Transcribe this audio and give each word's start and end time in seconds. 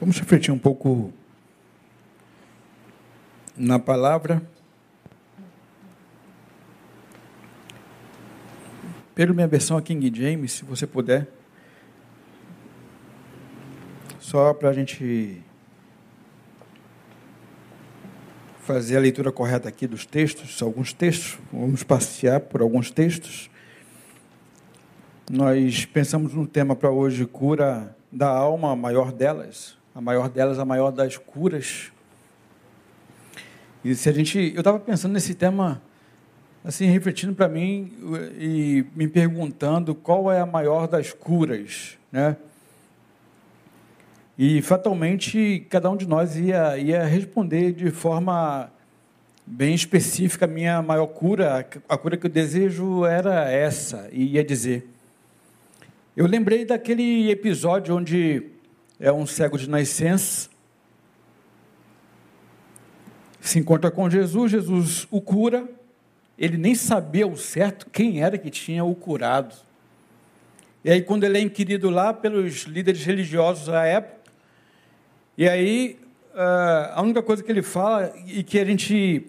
Vamos 0.00 0.16
refletir 0.16 0.52
um 0.52 0.58
pouco 0.58 1.12
na 3.56 3.80
palavra. 3.80 4.40
Pelo 9.12 9.34
minha 9.34 9.48
versão 9.48 9.76
a 9.76 9.82
King 9.82 10.12
James, 10.14 10.52
se 10.52 10.64
você 10.64 10.86
puder. 10.86 11.26
Só 14.20 14.54
para 14.54 14.68
a 14.68 14.72
gente 14.72 15.42
fazer 18.60 18.98
a 18.98 19.00
leitura 19.00 19.32
correta 19.32 19.68
aqui 19.68 19.86
dos 19.86 20.04
textos, 20.04 20.62
alguns 20.62 20.92
textos, 20.92 21.38
vamos 21.50 21.82
passear 21.82 22.38
por 22.38 22.60
alguns 22.60 22.90
textos. 22.92 23.50
Nós 25.28 25.86
pensamos 25.86 26.34
no 26.34 26.46
tema 26.46 26.76
para 26.76 26.90
hoje, 26.90 27.26
cura 27.26 27.96
da 28.12 28.28
alma, 28.28 28.72
a 28.72 28.76
maior 28.76 29.10
delas, 29.10 29.77
a 29.94 30.00
maior 30.00 30.28
delas, 30.28 30.58
a 30.58 30.64
maior 30.64 30.90
das 30.90 31.16
curas. 31.16 31.90
E 33.84 33.94
se 33.94 34.08
a 34.08 34.12
gente, 34.12 34.52
eu 34.54 34.60
estava 34.60 34.78
pensando 34.78 35.12
nesse 35.12 35.34
tema, 35.34 35.80
assim, 36.64 36.86
refletindo 36.86 37.34
para 37.34 37.48
mim 37.48 37.92
e 38.38 38.84
me 38.94 39.06
perguntando 39.08 39.94
qual 39.94 40.30
é 40.30 40.40
a 40.40 40.46
maior 40.46 40.86
das 40.86 41.12
curas, 41.12 41.96
né? 42.10 42.36
E 44.36 44.62
fatalmente 44.62 45.66
cada 45.68 45.90
um 45.90 45.96
de 45.96 46.06
nós 46.06 46.36
ia, 46.36 46.78
ia 46.78 47.04
responder 47.04 47.72
de 47.72 47.90
forma 47.90 48.70
bem 49.44 49.74
específica 49.74 50.44
a 50.44 50.48
minha 50.48 50.80
maior 50.82 51.06
cura, 51.06 51.66
a 51.88 51.98
cura 51.98 52.16
que 52.16 52.26
eu 52.26 52.30
desejo 52.30 53.04
era 53.04 53.50
essa, 53.50 54.08
e 54.12 54.34
ia 54.34 54.44
dizer. 54.44 54.86
Eu 56.16 56.26
lembrei 56.26 56.64
daquele 56.64 57.30
episódio 57.30 57.96
onde 57.96 58.57
é 59.00 59.12
um 59.12 59.26
cego 59.26 59.58
de 59.58 59.68
nascença, 59.68 60.48
se 63.40 63.58
encontra 63.58 63.90
com 63.90 64.10
Jesus, 64.10 64.50
Jesus 64.50 65.08
o 65.10 65.20
cura, 65.20 65.68
ele 66.38 66.56
nem 66.56 66.74
sabia 66.74 67.26
o 67.26 67.36
certo 67.36 67.88
quem 67.90 68.22
era 68.22 68.36
que 68.36 68.50
tinha 68.50 68.84
o 68.84 68.94
curado. 68.94 69.54
E 70.84 70.90
aí, 70.90 71.02
quando 71.02 71.24
ele 71.24 71.38
é 71.38 71.40
inquirido 71.40 71.90
lá 71.90 72.12
pelos 72.12 72.62
líderes 72.62 73.04
religiosos 73.04 73.66
da 73.66 73.84
época, 73.84 74.18
e 75.36 75.48
aí 75.48 75.98
ah, 76.34 76.92
a 76.94 77.02
única 77.02 77.20
coisa 77.20 77.42
que 77.42 77.50
ele 77.50 77.62
fala 77.62 78.12
e 78.24 78.44
que 78.44 78.60
a 78.60 78.64
gente 78.64 79.26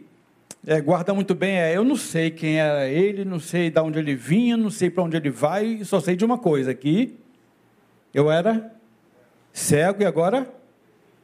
é, 0.67 0.79
guarda 0.79 1.11
muito 1.11 1.33
bem 1.33 1.57
é: 1.57 1.75
eu 1.75 1.83
não 1.83 1.95
sei 1.95 2.29
quem 2.29 2.59
era 2.59 2.87
ele, 2.87 3.25
não 3.25 3.39
sei 3.39 3.71
de 3.71 3.79
onde 3.79 3.97
ele 3.97 4.15
vinha, 4.15 4.55
não 4.55 4.69
sei 4.69 4.91
para 4.91 5.03
onde 5.03 5.17
ele 5.17 5.31
vai, 5.31 5.83
só 5.83 5.99
sei 5.99 6.15
de 6.15 6.23
uma 6.23 6.37
coisa: 6.37 6.73
que 6.73 7.17
eu 8.13 8.29
era 8.29 8.78
cego 9.59 10.01
e 10.01 10.05
agora 10.05 10.51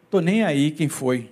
estou 0.03 0.21
nem 0.21 0.43
aí 0.43 0.71
quem 0.71 0.89
foi. 0.89 1.31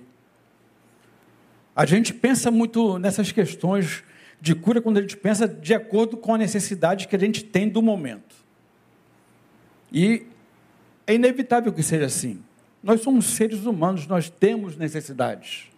A 1.76 1.84
gente 1.84 2.14
pensa 2.14 2.50
muito 2.50 2.98
nessas 2.98 3.32
questões 3.32 4.02
de 4.40 4.54
cura 4.54 4.80
quando 4.80 4.98
a 4.98 5.00
gente 5.00 5.16
pensa 5.16 5.48
de 5.48 5.74
acordo 5.74 6.16
com 6.16 6.34
a 6.34 6.38
necessidade 6.38 7.08
que 7.08 7.16
a 7.16 7.18
gente 7.18 7.44
tem 7.44 7.68
do 7.68 7.82
momento. 7.82 8.34
E 9.92 10.26
é 11.06 11.14
inevitável 11.14 11.72
que 11.72 11.82
seja 11.82 12.06
assim. 12.06 12.42
Nós 12.82 13.00
somos 13.00 13.26
seres 13.26 13.64
humanos, 13.64 14.06
nós 14.06 14.28
temos 14.28 14.76
necessidades. 14.76 15.68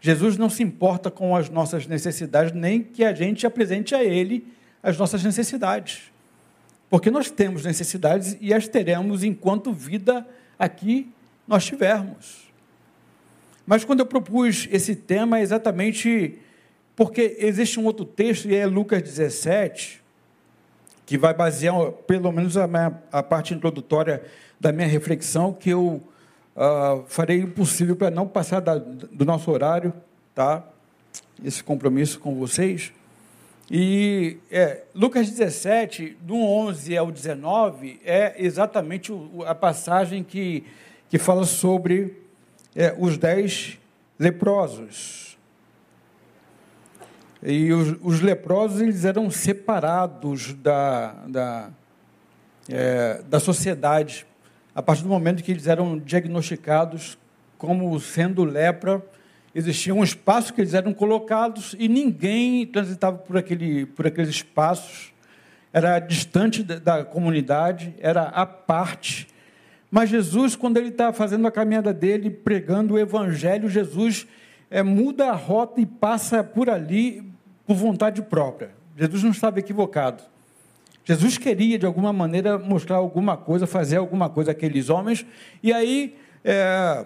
Jesus 0.00 0.36
não 0.36 0.50
se 0.50 0.62
importa 0.62 1.10
com 1.10 1.36
as 1.36 1.48
nossas 1.48 1.86
necessidades, 1.86 2.52
nem 2.52 2.82
que 2.82 3.04
a 3.04 3.14
gente 3.14 3.46
apresente 3.46 3.94
a 3.94 4.02
Ele 4.02 4.46
as 4.82 4.98
nossas 4.98 5.22
necessidades. 5.22 6.11
Porque 6.92 7.10
nós 7.10 7.30
temos 7.30 7.64
necessidades 7.64 8.36
e 8.38 8.52
as 8.52 8.68
teremos 8.68 9.24
enquanto 9.24 9.72
vida 9.72 10.28
aqui 10.58 11.10
nós 11.48 11.64
tivermos. 11.64 12.52
Mas 13.66 13.82
quando 13.82 14.00
eu 14.00 14.06
propus 14.06 14.68
esse 14.70 14.94
tema, 14.94 15.38
é 15.38 15.40
exatamente 15.40 16.38
porque 16.94 17.38
existe 17.38 17.80
um 17.80 17.86
outro 17.86 18.04
texto, 18.04 18.46
e 18.46 18.54
é 18.54 18.66
Lucas 18.66 19.00
17, 19.00 20.02
que 21.06 21.16
vai 21.16 21.32
basear, 21.32 21.74
pelo 22.06 22.30
menos, 22.30 22.58
a, 22.58 22.66
minha, 22.66 23.02
a 23.10 23.22
parte 23.22 23.54
introdutória 23.54 24.22
da 24.60 24.70
minha 24.70 24.86
reflexão, 24.86 25.50
que 25.50 25.70
eu 25.70 26.02
uh, 26.54 27.04
farei 27.06 27.42
o 27.42 27.48
possível 27.48 27.96
para 27.96 28.10
não 28.10 28.28
passar 28.28 28.60
da, 28.60 28.76
do 28.76 29.24
nosso 29.24 29.50
horário, 29.50 29.94
tá? 30.34 30.62
Esse 31.42 31.64
compromisso 31.64 32.20
com 32.20 32.34
vocês. 32.34 32.92
E 33.74 34.36
é, 34.50 34.82
Lucas 34.94 35.30
17, 35.30 36.18
do 36.20 36.36
11 36.36 36.94
ao 36.94 37.10
19, 37.10 38.02
é 38.04 38.34
exatamente 38.36 39.10
o, 39.10 39.42
a 39.46 39.54
passagem 39.54 40.22
que, 40.22 40.62
que 41.08 41.16
fala 41.16 41.46
sobre 41.46 42.22
é, 42.76 42.94
os 42.98 43.16
dez 43.16 43.78
leprosos. 44.18 45.38
E 47.42 47.72
os, 47.72 47.96
os, 48.02 48.20
leprosos 48.20 48.78
eles 48.82 49.06
eram 49.06 49.30
separados 49.30 50.52
da, 50.52 51.12
da, 51.26 51.70
é, 52.68 53.22
da 53.22 53.40
sociedade 53.40 54.26
a 54.74 54.82
partir 54.82 55.02
do 55.02 55.08
momento 55.08 55.42
que 55.42 55.50
eles 55.50 55.66
eram 55.66 55.98
diagnosticados 55.98 57.16
como 57.56 57.98
sendo 57.98 58.44
lepra. 58.44 59.02
Existia 59.54 59.94
um 59.94 60.02
espaço 60.02 60.54
que 60.54 60.60
eles 60.60 60.74
eram 60.74 60.94
colocados 60.94 61.76
e 61.78 61.88
ninguém 61.88 62.66
transitava 62.66 63.18
por, 63.18 63.36
aquele, 63.36 63.86
por 63.86 64.06
aqueles 64.06 64.30
espaços. 64.30 65.12
Era 65.72 65.98
distante 65.98 66.62
da, 66.62 66.78
da 66.78 67.04
comunidade, 67.04 67.94
era 67.98 68.22
à 68.22 68.46
parte 68.46 69.28
mas 69.94 70.08
Jesus, 70.08 70.56
quando 70.56 70.78
ele 70.78 70.88
está 70.88 71.12
fazendo 71.12 71.46
a 71.46 71.52
caminhada 71.52 71.92
dele, 71.92 72.30
pregando 72.30 72.94
o 72.94 72.98
Evangelho, 72.98 73.68
Jesus 73.68 74.26
é, 74.70 74.82
muda 74.82 75.28
a 75.28 75.34
rota 75.34 75.82
e 75.82 75.84
passa 75.84 76.42
por 76.42 76.70
ali 76.70 77.30
por 77.66 77.76
vontade 77.76 78.22
própria. 78.22 78.70
Jesus 78.96 79.22
não 79.22 79.32
estava 79.32 79.58
equivocado. 79.58 80.22
Jesus 81.04 81.36
queria, 81.36 81.78
de 81.78 81.84
alguma 81.84 82.10
maneira, 82.10 82.58
mostrar 82.58 82.96
alguma 82.96 83.36
coisa, 83.36 83.66
fazer 83.66 83.98
alguma 83.98 84.30
coisa 84.30 84.52
àqueles 84.52 84.88
homens, 84.88 85.26
e 85.62 85.74
aí, 85.74 86.16
é, 86.42 87.04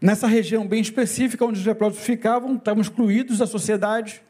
nessa 0.00 0.26
região 0.26 0.66
bem 0.66 0.80
específica 0.80 1.44
onde 1.44 1.58
os 1.60 1.66
leprosos 1.66 2.00
ficavam, 2.00 2.56
estavam 2.56 2.80
excluídos 2.80 3.38
da 3.38 3.46
sociedade. 3.46 4.22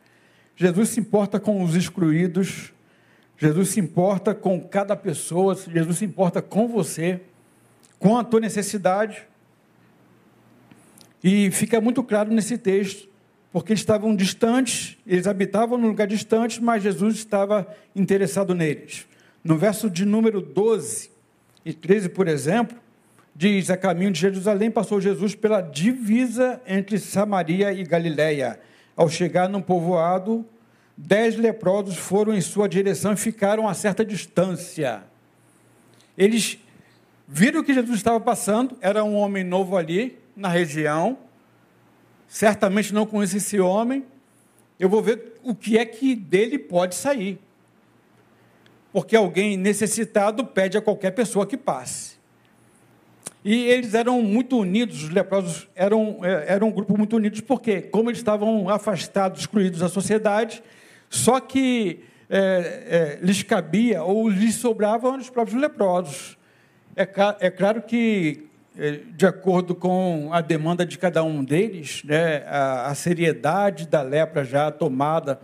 Jesus 0.56 0.90
se 0.90 1.00
importa 1.00 1.38
com 1.38 1.62
os 1.62 1.74
excluídos, 1.74 2.72
Jesus 3.36 3.68
se 3.68 3.80
importa 3.80 4.34
com 4.34 4.60
cada 4.60 4.96
pessoa, 4.96 5.54
Jesus 5.54 5.98
se 5.98 6.04
importa 6.04 6.42
com 6.42 6.66
você, 6.66 7.20
com 7.98 8.16
a 8.16 8.24
tua 8.24 8.40
necessidade. 8.40 9.22
E 11.22 11.50
fica 11.50 11.80
muito 11.80 12.02
claro 12.02 12.32
nesse 12.32 12.58
texto, 12.58 13.08
porque 13.52 13.72
eles 13.72 13.80
estavam 13.80 14.14
distantes, 14.14 14.96
eles 15.06 15.26
habitavam 15.26 15.78
num 15.78 15.88
lugar 15.88 16.06
distante, 16.06 16.62
mas 16.62 16.82
Jesus 16.82 17.16
estava 17.16 17.66
interessado 17.94 18.54
neles. 18.54 19.06
No 19.44 19.56
verso 19.56 19.88
de 19.88 20.04
número 20.04 20.40
12 20.40 21.10
e 21.64 21.72
13, 21.72 22.08
por 22.08 22.26
exemplo, 22.26 22.76
diz: 23.38 23.70
A 23.70 23.76
caminho 23.76 24.10
de 24.10 24.18
Jerusalém 24.18 24.68
passou 24.68 25.00
Jesus 25.00 25.36
pela 25.36 25.60
divisa 25.60 26.60
entre 26.66 26.98
Samaria 26.98 27.72
e 27.72 27.84
Galiléia. 27.84 28.58
Ao 28.96 29.08
chegar 29.08 29.48
num 29.48 29.62
povoado, 29.62 30.44
dez 30.96 31.36
leprosos 31.36 31.96
foram 31.96 32.34
em 32.34 32.40
sua 32.40 32.68
direção 32.68 33.12
e 33.12 33.16
ficaram 33.16 33.68
a 33.68 33.74
certa 33.74 34.04
distância. 34.04 35.04
Eles 36.16 36.58
viram 37.28 37.62
que 37.62 37.72
Jesus 37.72 37.98
estava 37.98 38.18
passando, 38.18 38.76
era 38.80 39.04
um 39.04 39.14
homem 39.14 39.44
novo 39.44 39.76
ali 39.76 40.18
na 40.34 40.48
região, 40.48 41.16
certamente 42.26 42.92
não 42.92 43.06
conheço 43.06 43.36
esse 43.36 43.60
homem, 43.60 44.04
eu 44.80 44.88
vou 44.88 45.00
ver 45.00 45.34
o 45.44 45.54
que 45.54 45.78
é 45.78 45.84
que 45.84 46.16
dele 46.16 46.58
pode 46.58 46.96
sair. 46.96 47.38
Porque 48.92 49.14
alguém 49.14 49.56
necessitado 49.56 50.44
pede 50.44 50.76
a 50.76 50.82
qualquer 50.82 51.12
pessoa 51.12 51.46
que 51.46 51.56
passe. 51.56 52.17
E 53.50 53.64
eles 53.64 53.94
eram 53.94 54.20
muito 54.20 54.58
unidos, 54.58 55.04
os 55.04 55.08
leprosos 55.08 55.66
eram, 55.74 56.18
é, 56.22 56.52
eram 56.52 56.68
um 56.68 56.70
grupo 56.70 56.98
muito 56.98 57.16
unidos, 57.16 57.40
porque, 57.40 57.80
como 57.80 58.10
eles 58.10 58.18
estavam 58.18 58.68
afastados, 58.68 59.40
excluídos 59.40 59.80
da 59.80 59.88
sociedade, 59.88 60.62
só 61.08 61.40
que 61.40 62.00
é, 62.28 63.18
é, 63.20 63.24
lhes 63.24 63.42
cabia 63.42 64.02
ou 64.02 64.28
lhes 64.28 64.56
sobravam 64.56 65.16
os 65.16 65.30
próprios 65.30 65.58
leprosos. 65.58 66.36
É, 66.94 67.08
é 67.40 67.50
claro 67.50 67.80
que, 67.80 68.44
é, 68.78 69.00
de 69.16 69.24
acordo 69.24 69.74
com 69.74 70.28
a 70.30 70.42
demanda 70.42 70.84
de 70.84 70.98
cada 70.98 71.24
um 71.24 71.42
deles, 71.42 72.02
né, 72.04 72.44
a, 72.48 72.88
a 72.88 72.94
seriedade 72.94 73.88
da 73.88 74.02
lepra 74.02 74.44
já 74.44 74.70
tomada 74.70 75.40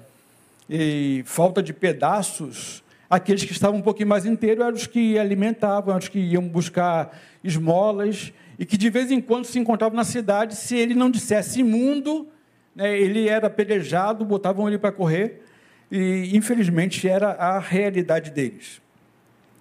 e 0.69 1.23
falta 1.25 1.62
de 1.62 1.73
pedaços, 1.73 2.85
aqueles 3.09 3.45
que 3.45 3.53
estavam 3.53 3.79
um 3.79 3.83
pouquinho 3.83 4.11
mais 4.11 4.27
inteiros 4.27 4.62
eram 4.62 4.77
os 4.77 4.87
que 4.87 5.19
alimentavam, 5.19 5.93
eram 5.93 6.00
os 6.00 6.09
que 6.09 6.19
iam 6.19 6.47
buscar 6.47 7.19
esmolas 7.44 8.32
e 8.58 8.64
que 8.64 8.79
de 8.79 8.88
vez 8.88 9.11
em 9.11 9.20
quando 9.20 9.44
se 9.44 9.58
encontravam 9.58 9.94
na 9.94 10.05
cidade. 10.05 10.56
Se 10.56 10.76
ele 10.76 10.94
não 10.94 11.11
dissesse 11.11 11.61
imundo, 11.61 12.26
né, 12.75 12.99
ele 12.99 13.29
era 13.29 13.46
apedrejado, 13.49 14.25
botavam 14.25 14.67
ele 14.67 14.79
para 14.79 14.91
correr 14.91 15.43
e 15.91 16.35
infelizmente 16.35 17.06
era 17.06 17.32
a 17.32 17.58
realidade 17.58 18.31
deles. 18.31 18.81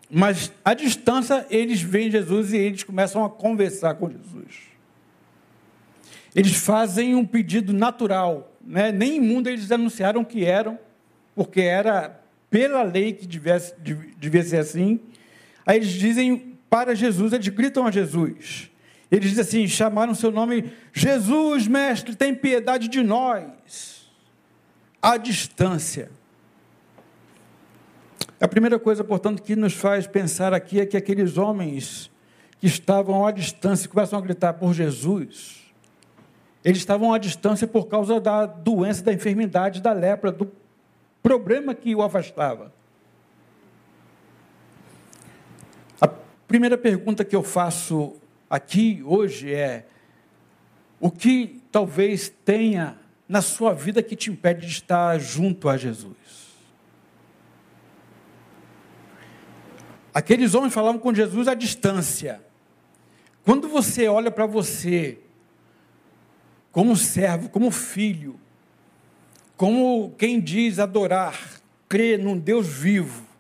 Mas 0.10 0.52
à 0.64 0.74
distância 0.74 1.46
eles 1.50 1.82
veem 1.82 2.10
Jesus 2.10 2.54
e 2.54 2.58
eles 2.58 2.84
começam 2.84 3.26
a 3.26 3.30
conversar 3.30 3.96
com 3.96 4.10
Jesus. 4.10 4.74
Eles 6.36 6.56
fazem 6.56 7.14
um 7.16 7.26
pedido 7.26 7.74
natural, 7.74 8.52
né? 8.66 8.92
nem 8.92 9.18
imundo 9.18 9.50
eles 9.50 9.72
anunciaram 9.72 10.24
que 10.24 10.46
eram, 10.46 10.80
porque 11.36 11.62
era 11.62 12.20
pela 12.50 12.84
lei 12.84 13.14
que 13.14 13.28
devia, 13.28 13.58
devia 14.18 14.44
ser 14.44 14.58
assim. 14.58 15.00
Aí 15.66 15.78
eles 15.78 15.90
dizem 15.90 16.53
para 16.74 16.96
Jesus, 16.96 17.32
eles 17.32 17.48
gritam 17.50 17.86
a 17.86 17.92
Jesus. 17.92 18.72
Eles 19.12 19.30
dizem 19.30 19.42
assim: 19.44 19.68
chamaram 19.68 20.16
seu 20.16 20.32
nome, 20.32 20.74
Jesus, 20.92 21.68
mestre, 21.68 22.16
tem 22.16 22.34
piedade 22.34 22.88
de 22.88 23.04
nós. 23.04 24.12
À 25.00 25.16
distância. 25.16 26.10
A 28.42 28.48
primeira 28.48 28.80
coisa, 28.80 29.04
portanto, 29.04 29.44
que 29.44 29.56
nos 29.56 29.76
faz 29.76 30.08
pensar 30.08 30.52
aqui 30.52 30.80
é 30.80 30.86
que 30.88 30.98
aqueles 30.98 31.38
homens 31.38 32.10
que 32.60 32.66
estavam 32.66 33.24
à 33.24 33.32
distância 33.32 33.88
começam 33.88 34.18
a 34.18 34.22
gritar 34.24 34.54
por 34.54 34.74
Jesus, 34.74 35.72
eles 36.66 36.80
estavam 36.80 37.14
à 37.14 37.20
distância 37.20 37.68
por 37.68 37.86
causa 37.86 38.20
da 38.20 38.48
doença, 38.48 39.04
da 39.04 39.14
enfermidade, 39.14 39.80
da 39.80 39.94
lepra, 39.94 40.32
do 40.32 40.52
problema 41.22 41.76
que 41.76 41.94
o 41.94 42.02
afastava. 42.02 42.74
A 46.02 46.08
primeira 46.54 46.78
pergunta 46.78 47.26
que 47.26 47.36
eu 47.36 47.42
faço 47.42 48.14
aqui 48.48 49.02
hoje 49.04 49.52
é: 49.52 49.88
o 51.00 51.10
que 51.10 51.60
talvez 51.72 52.32
tenha 52.46 52.96
na 53.28 53.42
sua 53.42 53.74
vida 53.74 54.04
que 54.04 54.16
te 54.16 54.30
impede 54.30 54.68
de 54.68 54.72
estar 54.72 55.20
junto 55.20 55.68
a 55.68 55.78
Jesus? 55.78 56.14
Aqueles 60.14 60.54
homens 60.54 60.72
falavam 60.72 61.02
com 61.02 61.12
Jesus 61.12 61.48
à 61.48 61.56
distância. 61.56 62.40
Quando 63.44 63.68
você 63.68 64.08
olha 64.08 64.30
para 64.30 64.46
você, 64.46 65.18
como 66.72 66.96
servo, 66.96 67.50
como 67.50 67.72
filho, 67.72 68.40
como 69.58 70.14
quem 70.20 70.40
diz 70.40 70.78
adorar, 70.78 71.60
crer 71.90 72.20
num 72.20 72.38
Deus 72.38 72.68
vivo, 72.68 73.33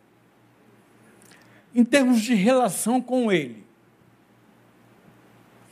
em 1.73 1.83
termos 1.83 2.21
de 2.21 2.33
relação 2.33 3.01
com 3.01 3.31
Ele, 3.31 3.63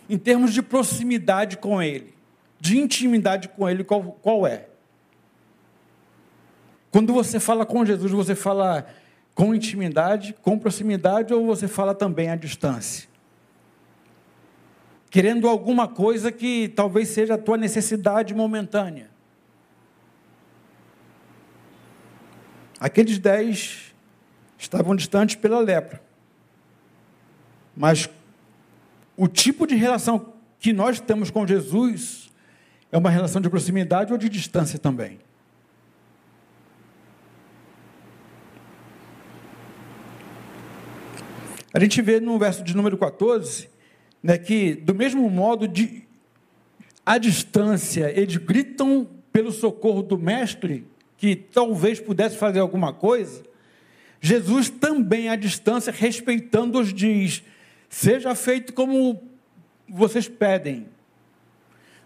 em 0.10 0.18
termos 0.18 0.54
de 0.54 0.62
proximidade 0.62 1.58
com 1.58 1.82
Ele, 1.82 2.14
de 2.60 2.78
intimidade 2.78 3.50
com 3.50 3.70
Ele, 3.70 3.84
qual, 3.84 4.04
qual 4.22 4.48
é? 4.48 4.68
Quando 6.92 7.14
você 7.14 7.40
fala 7.40 7.66
com 7.66 7.86
Jesus, 7.86 8.12
você 8.12 8.36
fala 8.36 8.86
com 9.34 9.56
intimidade, 9.56 10.36
com 10.42 10.60
proximidade, 10.60 11.34
ou 11.34 11.46
você 11.46 11.68
fala 11.68 11.96
também 11.96 12.30
à 12.30 12.36
distância? 12.36 13.10
Querendo 15.10 15.48
alguma 15.48 15.88
coisa 15.88 16.32
que 16.32 16.70
talvez 16.70 17.10
seja 17.10 17.36
a 17.36 17.38
tua 17.38 17.58
necessidade 17.58 18.34
momentânea. 18.34 19.10
Aqueles 22.80 23.20
dez 23.20 23.91
estavam 24.72 24.96
distantes 24.96 25.36
pela 25.36 25.60
lepra. 25.60 26.02
Mas 27.76 28.10
o 29.18 29.28
tipo 29.28 29.68
de 29.68 29.76
relação 29.76 30.34
que 30.60 30.72
nós 30.72 31.02
temos 31.02 31.30
com 31.30 31.46
Jesus 31.46 32.32
é 32.90 32.98
uma 32.98 33.10
relação 33.10 33.42
de 33.42 33.50
proximidade 33.50 34.14
ou 34.14 34.18
de 34.18 34.30
distância 34.30 34.80
também. 34.80 35.20
A 41.74 41.80
gente 41.80 42.02
vê 42.02 42.20
no 42.20 42.38
verso 42.40 42.64
de 42.64 42.76
número 42.76 42.98
14, 42.98 43.70
né, 44.24 44.38
que 44.38 44.76
do 44.76 44.94
mesmo 44.94 45.30
modo 45.30 45.68
de 45.68 46.04
à 47.06 47.18
distância 47.18 48.12
eles 48.18 48.38
gritam 48.38 49.08
pelo 49.34 49.52
socorro 49.52 50.02
do 50.02 50.18
mestre 50.18 50.86
que 51.18 51.36
talvez 51.36 52.00
pudesse 52.00 52.38
fazer 52.38 52.60
alguma 52.60 52.94
coisa, 52.94 53.51
Jesus 54.22 54.70
também 54.70 55.28
à 55.30 55.36
distância 55.36 55.92
respeitando-os 55.92 56.94
diz: 56.94 57.44
seja 57.90 58.36
feito 58.36 58.72
como 58.72 59.22
vocês 59.90 60.28
pedem. 60.28 60.88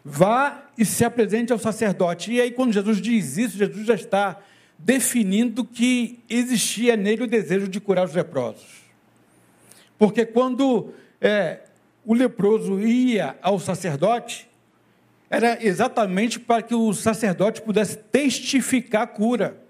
Vá 0.04 0.64
e 0.78 0.86
se 0.86 1.04
apresente 1.04 1.52
ao 1.52 1.60
sacerdote. 1.60 2.32
E 2.32 2.40
aí, 2.40 2.52
quando 2.52 2.72
Jesus 2.72 3.02
diz 3.02 3.38
isso, 3.38 3.58
Jesus 3.58 3.86
já 3.86 3.96
está 3.96 4.40
definindo 4.78 5.66
que 5.66 6.20
existia 6.30 6.96
nele 6.96 7.24
o 7.24 7.28
desejo 7.28 7.68
de 7.68 7.80
curar 7.80 8.06
os 8.06 8.14
leprosos. 8.14 8.86
Porque 9.98 10.26
quando 10.26 10.94
é, 11.20 11.62
o 12.06 12.14
leproso 12.14 12.80
ia 12.80 13.36
ao 13.42 13.60
sacerdote, 13.60 14.48
era 15.30 15.58
exatamente 15.66 16.40
para 16.40 16.62
que 16.62 16.76
o 16.76 16.94
sacerdote 16.94 17.62
pudesse 17.62 17.98
testificar 17.98 19.04
a 19.04 19.08
cura. 19.08 19.65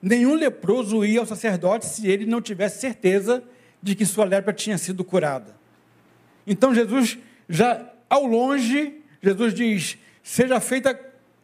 Nenhum 0.00 0.34
leproso 0.34 1.04
ia 1.04 1.20
ao 1.20 1.26
sacerdote 1.26 1.86
se 1.86 2.06
ele 2.06 2.24
não 2.24 2.40
tivesse 2.40 2.80
certeza 2.80 3.42
de 3.82 3.94
que 3.94 4.06
sua 4.06 4.24
lepra 4.24 4.52
tinha 4.52 4.78
sido 4.78 5.04
curada. 5.04 5.56
Então 6.46 6.74
Jesus, 6.74 7.18
já 7.48 7.92
ao 8.08 8.24
longe, 8.24 9.00
Jesus 9.22 9.52
diz: 9.52 9.98
seja 10.22 10.60
feita 10.60 10.98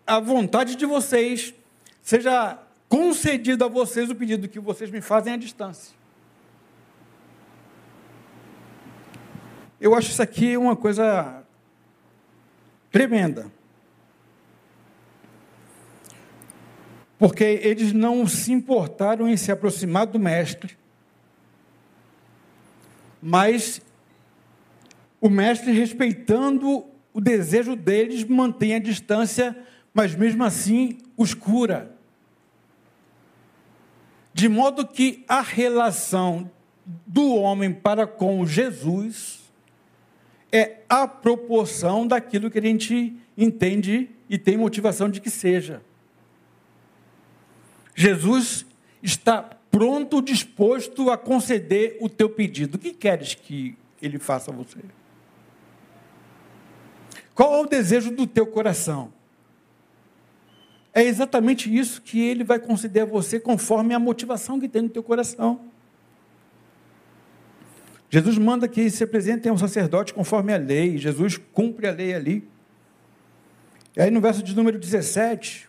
a 0.06 0.20
vontade 0.20 0.76
de 0.76 0.86
vocês, 0.86 1.54
seja 2.02 2.58
concedido 2.88 3.64
a 3.64 3.68
vocês 3.68 4.08
o 4.10 4.14
pedido 4.14 4.48
que 4.48 4.60
vocês 4.60 4.90
me 4.90 5.00
fazem 5.00 5.32
à 5.32 5.36
distância. 5.36 5.94
Eu 9.80 9.94
acho 9.94 10.10
isso 10.10 10.22
aqui 10.22 10.56
uma 10.56 10.76
coisa 10.76 11.42
tremenda. 12.90 13.50
Porque 17.18 17.44
eles 17.44 17.92
não 17.92 18.26
se 18.26 18.52
importaram 18.52 19.28
em 19.28 19.36
se 19.36 19.52
aproximar 19.52 20.06
do 20.06 20.18
mestre, 20.18 20.76
mas 23.22 23.80
o 25.20 25.30
mestre, 25.30 25.72
respeitando 25.72 26.84
o 27.14 27.20
desejo 27.20 27.74
deles, 27.74 28.24
mantém 28.24 28.74
a 28.74 28.78
distância, 28.78 29.56
mas 29.94 30.14
mesmo 30.14 30.44
assim 30.44 30.98
os 31.16 31.32
cura. 31.32 31.96
De 34.34 34.48
modo 34.48 34.86
que 34.86 35.24
a 35.26 35.40
relação 35.40 36.50
do 37.06 37.36
homem 37.36 37.72
para 37.72 38.06
com 38.06 38.44
Jesus 38.44 39.40
é 40.52 40.80
a 40.88 41.08
proporção 41.08 42.06
daquilo 42.06 42.50
que 42.50 42.58
a 42.58 42.62
gente 42.62 43.16
entende 43.38 44.10
e 44.28 44.36
tem 44.36 44.56
motivação 44.56 45.08
de 45.08 45.20
que 45.20 45.30
seja. 45.30 45.80
Jesus 47.94 48.66
está 49.02 49.42
pronto, 49.70 50.22
disposto 50.22 51.10
a 51.10 51.18
conceder 51.18 51.96
o 52.00 52.08
teu 52.08 52.28
pedido. 52.28 52.76
O 52.76 52.78
que 52.78 52.92
queres 52.92 53.34
que 53.34 53.76
ele 54.00 54.18
faça 54.18 54.50
a 54.50 54.54
você? 54.54 54.78
Qual 57.34 57.54
é 57.54 57.60
o 57.60 57.66
desejo 57.66 58.10
do 58.10 58.26
teu 58.26 58.46
coração? 58.46 59.12
É 60.92 61.02
exatamente 61.02 61.74
isso 61.74 62.00
que 62.00 62.20
ele 62.20 62.44
vai 62.44 62.60
conceder 62.60 63.02
a 63.02 63.06
você 63.06 63.40
conforme 63.40 63.92
a 63.94 63.98
motivação 63.98 64.60
que 64.60 64.68
tem 64.68 64.82
no 64.82 64.88
teu 64.88 65.02
coração. 65.02 65.60
Jesus 68.08 68.38
manda 68.38 68.68
que 68.68 68.88
se 68.88 69.02
apresentem 69.02 69.50
ao 69.50 69.58
sacerdote 69.58 70.14
conforme 70.14 70.54
a 70.54 70.56
lei. 70.56 70.96
Jesus 70.96 71.36
cumpre 71.36 71.88
a 71.88 71.90
lei 71.90 72.14
ali. 72.14 72.48
E 73.96 74.00
aí 74.00 74.08
no 74.08 74.20
verso 74.20 74.40
de 74.40 74.54
número 74.54 74.78
17, 74.78 75.68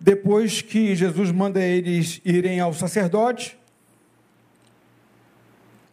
depois 0.00 0.62
que 0.62 0.94
Jesus 0.94 1.30
manda 1.30 1.60
eles 1.60 2.20
irem 2.24 2.60
ao 2.60 2.72
sacerdote, 2.72 3.58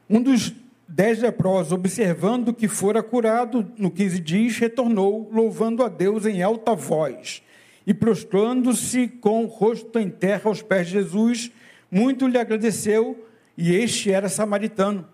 um 0.09 0.21
dos 0.21 0.53
dez 0.87 1.19
leprosos, 1.19 1.71
observando 1.71 2.53
que 2.53 2.67
fora 2.67 3.01
curado, 3.01 3.71
no 3.77 3.89
15 3.89 4.19
dias, 4.19 4.57
retornou, 4.57 5.29
louvando 5.33 5.83
a 5.83 5.89
Deus 5.89 6.25
em 6.25 6.43
alta 6.43 6.75
voz, 6.75 7.41
e 7.87 7.93
prostrando-se 7.93 9.07
com 9.07 9.45
o 9.45 9.47
rosto 9.47 9.99
em 9.99 10.09
terra 10.09 10.43
aos 10.45 10.61
pés 10.61 10.87
de 10.87 10.93
Jesus, 10.93 11.51
muito 11.89 12.27
lhe 12.27 12.37
agradeceu, 12.37 13.27
e 13.57 13.75
este 13.75 14.11
era 14.11 14.29
samaritano. 14.29 15.07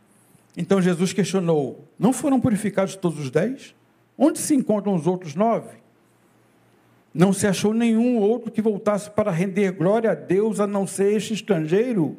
Então 0.55 0.81
Jesus 0.81 1.13
questionou: 1.13 1.87
Não 1.97 2.11
foram 2.11 2.39
purificados 2.39 2.95
todos 2.95 3.19
os 3.19 3.29
dez? 3.29 3.75
Onde 4.17 4.39
se 4.39 4.53
encontram 4.53 4.93
os 4.93 5.07
outros 5.07 5.35
nove? 5.35 5.77
Não 7.13 7.33
se 7.33 7.45
achou 7.45 7.73
nenhum 7.73 8.17
outro 8.17 8.49
que 8.49 8.61
voltasse 8.61 9.09
para 9.09 9.31
render 9.31 9.71
glória 9.71 10.11
a 10.11 10.15
Deus 10.15 10.59
a 10.59 10.67
não 10.67 10.87
ser 10.87 11.13
este 11.13 11.33
estrangeiro? 11.33 12.17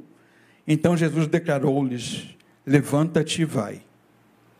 Então 0.66 0.96
Jesus 0.96 1.26
declarou-lhes: 1.26 2.36
Levanta-te 2.66 3.42
e 3.42 3.44
vai, 3.44 3.82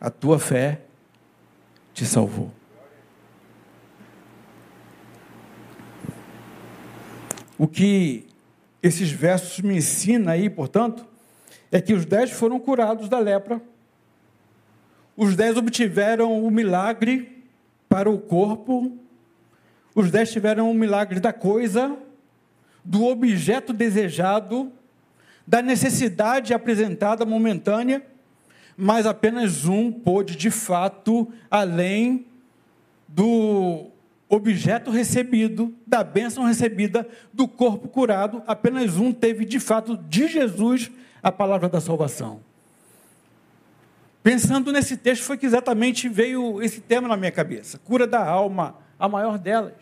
a 0.00 0.10
tua 0.10 0.38
fé 0.38 0.80
te 1.92 2.06
salvou. 2.06 2.50
O 7.58 7.68
que 7.68 8.26
esses 8.82 9.12
versos 9.12 9.60
me 9.60 9.76
ensinam 9.76 10.32
aí, 10.32 10.50
portanto, 10.50 11.06
é 11.70 11.80
que 11.80 11.92
os 11.92 12.04
dez 12.04 12.30
foram 12.30 12.58
curados 12.58 13.08
da 13.08 13.18
lepra, 13.18 13.62
os 15.16 15.36
dez 15.36 15.56
obtiveram 15.56 16.44
o 16.44 16.50
milagre 16.50 17.44
para 17.88 18.10
o 18.10 18.18
corpo, 18.18 18.98
os 19.94 20.10
dez 20.10 20.30
tiveram 20.30 20.70
o 20.70 20.74
milagre 20.74 21.20
da 21.20 21.32
coisa, 21.32 21.96
do 22.84 23.04
objeto 23.04 23.72
desejado, 23.72 24.72
da 25.46 25.60
necessidade 25.60 26.54
apresentada 26.54 27.24
momentânea, 27.24 28.02
mas 28.76 29.06
apenas 29.06 29.66
um 29.66 29.92
pôde, 29.92 30.36
de 30.36 30.50
fato, 30.50 31.30
além 31.50 32.26
do 33.06 33.86
objeto 34.28 34.90
recebido, 34.90 35.74
da 35.86 36.02
bênção 36.02 36.44
recebida, 36.44 37.06
do 37.32 37.46
corpo 37.46 37.86
curado, 37.86 38.42
apenas 38.46 38.96
um 38.96 39.12
teve, 39.12 39.44
de 39.44 39.60
fato, 39.60 39.96
de 39.96 40.26
Jesus, 40.26 40.90
a 41.22 41.30
palavra 41.30 41.68
da 41.68 41.80
salvação. 41.80 42.40
Pensando 44.22 44.72
nesse 44.72 44.96
texto, 44.96 45.24
foi 45.24 45.36
que 45.36 45.44
exatamente 45.44 46.08
veio 46.08 46.62
esse 46.62 46.80
tema 46.80 47.08
na 47.08 47.16
minha 47.16 47.30
cabeça: 47.30 47.78
cura 47.78 48.06
da 48.06 48.24
alma, 48.24 48.76
a 49.02 49.08
maior 49.08 49.36
delas. 49.36 49.74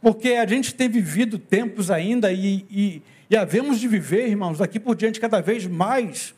Porque 0.00 0.34
a 0.34 0.46
gente 0.46 0.72
tem 0.72 0.88
vivido 0.88 1.36
tempos 1.36 1.90
ainda 1.90 2.32
e, 2.32 2.64
e, 2.70 3.02
e 3.28 3.36
havemos 3.36 3.80
de 3.80 3.88
viver, 3.88 4.28
irmãos, 4.28 4.58
daqui 4.58 4.78
por 4.78 4.94
diante 4.94 5.18
cada 5.18 5.40
vez 5.40 5.66
mais, 5.66 6.32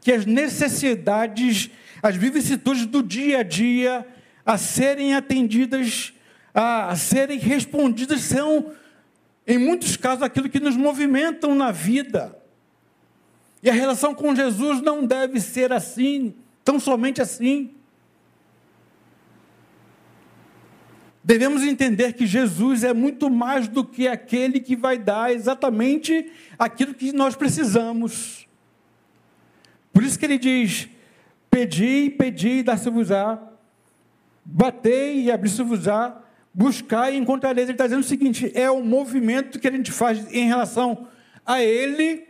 que 0.00 0.10
as 0.10 0.24
necessidades, 0.24 1.70
as 2.02 2.16
vicissitudes 2.16 2.86
do 2.86 3.02
dia 3.02 3.40
a 3.40 3.42
dia, 3.42 4.06
a 4.46 4.56
serem 4.56 5.14
atendidas, 5.14 6.14
a, 6.54 6.88
a 6.88 6.96
serem 6.96 7.38
respondidas, 7.38 8.22
são, 8.22 8.72
em 9.46 9.58
muitos 9.58 9.94
casos, 9.94 10.22
aquilo 10.22 10.48
que 10.48 10.58
nos 10.58 10.74
movimentam 10.74 11.54
na 11.54 11.70
vida. 11.70 12.34
E 13.62 13.68
a 13.68 13.74
relação 13.74 14.14
com 14.14 14.34
Jesus 14.34 14.80
não 14.80 15.04
deve 15.04 15.38
ser 15.38 15.70
assim, 15.70 16.34
tão 16.64 16.80
somente 16.80 17.20
assim. 17.20 17.72
Devemos 21.26 21.64
entender 21.64 22.12
que 22.12 22.24
Jesus 22.24 22.84
é 22.84 22.94
muito 22.94 23.28
mais 23.28 23.66
do 23.66 23.84
que 23.84 24.06
aquele 24.06 24.60
que 24.60 24.76
vai 24.76 24.96
dar 24.96 25.32
exatamente 25.32 26.30
aquilo 26.56 26.94
que 26.94 27.12
nós 27.12 27.34
precisamos. 27.34 28.46
Por 29.92 30.04
isso 30.04 30.16
que 30.16 30.24
ele 30.24 30.38
diz: 30.38 30.88
Pedi, 31.50 32.10
pedi 32.10 32.62
dar-se-vos-á, 32.62 33.42
batei 34.44 35.22
e 35.22 35.32
abri-se-vos-á, 35.32 36.16
buscai 36.54 37.16
e 37.16 37.18
encontrareis. 37.18 37.66
Ele 37.66 37.74
está 37.74 37.86
dizendo 37.86 38.02
o 38.02 38.06
seguinte: 38.06 38.52
é 38.54 38.70
o 38.70 38.80
movimento 38.84 39.58
que 39.58 39.66
a 39.66 39.72
gente 39.72 39.90
faz 39.90 40.32
em 40.32 40.46
relação 40.46 41.08
a 41.44 41.60
Ele, 41.60 42.24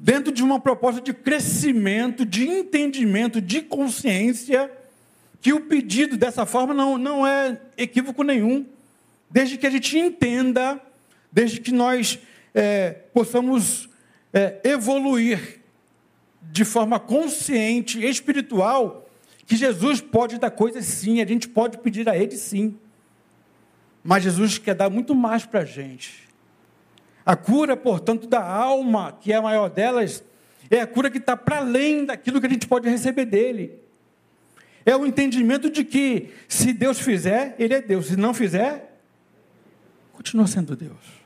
dentro 0.00 0.32
de 0.32 0.42
uma 0.42 0.58
proposta 0.58 0.98
de 0.98 1.12
crescimento, 1.12 2.24
de 2.24 2.48
entendimento, 2.48 3.38
de 3.38 3.60
consciência 3.60 4.70
que 5.42 5.52
o 5.52 5.60
pedido 5.62 6.16
dessa 6.16 6.46
forma 6.46 6.72
não, 6.72 6.96
não 6.96 7.26
é 7.26 7.60
equívoco 7.76 8.22
nenhum, 8.22 8.64
desde 9.28 9.58
que 9.58 9.66
a 9.66 9.70
gente 9.70 9.98
entenda, 9.98 10.80
desde 11.32 11.60
que 11.60 11.72
nós 11.72 12.20
é, 12.54 12.90
possamos 13.12 13.88
é, 14.32 14.60
evoluir 14.62 15.60
de 16.40 16.64
forma 16.64 17.00
consciente, 17.00 18.00
espiritual, 18.04 19.10
que 19.44 19.56
Jesus 19.56 20.00
pode 20.00 20.38
dar 20.38 20.52
coisas 20.52 20.84
sim, 20.84 21.20
a 21.20 21.26
gente 21.26 21.48
pode 21.48 21.78
pedir 21.78 22.08
a 22.08 22.16
Ele 22.16 22.36
sim, 22.36 22.78
mas 24.04 24.22
Jesus 24.22 24.58
quer 24.58 24.76
dar 24.76 24.90
muito 24.90 25.12
mais 25.12 25.44
para 25.44 25.60
a 25.60 25.64
gente. 25.64 26.28
A 27.26 27.34
cura, 27.34 27.76
portanto, 27.76 28.28
da 28.28 28.44
alma, 28.44 29.18
que 29.20 29.32
é 29.32 29.36
a 29.36 29.42
maior 29.42 29.68
delas, 29.68 30.22
é 30.70 30.80
a 30.80 30.86
cura 30.86 31.10
que 31.10 31.18
está 31.18 31.36
para 31.36 31.58
além 31.58 32.04
daquilo 32.04 32.40
que 32.40 32.46
a 32.46 32.50
gente 32.50 32.68
pode 32.68 32.88
receber 32.88 33.24
dele. 33.24 33.81
É 34.84 34.96
o 34.96 35.06
entendimento 35.06 35.70
de 35.70 35.84
que 35.84 36.30
se 36.48 36.72
Deus 36.72 36.98
fizer, 36.98 37.54
Ele 37.58 37.74
é 37.74 37.80
Deus. 37.80 38.06
Se 38.06 38.16
não 38.16 38.34
fizer, 38.34 39.00
continua 40.12 40.46
sendo 40.46 40.74
Deus. 40.74 41.22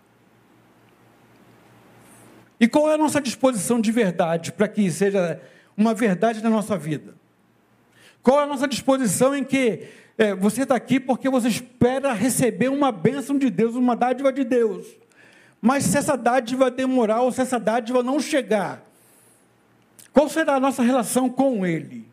E 2.59 2.67
qual 2.67 2.91
é 2.91 2.95
a 2.95 2.99
nossa 2.99 3.21
disposição 3.21 3.81
de 3.81 3.93
verdade 3.93 4.53
para 4.53 4.69
que 4.69 4.91
seja 4.91 5.41
uma 5.77 5.95
verdade 5.95 6.43
na 6.43 6.51
nossa 6.51 6.77
vida? 6.77 7.15
Qual 8.23 8.41
é 8.41 8.45
a 8.45 8.47
nossa 8.47 8.67
disposição 8.67 9.35
em 9.35 9.45
que 9.45 9.89
é, 10.19 10.35
você 10.35 10.63
está 10.63 10.75
aqui 10.75 10.99
porque 10.99 11.29
você 11.29 11.49
espera 11.49 12.13
receber 12.13 12.69
uma 12.69 12.91
bênção 12.91 13.37
de 13.37 13.51
Deus, 13.51 13.75
uma 13.75 13.95
dádiva 13.95 14.33
de 14.33 14.45
Deus. 14.45 14.87
Mas 15.61 15.85
se 15.85 15.99
essa 15.99 16.17
dádiva 16.17 16.71
demorar 16.71 17.23
ou 17.23 17.33
se 17.33 17.41
essa 17.43 17.59
dádiva 17.59 18.03
não 18.03 18.19
chegar, 18.19 18.83
qual 20.13 20.29
será 20.29 20.55
a 20.55 20.61
nossa 20.61 20.83
relação 20.83 21.29
com 21.29 21.67
Ele? 21.67 22.07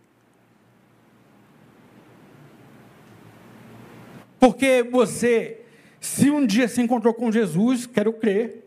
Porque 4.43 4.83
você, 4.83 5.61
se 6.01 6.29
um 6.29 6.45
dia 6.45 6.67
se 6.67 6.81
encontrou 6.81 7.13
com 7.13 7.31
Jesus, 7.31 7.85
quero 7.85 8.11
crer, 8.11 8.65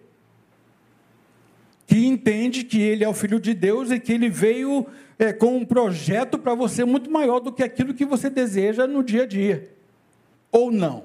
que 1.86 2.06
entende 2.06 2.64
que 2.64 2.80
ele 2.80 3.04
é 3.04 3.08
o 3.10 3.12
Filho 3.12 3.38
de 3.38 3.52
Deus 3.52 3.90
e 3.90 4.00
que 4.00 4.10
ele 4.10 4.30
veio 4.30 4.86
é, 5.18 5.34
com 5.34 5.54
um 5.54 5.66
projeto 5.66 6.38
para 6.38 6.54
você 6.54 6.82
muito 6.82 7.10
maior 7.10 7.40
do 7.40 7.52
que 7.52 7.62
aquilo 7.62 7.92
que 7.92 8.06
você 8.06 8.30
deseja 8.30 8.86
no 8.86 9.02
dia 9.02 9.24
a 9.24 9.26
dia. 9.26 9.70
Ou 10.50 10.72
não? 10.72 11.04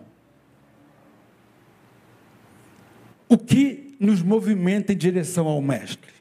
O 3.28 3.38
que 3.38 3.98
nos 4.00 4.22
movimenta 4.22 4.94
em 4.94 4.98
direção 4.98 5.50
ao 5.50 5.62
Mestre? 5.62 6.14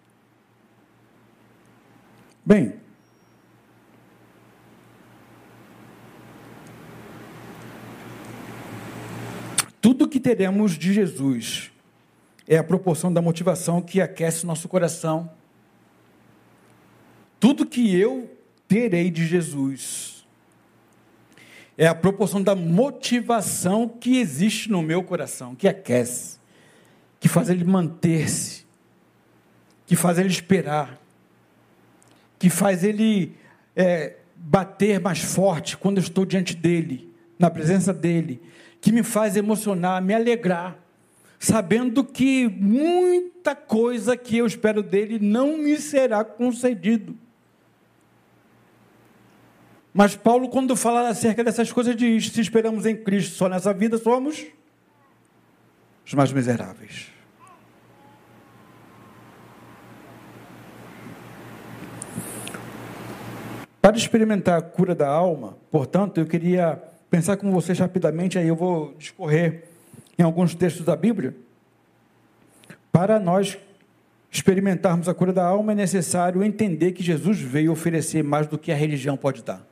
Bem, 2.44 2.80
Tudo 9.80 10.08
que 10.08 10.20
teremos 10.20 10.78
de 10.78 10.92
Jesus 10.92 11.70
é 12.46 12.58
a 12.58 12.64
proporção 12.64 13.12
da 13.12 13.22
motivação 13.22 13.80
que 13.80 14.00
aquece 14.00 14.44
nosso 14.44 14.68
coração. 14.68 15.30
Tudo 17.38 17.64
que 17.64 17.96
eu 17.96 18.30
terei 18.68 19.10
de 19.10 19.26
Jesus 19.26 20.26
é 21.78 21.86
a 21.86 21.94
proporção 21.94 22.42
da 22.42 22.54
motivação 22.54 23.88
que 23.88 24.18
existe 24.18 24.70
no 24.70 24.82
meu 24.82 25.02
coração, 25.02 25.54
que 25.54 25.66
aquece, 25.66 26.38
que 27.18 27.26
faz 27.26 27.48
ele 27.48 27.64
manter-se, 27.64 28.66
que 29.86 29.96
faz 29.96 30.18
ele 30.18 30.28
esperar, 30.28 31.00
que 32.38 32.50
faz 32.50 32.84
ele 32.84 33.34
é, 33.74 34.16
bater 34.36 35.00
mais 35.00 35.20
forte 35.20 35.76
quando 35.76 35.96
eu 35.96 36.02
estou 36.02 36.26
diante 36.26 36.54
dele, 36.54 37.10
na 37.38 37.48
presença 37.48 37.94
dele, 37.94 38.42
que 38.80 38.90
me 38.92 39.02
faz 39.02 39.36
emocionar, 39.36 40.00
me 40.00 40.14
alegrar, 40.14 40.78
sabendo 41.38 42.02
que 42.04 42.48
muita 42.48 43.54
coisa 43.54 44.16
que 44.16 44.38
eu 44.38 44.46
espero 44.46 44.82
dele 44.82 45.18
não 45.18 45.58
me 45.58 45.76
será 45.76 46.24
concedido. 46.24 47.16
Mas 49.92 50.14
Paulo, 50.14 50.48
quando 50.48 50.76
fala 50.76 51.08
acerca 51.08 51.42
dessas 51.42 51.72
coisas, 51.72 51.96
diz: 51.96 52.30
se 52.30 52.40
esperamos 52.40 52.86
em 52.86 52.96
Cristo 52.96 53.34
só 53.34 53.48
nessa 53.48 53.72
vida, 53.72 53.98
somos 53.98 54.46
os 56.06 56.14
mais 56.14 56.32
miseráveis. 56.32 57.08
Para 63.80 63.96
experimentar 63.96 64.58
a 64.58 64.62
cura 64.62 64.94
da 64.94 65.08
alma, 65.08 65.56
portanto, 65.70 66.18
eu 66.18 66.26
queria 66.26 66.89
pensar 67.10 67.36
com 67.36 67.50
vocês 67.50 67.78
rapidamente, 67.78 68.38
aí 68.38 68.46
eu 68.46 68.56
vou 68.56 68.94
discorrer 68.96 69.64
em 70.18 70.22
alguns 70.22 70.54
textos 70.54 70.86
da 70.86 70.94
Bíblia. 70.94 71.34
Para 72.92 73.18
nós 73.18 73.58
experimentarmos 74.30 75.08
a 75.08 75.14
cura 75.14 75.32
da 75.32 75.44
alma, 75.44 75.72
é 75.72 75.74
necessário 75.74 76.42
entender 76.44 76.92
que 76.92 77.02
Jesus 77.02 77.40
veio 77.40 77.72
oferecer 77.72 78.22
mais 78.22 78.46
do 78.46 78.56
que 78.56 78.70
a 78.70 78.76
religião 78.76 79.16
pode 79.16 79.42
dar. 79.42 79.66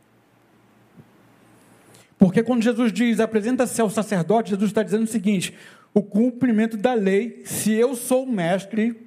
Porque 2.18 2.42
quando 2.42 2.62
Jesus 2.62 2.92
diz, 2.92 3.21
apresenta-se 3.21 3.80
ao 3.80 3.88
sacerdote, 3.88 4.50
Jesus 4.50 4.71
está 4.71 4.83
dizendo 4.83 5.04
o 5.04 5.07
seguinte: 5.07 5.54
o 5.95 6.02
cumprimento 6.02 6.76
da 6.76 6.95
lei, 6.95 7.42
se 7.45 7.73
eu 7.73 7.95
sou 7.95 8.26
mestre, 8.26 9.07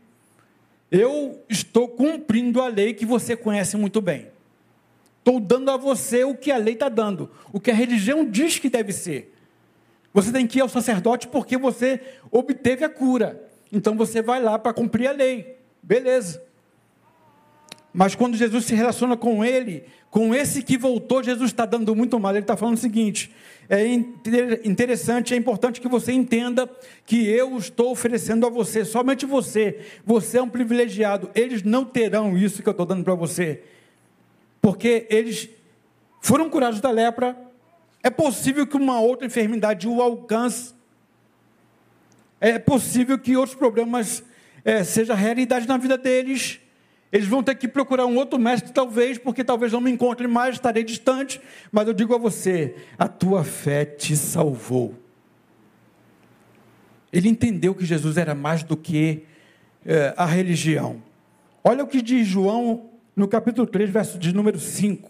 eu 0.90 1.44
estou 1.50 1.90
cumprindo 1.90 2.62
a 2.62 2.70
lei 2.70 2.94
que 2.94 3.06
você 3.06 3.36
conhece 3.36 3.76
muito 3.76 4.02
bem. 4.02 4.28
Estou 5.22 5.40
dando 5.40 5.70
a 5.70 5.78
você 5.78 6.24
o 6.24 6.36
que 6.36 6.52
a 6.52 6.58
lei 6.58 6.74
está 6.74 6.90
dando, 6.90 7.30
o 7.54 7.60
que 7.60 7.70
a 7.70 7.76
religião 7.76 8.26
diz 8.26 8.58
que 8.58 8.70
deve 8.70 8.92
ser. 8.92 9.32
Você 10.12 10.32
tem 10.32 10.48
que 10.48 10.58
ir 10.58 10.62
ao 10.62 10.68
sacerdote 10.68 11.28
porque 11.28 11.58
você 11.58 12.02
obteve 12.32 12.84
a 12.84 12.90
cura. 12.90 13.48
Então 13.72 13.96
você 13.96 14.20
vai 14.20 14.42
lá 14.42 14.58
para 14.58 14.74
cumprir 14.74 15.08
a 15.08 15.12
lei. 15.12 15.58
Beleza. 15.82 16.42
Mas 17.94 18.16
quando 18.16 18.36
Jesus 18.36 18.66
se 18.66 18.74
relaciona 18.74 19.16
com 19.16 19.46
ele, 19.46 19.84
com 20.10 20.34
esse 20.34 20.64
que 20.64 20.78
voltou, 20.78 21.22
Jesus 21.22 21.52
está 21.52 21.66
dando 21.66 21.96
muito 21.96 22.20
mal. 22.20 22.32
Ele 22.32 22.40
está 22.40 22.58
falando 22.58 22.78
o 22.78 22.80
seguinte: 22.80 23.32
é 23.70 23.86
interessante, 24.66 25.36
é 25.36 25.38
importante 25.38 25.80
que 25.80 25.88
você 25.88 26.12
entenda 26.12 26.70
que 27.06 27.28
eu 27.28 27.58
estou 27.58 27.92
oferecendo 27.92 28.48
a 28.48 28.50
você, 28.50 28.84
somente 28.84 29.26
você. 29.26 29.80
Você 30.04 30.40
é 30.40 30.42
um 30.42 30.50
privilegiado. 30.50 31.30
Eles 31.36 31.62
não 31.62 31.86
terão 31.86 32.36
isso 32.36 32.64
que 32.64 32.70
eu 32.70 32.72
estou 32.72 32.86
dando 32.86 33.04
para 33.04 33.14
você, 33.16 33.62
porque 34.62 35.08
eles 35.10 35.50
foram 36.22 36.50
curados 36.50 36.80
da 36.80 36.92
lepra. 36.92 37.36
É 38.04 38.10
possível 38.10 38.66
que 38.68 38.78
uma 38.78 39.00
outra 39.00 39.26
enfermidade 39.26 39.88
o 39.88 40.02
alcance. 40.02 40.74
É 42.40 42.58
possível 42.60 43.18
que 43.18 43.36
outros 43.36 43.58
problemas 43.58 44.24
é, 44.64 44.84
sejam 44.84 45.16
realidade 45.16 45.68
na 45.68 45.78
vida 45.78 45.98
deles. 45.98 46.60
Eles 47.12 47.28
vão 47.28 47.44
ter 47.44 47.56
que 47.56 47.68
procurar 47.68 48.06
um 48.06 48.16
outro 48.16 48.40
mestre, 48.40 48.72
talvez, 48.72 49.18
porque 49.18 49.44
talvez 49.44 49.74
não 49.74 49.82
me 49.82 49.92
encontrem 49.92 50.30
mais, 50.30 50.56
estarei 50.56 50.84
distante. 50.84 51.42
Mas 51.72 51.88
eu 51.88 51.94
digo 51.94 52.16
a 52.16 52.18
você: 52.18 52.76
a 52.98 53.08
tua 53.08 53.44
fé 53.44 53.84
te 53.84 54.16
salvou. 54.16 54.96
Ele 57.12 57.28
entendeu 57.28 57.76
que 57.76 57.86
Jesus 57.86 58.16
era 58.16 58.34
mais 58.34 58.64
do 58.64 58.78
que 58.78 59.26
é, 59.86 60.14
a 60.16 60.26
religião. 60.26 61.04
Olha 61.64 61.84
o 61.84 61.88
que 61.88 62.02
diz 62.02 62.26
João 62.26 62.91
no 63.16 63.28
capítulo 63.28 63.68
3, 63.68 63.90
verso 63.90 64.18
de 64.18 64.34
número 64.34 64.60
5. 64.60 65.10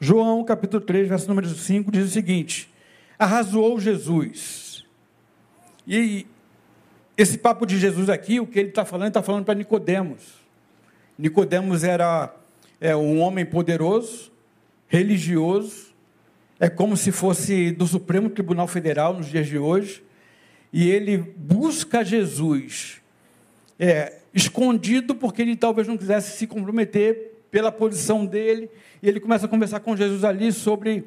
João, 0.00 0.42
capítulo 0.44 0.82
3, 0.82 1.08
verso 1.08 1.28
número 1.28 1.48
5, 1.48 1.92
diz 1.92 2.06
o 2.06 2.10
seguinte: 2.10 2.72
Arrasou 3.18 3.78
Jesus. 3.78 4.86
E 5.86 6.26
esse 7.16 7.36
papo 7.36 7.66
de 7.66 7.78
Jesus 7.78 8.08
aqui, 8.08 8.40
o 8.40 8.46
que 8.46 8.58
ele 8.58 8.68
está 8.70 8.84
falando, 8.84 9.08
está 9.08 9.22
falando 9.22 9.44
para 9.44 9.54
Nicodemos. 9.54 10.40
Nicodemos 11.18 11.84
era 11.84 12.34
é, 12.80 12.96
um 12.96 13.20
homem 13.20 13.44
poderoso, 13.44 14.32
religioso, 14.88 15.90
é 16.58 16.68
como 16.68 16.96
se 16.96 17.12
fosse 17.12 17.72
do 17.72 17.86
Supremo 17.86 18.30
Tribunal 18.30 18.66
Federal 18.66 19.14
nos 19.14 19.26
dias 19.26 19.46
de 19.46 19.58
hoje, 19.58 20.02
e 20.72 20.88
ele 20.90 21.18
busca 21.18 22.04
Jesus 22.04 23.00
é, 23.78 24.18
escondido 24.34 25.14
porque 25.14 25.42
ele 25.42 25.56
talvez 25.56 25.88
não 25.88 25.96
quisesse 25.96 26.36
se 26.36 26.46
comprometer 26.46 27.30
pela 27.50 27.72
posição 27.72 28.24
dele, 28.24 28.70
e 29.02 29.08
ele 29.08 29.18
começa 29.18 29.46
a 29.46 29.48
conversar 29.48 29.80
com 29.80 29.96
Jesus 29.96 30.22
ali 30.22 30.52
sobre 30.52 31.04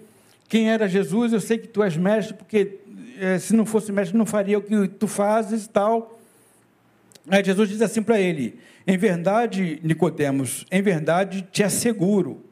quem 0.49 0.69
era 0.69 0.89
Jesus. 0.89 1.31
Eu 1.31 1.39
sei 1.39 1.57
que 1.57 1.67
tu 1.67 1.81
és 1.81 1.95
mestre, 1.95 2.33
porque 2.33 2.79
é, 3.19 3.39
se 3.39 3.55
não 3.55 3.65
fosse 3.65 3.91
mestre, 3.91 4.17
não 4.17 4.25
faria 4.25 4.57
o 4.57 4.61
que 4.61 4.87
tu 4.87 5.07
fazes 5.07 5.65
e 5.65 5.69
tal. 5.69 6.19
Aí 7.29 7.43
Jesus 7.43 7.69
diz 7.69 7.81
assim 7.81 8.03
para 8.03 8.19
ele: 8.19 8.59
Em 8.85 8.97
verdade, 8.97 9.79
Nicodemos, 9.83 10.65
em 10.69 10.81
verdade 10.81 11.47
te 11.51 11.63
asseguro, 11.63 12.43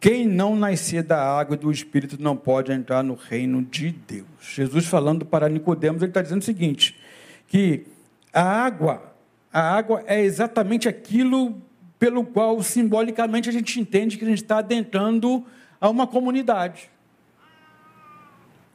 quem 0.00 0.26
não 0.26 0.56
nascer 0.56 1.02
da 1.02 1.22
água 1.22 1.54
e 1.54 1.58
do 1.58 1.70
Espírito 1.70 2.16
não 2.18 2.34
pode 2.34 2.72
entrar 2.72 3.02
no 3.02 3.14
reino 3.14 3.62
de 3.62 3.90
Deus. 3.90 4.26
Jesus 4.40 4.86
falando 4.86 5.26
para 5.26 5.46
Nicodemos, 5.46 6.00
ele 6.00 6.10
está 6.10 6.22
dizendo 6.22 6.40
o 6.40 6.44
seguinte: 6.44 6.98
que 7.46 7.86
a 8.32 8.42
água, 8.42 9.14
a 9.52 9.60
água 9.60 10.02
é 10.06 10.22
exatamente 10.22 10.88
aquilo 10.88 11.60
pelo 11.98 12.24
qual 12.24 12.62
simbolicamente 12.62 13.50
a 13.50 13.52
gente 13.52 13.78
entende 13.78 14.16
que 14.16 14.24
a 14.24 14.28
gente 14.28 14.42
está 14.42 14.58
adentrando 14.58 15.44
a 15.78 15.90
uma 15.90 16.06
comunidade. 16.06 16.90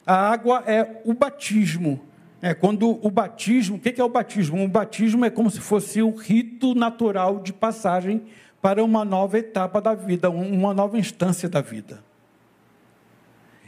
A 0.06 0.30
água 0.30 0.62
é 0.64 1.02
o 1.04 1.12
batismo. 1.12 2.00
É 2.40 2.54
quando 2.54 3.04
o 3.04 3.10
batismo, 3.10 3.76
o 3.76 3.80
que 3.80 4.00
é 4.00 4.04
o 4.04 4.08
batismo? 4.08 4.62
O 4.62 4.68
batismo 4.68 5.24
é 5.24 5.30
como 5.30 5.50
se 5.50 5.58
fosse 5.58 6.00
um 6.00 6.14
rito 6.14 6.74
natural 6.74 7.40
de 7.40 7.52
passagem 7.52 8.22
para 8.66 8.82
uma 8.82 9.04
nova 9.04 9.38
etapa 9.38 9.80
da 9.80 9.94
vida, 9.94 10.28
uma 10.28 10.74
nova 10.74 10.98
instância 10.98 11.48
da 11.48 11.60
vida. 11.60 12.02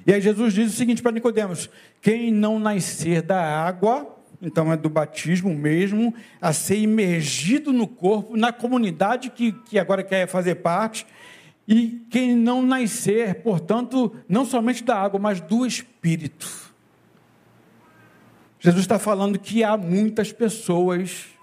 E 0.05 0.13
aí 0.13 0.21
Jesus 0.21 0.53
diz 0.53 0.73
o 0.73 0.77
seguinte 0.77 1.01
para 1.01 1.13
Nicodemos: 1.13 1.71
quem 2.03 2.33
não 2.33 2.59
nascer 2.59 3.23
da 3.23 3.41
água, 3.41 4.19
então 4.43 4.73
é 4.73 4.77
do 4.77 4.91
batismo 4.91 5.55
mesmo, 5.55 6.13
a 6.41 6.53
ser 6.53 6.79
imergido 6.79 7.73
no 7.73 7.87
corpo, 7.87 8.37
na 8.37 8.53
comunidade 8.53 9.31
que, 9.31 9.53
que 9.53 9.79
agora 9.79 10.03
quer 10.03 10.27
fazer 10.27 10.57
parte, 10.57 11.07
e 11.69 12.05
quem 12.11 12.35
não 12.35 12.61
nascer, 12.61 13.37
portanto, 13.37 14.17
não 14.29 14.45
somente 14.45 14.83
da 14.83 14.97
água, 14.97 15.21
mas 15.21 15.41
do 15.41 15.65
Espírito. 15.65 16.75
Jesus 18.59 18.83
está 18.83 18.99
falando 18.99 19.39
que 19.39 19.63
há 19.63 19.77
muitas 19.77 20.33
pessoas 20.33 21.38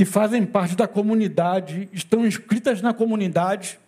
que 0.00 0.04
fazem 0.06 0.46
parte 0.46 0.74
da 0.74 0.88
comunidade, 0.88 1.86
estão 1.92 2.24
inscritas 2.24 2.80
na 2.80 2.94
comunidade, 2.94 3.78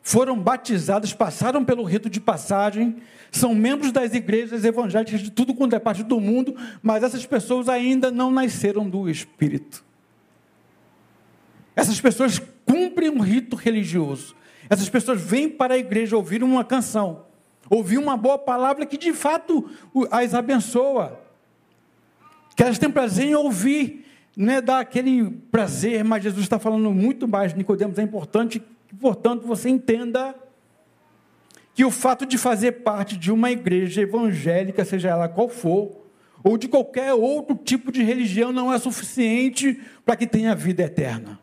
foram 0.00 0.34
batizadas, 0.34 1.12
passaram 1.12 1.62
pelo 1.62 1.84
rito 1.84 2.08
de 2.08 2.18
passagem, 2.18 2.96
são 3.30 3.54
membros 3.54 3.92
das 3.92 4.14
igrejas 4.14 4.64
evangélicas 4.64 5.20
de 5.20 5.30
tudo 5.30 5.52
quanto 5.52 5.76
é 5.76 5.78
parte 5.78 6.02
do 6.02 6.18
mundo, 6.18 6.56
mas 6.82 7.02
essas 7.02 7.26
pessoas 7.26 7.68
ainda 7.68 8.10
não 8.10 8.30
nasceram 8.30 8.88
do 8.88 9.10
Espírito. 9.10 9.84
Essas 11.76 12.00
pessoas 12.00 12.40
cumprem 12.64 13.10
um 13.10 13.20
rito 13.20 13.54
religioso. 13.54 14.34
Essas 14.70 14.88
pessoas 14.88 15.20
vêm 15.20 15.50
para 15.50 15.74
a 15.74 15.78
igreja 15.78 16.16
ouvir 16.16 16.42
uma 16.42 16.64
canção, 16.64 17.26
ouvir 17.68 17.98
uma 17.98 18.16
boa 18.16 18.38
palavra 18.38 18.86
que 18.86 18.96
de 18.96 19.12
fato 19.12 19.68
as 20.10 20.32
abençoa. 20.32 21.20
Que 22.56 22.62
elas 22.62 22.78
têm 22.78 22.90
prazer 22.90 23.26
em 23.26 23.34
ouvir, 23.34 24.02
não 24.36 24.52
é 24.52 24.60
dar 24.60 24.80
aquele 24.80 25.30
prazer, 25.50 26.02
mas 26.04 26.22
Jesus 26.22 26.44
está 26.44 26.58
falando 26.58 26.90
muito 26.90 27.28
mais. 27.28 27.54
Nicodemos 27.54 27.98
é 27.98 28.02
importante 28.02 28.62
portanto, 29.00 29.46
você 29.46 29.68
entenda 29.68 30.34
que 31.74 31.84
o 31.84 31.90
fato 31.90 32.26
de 32.26 32.36
fazer 32.36 32.72
parte 32.82 33.16
de 33.16 33.32
uma 33.32 33.50
igreja 33.50 34.02
evangélica, 34.02 34.84
seja 34.84 35.08
ela 35.08 35.28
qual 35.28 35.48
for, 35.48 36.02
ou 36.44 36.58
de 36.58 36.68
qualquer 36.68 37.14
outro 37.14 37.56
tipo 37.56 37.90
de 37.90 38.02
religião, 38.02 38.52
não 38.52 38.72
é 38.72 38.78
suficiente 38.78 39.80
para 40.04 40.16
que 40.16 40.26
tenha 40.26 40.54
vida 40.54 40.82
eterna. 40.82 41.38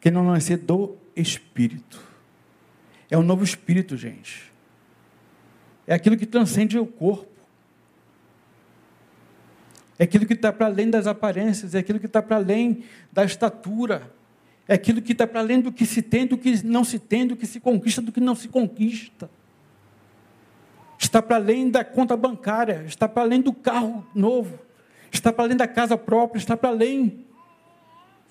Quem 0.00 0.12
não 0.12 0.24
nascer 0.24 0.58
do 0.58 0.96
Espírito. 1.16 2.02
É 3.10 3.16
um 3.16 3.22
novo 3.22 3.44
espírito, 3.44 3.96
gente. 3.96 4.52
É 5.86 5.94
aquilo 5.94 6.16
que 6.16 6.26
transcende 6.26 6.78
o 6.78 6.86
corpo. 6.86 7.28
É 9.98 10.04
aquilo 10.04 10.26
que 10.26 10.32
está 10.32 10.52
para 10.52 10.66
além 10.66 10.90
das 10.90 11.06
aparências, 11.06 11.74
é 11.74 11.78
aquilo 11.78 12.00
que 12.00 12.06
está 12.06 12.20
para 12.20 12.36
além 12.36 12.84
da 13.12 13.24
estatura, 13.24 14.10
é 14.66 14.74
aquilo 14.74 15.00
que 15.00 15.12
está 15.12 15.26
para 15.26 15.40
além 15.40 15.60
do 15.60 15.70
que 15.70 15.86
se 15.86 16.02
tem, 16.02 16.26
do 16.26 16.36
que 16.36 16.64
não 16.64 16.84
se 16.84 16.98
tem, 16.98 17.26
do 17.26 17.36
que 17.36 17.46
se 17.46 17.60
conquista, 17.60 18.02
do 18.02 18.10
que 18.10 18.20
não 18.20 18.34
se 18.34 18.48
conquista. 18.48 19.30
Está 20.98 21.20
para 21.20 21.36
além 21.36 21.70
da 21.70 21.84
conta 21.84 22.16
bancária, 22.16 22.84
está 22.86 23.06
para 23.06 23.22
além 23.22 23.40
do 23.40 23.52
carro 23.52 24.06
novo, 24.14 24.58
está 25.12 25.32
para 25.32 25.44
além 25.44 25.56
da 25.56 25.68
casa 25.68 25.96
própria, 25.96 26.38
está 26.38 26.56
para 26.56 26.70
além 26.70 27.24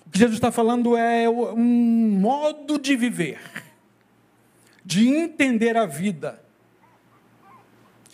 o 0.06 0.10
que 0.10 0.18
Jesus 0.18 0.36
está 0.36 0.52
falando 0.52 0.96
é 0.96 1.28
um 1.28 2.18
modo 2.20 2.78
de 2.78 2.94
viver, 2.94 3.40
de 4.84 5.08
entender 5.08 5.76
a 5.76 5.86
vida. 5.86 6.43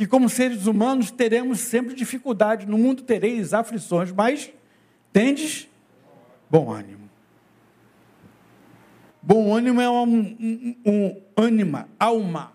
Que 0.01 0.07
como 0.07 0.31
seres 0.31 0.67
humanos 0.67 1.11
teremos 1.11 1.61
sempre 1.61 1.95
dificuldade, 1.95 2.67
no 2.67 2.79
mundo 2.79 3.03
tereis 3.03 3.53
aflições, 3.53 4.11
mas 4.11 4.51
tendes 5.13 5.69
bom 6.49 6.73
ânimo. 6.73 7.11
Bom 9.21 9.55
ânimo 9.55 9.79
é 9.79 9.91
um, 9.91 10.05
um, 10.07 10.77
um 10.87 11.21
ânima, 11.37 11.87
alma. 11.99 12.51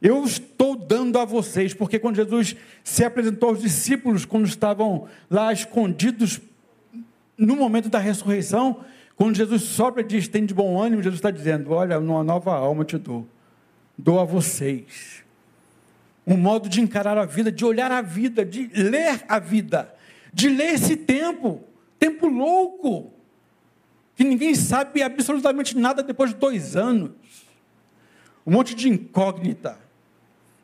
Eu 0.00 0.22
estou 0.22 0.76
dando 0.76 1.18
a 1.18 1.24
vocês, 1.24 1.74
porque 1.74 1.98
quando 1.98 2.14
Jesus 2.14 2.54
se 2.84 3.04
apresentou 3.04 3.48
aos 3.48 3.60
discípulos, 3.60 4.24
quando 4.24 4.46
estavam 4.46 5.08
lá 5.28 5.52
escondidos 5.52 6.40
no 7.36 7.56
momento 7.56 7.88
da 7.88 7.98
ressurreição, 7.98 8.84
quando 9.16 9.34
Jesus 9.34 9.62
sopra 9.62 10.02
e 10.02 10.06
diz, 10.06 10.28
tem 10.28 10.46
de 10.46 10.54
bom 10.54 10.80
ânimo, 10.80 11.02
Jesus 11.02 11.18
está 11.18 11.32
dizendo, 11.32 11.72
olha, 11.72 11.98
uma 11.98 12.22
nova 12.22 12.54
alma 12.54 12.84
te 12.84 12.96
dou, 12.96 13.26
dou 13.98 14.20
a 14.20 14.24
vocês. 14.24 15.26
Um 16.28 16.36
modo 16.36 16.68
de 16.68 16.80
encarar 16.80 17.16
a 17.16 17.24
vida, 17.24 17.50
de 17.50 17.64
olhar 17.64 17.90
a 17.90 18.02
vida, 18.02 18.44
de 18.44 18.66
ler 18.66 19.24
a 19.28 19.38
vida, 19.38 19.94
de 20.32 20.48
ler 20.48 20.74
esse 20.74 20.94
tempo, 20.94 21.64
tempo 21.98 22.28
louco, 22.28 23.12
que 24.14 24.22
ninguém 24.22 24.54
sabe 24.54 25.02
absolutamente 25.02 25.76
nada 25.76 26.02
depois 26.02 26.30
de 26.30 26.36
dois 26.36 26.76
anos. 26.76 27.12
Um 28.46 28.52
monte 28.52 28.74
de 28.74 28.88
incógnita. 28.88 29.78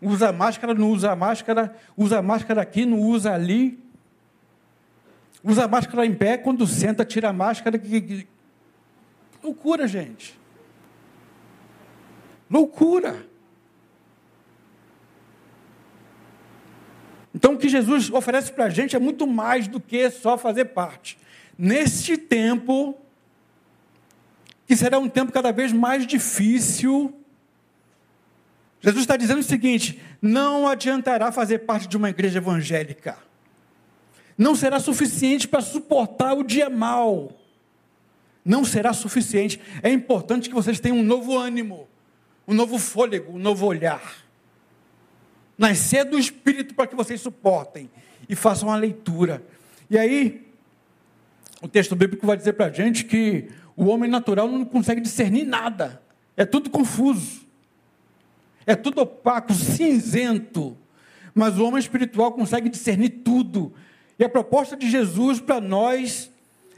Usa 0.03 0.31
máscara, 0.33 0.75
não 0.75 0.91
usa 0.91 1.17
máscara, 1.17 1.75
usa 1.97 2.21
máscara 2.21 2.61
aqui, 2.61 2.85
não 2.85 3.01
usa 3.01 3.33
ali 3.33 3.83
usa 5.45 5.69
máscara 5.69 6.07
em 6.07 6.15
pé, 6.15 6.39
quando 6.39 6.67
senta, 6.67 7.05
tira 7.05 7.29
a 7.29 7.33
máscara. 7.33 7.79
Que, 7.79 8.01
que... 8.01 8.27
Loucura, 9.43 9.87
gente. 9.87 10.39
Loucura. 12.51 13.27
Então, 17.55 17.57
o 17.57 17.59
que 17.59 17.69
Jesus 17.69 18.11
oferece 18.11 18.53
para 18.53 18.65
a 18.65 18.71
gente 18.71 18.97
é 18.97 18.99
muito 18.99 19.27
mais 19.27 19.69
do 19.69 19.79
que 19.79 20.11
só 20.11 20.37
fazer 20.37 20.67
parte. 20.67 21.17
Neste 21.57 22.17
tempo, 22.17 22.99
que 24.67 24.77
será 24.77 24.99
um 24.99 25.09
tempo 25.09 25.31
cada 25.31 25.53
vez 25.53 25.73
mais 25.73 26.05
difícil, 26.05 27.15
Jesus 28.81 29.03
está 29.05 29.17
dizendo 29.17 29.39
o 29.39 29.45
seguinte: 29.45 30.01
não 30.21 30.67
adiantará 30.67 31.31
fazer 31.31 31.61
parte 31.61 31.87
de 31.87 31.97
uma 31.97 32.11
igreja 32.11 32.39
evangélica. 32.39 33.17
Não 34.37 34.57
será 34.57 34.81
suficiente 34.81 35.47
para 35.47 35.61
suportar 35.61 36.35
o 36.35 36.43
dia 36.43 36.69
mal. 36.69 37.33
Não 38.45 38.65
será 38.65 38.93
suficiente. 38.93 39.61
É 39.81 39.91
importante 39.91 40.49
que 40.49 40.55
vocês 40.55 40.81
tenham 40.81 40.99
um 40.99 41.05
novo 41.05 41.39
ânimo, 41.39 41.87
um 42.49 42.53
novo 42.53 42.79
fôlego, 42.79 43.37
um 43.37 43.39
novo 43.39 43.65
olhar. 43.65 44.24
Nascer 45.57 46.05
do 46.05 46.19
Espírito 46.19 46.75
para 46.75 46.87
que 46.87 46.97
vocês 46.97 47.21
suportem 47.21 47.91
e 48.29 48.35
façam 48.35 48.71
a 48.71 48.77
leitura. 48.77 49.43
E 49.89 49.99
aí, 49.99 50.47
o 51.63 51.69
texto 51.69 51.95
bíblico 51.95 52.27
vai 52.27 52.37
dizer 52.37 52.55
para 52.55 52.67
a 52.67 52.71
gente 52.71 53.05
que 53.05 53.49
o 53.77 53.87
homem 53.87 54.11
natural 54.11 54.49
não 54.49 54.65
consegue 54.65 55.01
discernir 55.01 55.45
nada. 55.45 56.03
É 56.37 56.45
tudo 56.45 56.71
confuso. 56.71 57.43
É 58.67 58.75
tudo 58.75 59.03
opaco, 59.03 59.53
cinzento. 59.53 60.77
Mas 61.35 61.59
o 61.59 61.65
homem 61.65 61.79
espiritual 61.79 62.33
consegue 62.33 62.69
discernir 62.69 63.11
tudo. 63.25 63.73
E 64.19 64.25
a 64.25 64.29
proposta 64.29 64.77
de 64.77 64.91
Jesus 64.91 65.41
para 65.41 65.61
nós 65.61 66.31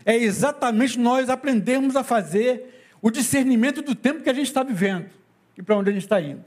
é 0.05 0.17
exatamente 0.17 0.99
nós 0.99 1.29
aprendermos 1.29 1.97
a 1.97 2.03
fazer 2.03 2.83
o 3.03 3.11
discernimento 3.11 3.83
do 3.83 3.95
tempo 3.95 4.23
que 4.23 4.31
a 4.31 4.35
gente 4.35 4.47
está 4.47 4.63
vivendo 4.63 5.07
e 5.57 5.63
para 5.63 5.77
onde 5.77 5.91
a 5.91 5.93
gente 5.93 6.05
está 6.05 6.21
indo. 6.21 6.45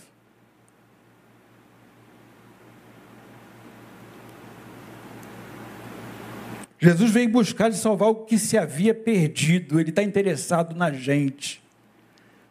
Jesus 6.79 7.11
veio 7.11 7.29
buscar 7.29 7.69
e 7.69 7.73
salvar 7.73 8.07
o 8.07 8.23
que 8.23 8.39
se 8.39 8.57
havia 8.57 8.95
perdido, 8.95 9.79
ele 9.79 9.89
está 9.89 10.01
interessado 10.01 10.73
na 10.73 10.91
gente, 10.91 11.61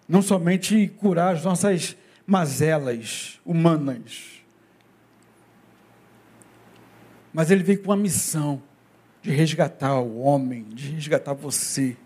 não 0.07 0.21
somente 0.21 0.87
curar 0.99 1.35
as 1.35 1.43
nossas 1.43 1.97
mazelas 2.27 3.41
humanas. 3.45 4.43
Mas 7.33 7.51
ele 7.51 7.62
veio 7.62 7.83
com 7.83 7.91
uma 7.91 7.97
missão 7.97 8.62
de 9.23 9.31
resgatar 9.31 9.99
o 9.99 10.21
homem, 10.21 10.62
de 10.64 10.91
resgatar 10.91 11.33
você, 11.33 11.97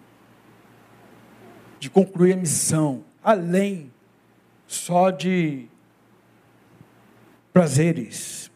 de 1.81 1.91
concluir 1.91 2.35
a 2.35 2.37
missão, 2.37 3.05
além 3.23 3.93
só 4.69 5.11
de 5.11 5.67
prazeres. 7.53 8.49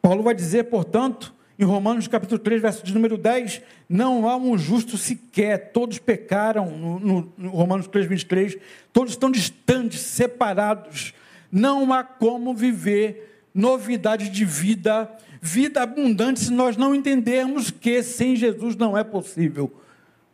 Paulo 0.00 0.22
vai 0.22 0.34
dizer, 0.34 0.64
portanto, 0.64 1.34
em 1.58 1.64
Romanos 1.64 2.08
capítulo 2.08 2.38
3, 2.38 2.60
verso 2.60 2.84
de 2.84 2.92
número 2.92 3.16
10, 3.16 3.62
não 3.88 4.28
há 4.28 4.36
um 4.36 4.58
justo 4.58 4.98
sequer, 4.98 5.70
todos 5.72 5.98
pecaram, 5.98 6.70
no, 6.70 6.98
no, 6.98 7.32
no 7.38 7.50
Romanos 7.50 7.86
3, 7.86 8.06
23, 8.06 8.58
todos 8.92 9.12
estão 9.12 9.30
distantes, 9.30 10.00
separados, 10.00 11.14
não 11.52 11.92
há 11.92 12.02
como 12.02 12.54
viver 12.54 13.48
novidade 13.54 14.30
de 14.30 14.44
vida, 14.44 15.08
vida 15.40 15.82
abundante, 15.82 16.40
se 16.40 16.52
nós 16.52 16.76
não 16.76 16.92
entendermos 16.92 17.70
que 17.70 18.02
sem 18.02 18.34
Jesus 18.34 18.74
não 18.74 18.98
é 18.98 19.04
possível, 19.04 19.72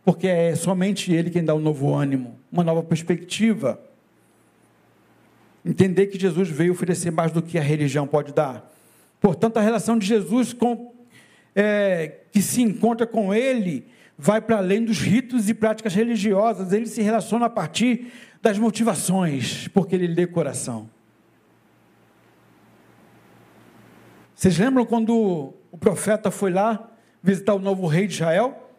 porque 0.02 0.26
é 0.26 0.56
somente 0.56 1.12
Ele 1.12 1.28
quem 1.28 1.44
dá 1.44 1.54
um 1.54 1.60
novo 1.60 1.94
ânimo, 1.94 2.38
uma 2.50 2.64
nova 2.64 2.82
perspectiva. 2.82 3.78
Entender 5.62 6.06
que 6.06 6.18
Jesus 6.18 6.48
veio 6.48 6.72
oferecer 6.72 7.10
mais 7.10 7.30
do 7.30 7.42
que 7.42 7.58
a 7.58 7.62
religião 7.62 8.06
pode 8.06 8.32
dar. 8.32 8.72
Portanto, 9.20 9.58
a 9.58 9.60
relação 9.60 9.98
de 9.98 10.06
Jesus 10.06 10.54
com 10.54 10.99
é, 11.54 12.20
que 12.30 12.40
se 12.40 12.62
encontra 12.62 13.06
com 13.06 13.34
ele 13.34 13.86
vai 14.22 14.38
para 14.38 14.58
além 14.58 14.84
dos 14.84 14.98
ritos 14.98 15.48
e 15.48 15.54
práticas 15.54 15.94
religiosas, 15.94 16.74
ele 16.74 16.84
se 16.84 17.00
relaciona 17.00 17.46
a 17.46 17.50
partir 17.50 18.12
das 18.42 18.58
motivações, 18.58 19.66
porque 19.68 19.94
ele 19.94 20.06
lê 20.06 20.26
coração. 20.26 20.90
Vocês 24.34 24.58
lembram 24.58 24.84
quando 24.84 25.54
o 25.72 25.78
profeta 25.78 26.30
foi 26.30 26.50
lá 26.50 26.90
visitar 27.22 27.54
o 27.54 27.58
novo 27.58 27.86
rei 27.86 28.06
de 28.06 28.14
Israel? 28.14 28.70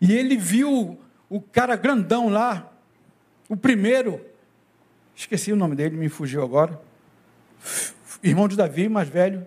E 0.00 0.12
ele 0.12 0.36
viu 0.36 0.96
o 1.28 1.40
cara 1.40 1.74
grandão 1.74 2.28
lá, 2.28 2.72
o 3.48 3.56
primeiro, 3.56 4.24
esqueci 5.14 5.52
o 5.52 5.56
nome 5.56 5.74
dele, 5.74 5.96
me 5.96 6.08
fugiu 6.08 6.44
agora. 6.44 6.80
Irmão 8.22 8.46
de 8.46 8.56
Davi, 8.56 8.88
mais 8.88 9.08
velho. 9.08 9.44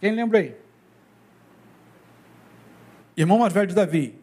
Quem 0.00 0.12
lembra 0.12 0.38
aí? 0.38 0.63
Irmão 3.16 3.38
mais 3.38 3.52
velho 3.52 3.68
de 3.68 3.74
Davi. 3.74 4.14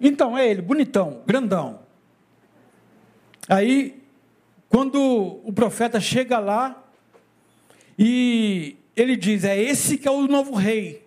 Então, 0.00 0.38
é 0.38 0.48
ele, 0.48 0.62
bonitão, 0.62 1.22
grandão. 1.26 1.80
Aí, 3.48 4.02
quando 4.68 5.00
o 5.44 5.52
profeta 5.52 6.00
chega 6.00 6.38
lá, 6.38 6.84
e 7.98 8.76
ele 8.94 9.16
diz: 9.16 9.44
É 9.44 9.60
esse 9.60 9.98
que 9.98 10.06
é 10.06 10.10
o 10.10 10.26
novo 10.28 10.54
rei. 10.54 11.04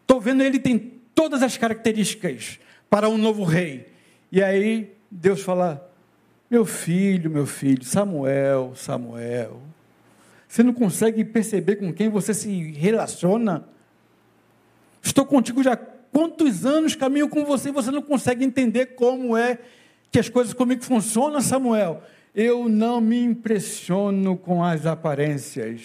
Estou 0.00 0.20
vendo 0.20 0.42
ele 0.42 0.58
tem 0.58 0.78
todas 1.14 1.42
as 1.42 1.58
características 1.58 2.58
para 2.88 3.08
um 3.08 3.18
novo 3.18 3.44
rei. 3.44 3.88
E 4.32 4.42
aí 4.42 4.94
Deus 5.10 5.42
fala: 5.42 5.92
Meu 6.50 6.64
filho, 6.64 7.30
meu 7.30 7.44
filho, 7.44 7.84
Samuel, 7.84 8.72
Samuel, 8.74 9.60
você 10.48 10.62
não 10.62 10.72
consegue 10.72 11.22
perceber 11.26 11.76
com 11.76 11.92
quem 11.92 12.08
você 12.08 12.32
se 12.32 12.72
relaciona? 12.72 13.68
Estou 15.02 15.26
contigo 15.26 15.62
já 15.62 15.76
quantos 15.76 16.64
anos 16.64 16.94
caminho 16.94 17.28
com 17.28 17.44
você 17.44 17.68
e 17.68 17.72
você 17.72 17.90
não 17.90 18.00
consegue 18.00 18.44
entender 18.44 18.86
como 18.86 19.36
é 19.36 19.58
que 20.10 20.18
as 20.18 20.30
coisas 20.30 20.54
comigo 20.54 20.82
funcionam, 20.82 21.42
Samuel? 21.42 22.02
Eu 22.34 22.66
não 22.66 22.98
me 22.98 23.22
impressiono 23.22 24.38
com 24.38 24.64
as 24.64 24.86
aparências, 24.86 25.82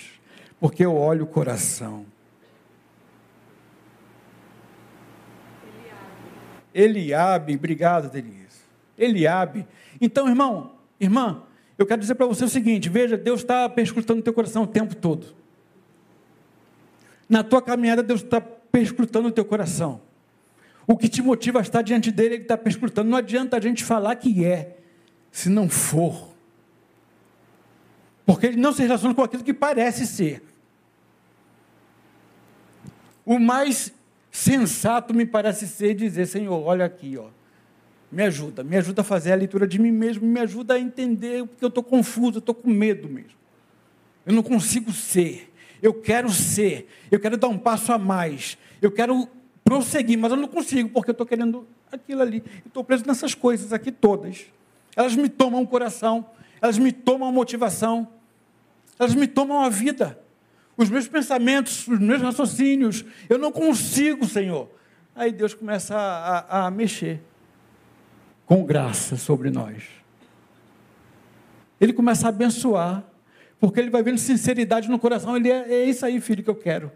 porque 0.62 0.86
eu 0.86 0.96
olho 0.96 1.26
o 1.26 1.28
coração. 1.28 2.06
Eliabe, 6.74 7.56
obrigado, 7.56 8.10
Denise. 8.10 8.64
Eliabe. 8.98 9.68
Então, 10.00 10.28
irmão, 10.28 10.72
irmã, 11.00 11.44
eu 11.78 11.86
quero 11.86 12.02
dizer 12.02 12.16
para 12.16 12.26
você 12.26 12.46
o 12.46 12.50
seguinte: 12.50 12.90
veja, 12.90 13.18
Deus 13.18 13.42
está 13.42 13.68
perscrutando 13.68 14.20
o 14.20 14.24
teu 14.24 14.34
coração 14.34 14.64
o 14.64 14.68
tempo 14.68 14.96
todo. 14.96 15.36
Na 17.28 17.44
tua 17.44 17.62
caminhada, 17.62 18.04
Deus 18.04 18.22
está 18.22 18.40
perscrutando 18.40 19.30
o 19.30 19.32
teu 19.32 19.46
coração. 19.46 20.02
O 20.86 20.98
que 20.98 21.08
te 21.08 21.22
motiva 21.22 21.60
a 21.60 21.62
estar 21.62 21.82
diante 21.82 22.12
dele, 22.12 22.36
ele 22.36 22.44
está 22.44 22.58
perscrutando. 22.58 23.10
Não 23.10 23.18
adianta 23.18 23.58
a 23.58 23.60
gente 23.60 23.84
falar 23.84 24.16
que 24.18 24.44
é, 24.46 24.78
se 25.32 25.50
não 25.50 25.70
for. 25.70 26.34
Porque 28.26 28.48
ele 28.48 28.58
não 28.58 28.74
se 28.74 28.82
relaciona 28.82 29.16
com 29.16 29.24
aquilo 29.24 29.44
que 29.44 29.54
parece 29.54 30.06
ser. 30.06 30.44
O 33.26 33.40
mais 33.40 33.94
sensato 34.30 35.14
me 35.14 35.26
parece 35.26 35.68
ser 35.68 35.94
dizer, 35.94 36.26
Senhor, 36.26 36.62
olha 36.62 36.86
aqui, 36.86 37.18
ó 37.18 37.28
me 38.14 38.22
ajuda, 38.24 38.64
me 38.64 38.78
ajuda 38.78 39.02
a 39.02 39.04
fazer 39.04 39.32
a 39.32 39.36
leitura 39.36 39.68
de 39.68 39.80
mim 39.80 39.92
mesmo, 39.92 40.28
me 40.28 40.40
ajuda 40.40 40.76
a 40.76 40.80
entender, 40.80 41.46
porque 41.48 41.66
eu 41.66 41.70
estou 41.70 41.84
confuso, 41.84 42.38
eu 42.38 42.40
estou 42.40 42.54
com 42.54 42.70
medo 42.70 43.10
mesmo. 43.10 43.32
Eu 44.24 44.34
não 44.34 44.44
consigo 44.44 44.92
ser, 44.92 45.52
eu 45.82 45.96
quero 45.96 46.30
ser, 46.30 46.88
eu 47.12 47.20
quero 47.20 47.36
dar 47.38 47.48
um 47.48 47.58
passo 47.58 47.92
a 47.92 47.98
mais, 47.98 48.56
eu 48.80 48.92
quero 48.92 49.28
prosseguir, 49.64 50.18
mas 50.20 50.32
eu 50.32 50.38
não 50.38 50.48
consigo, 50.48 50.90
porque 50.90 51.10
eu 51.10 51.14
estou 51.14 51.26
querendo 51.26 51.68
aquilo 51.92 52.22
ali. 52.22 52.44
Estou 52.64 52.84
preso 52.84 53.04
nessas 53.08 53.34
coisas 53.34 53.74
aqui 53.74 53.92
todas. 53.92 54.46
Elas 54.96 55.16
me 55.16 55.28
tomam 55.28 55.64
o 55.64 55.68
coração, 55.68 56.24
elas 56.62 56.78
me 56.78 56.92
tomam 56.92 57.28
a 57.28 57.32
motivação, 57.32 58.08
elas 59.00 59.16
me 59.16 59.26
tomam 59.26 59.62
a 59.62 59.70
vida, 59.70 60.20
os 60.78 60.88
meus 60.88 61.08
pensamentos, 61.08 61.88
os 61.88 62.00
meus 62.00 62.22
raciocínios. 62.22 63.04
Eu 63.28 63.40
não 63.40 63.52
consigo, 63.52 64.28
Senhor. 64.28 64.70
Aí 65.16 65.32
Deus 65.32 65.56
começa 65.56 65.96
a, 65.96 66.38
a, 66.38 66.68
a 66.68 66.72
mexer 66.72 67.20
com 68.54 68.64
graça 68.64 69.18
sobre 69.18 69.50
nós. 69.50 69.84
Ele 71.82 71.92
começa 71.92 72.28
a 72.28 72.30
abençoar, 72.30 73.04
porque 73.60 73.80
ele 73.80 73.90
vai 73.90 74.04
vendo 74.04 74.20
sinceridade 74.20 74.88
no 74.92 75.00
coração. 75.00 75.36
Ele 75.36 75.50
é, 75.50 75.74
é 75.74 75.86
isso 75.86 76.06
aí, 76.06 76.22
filho, 76.22 76.44
que 76.44 76.50
eu 76.52 76.56
quero. 76.56 76.92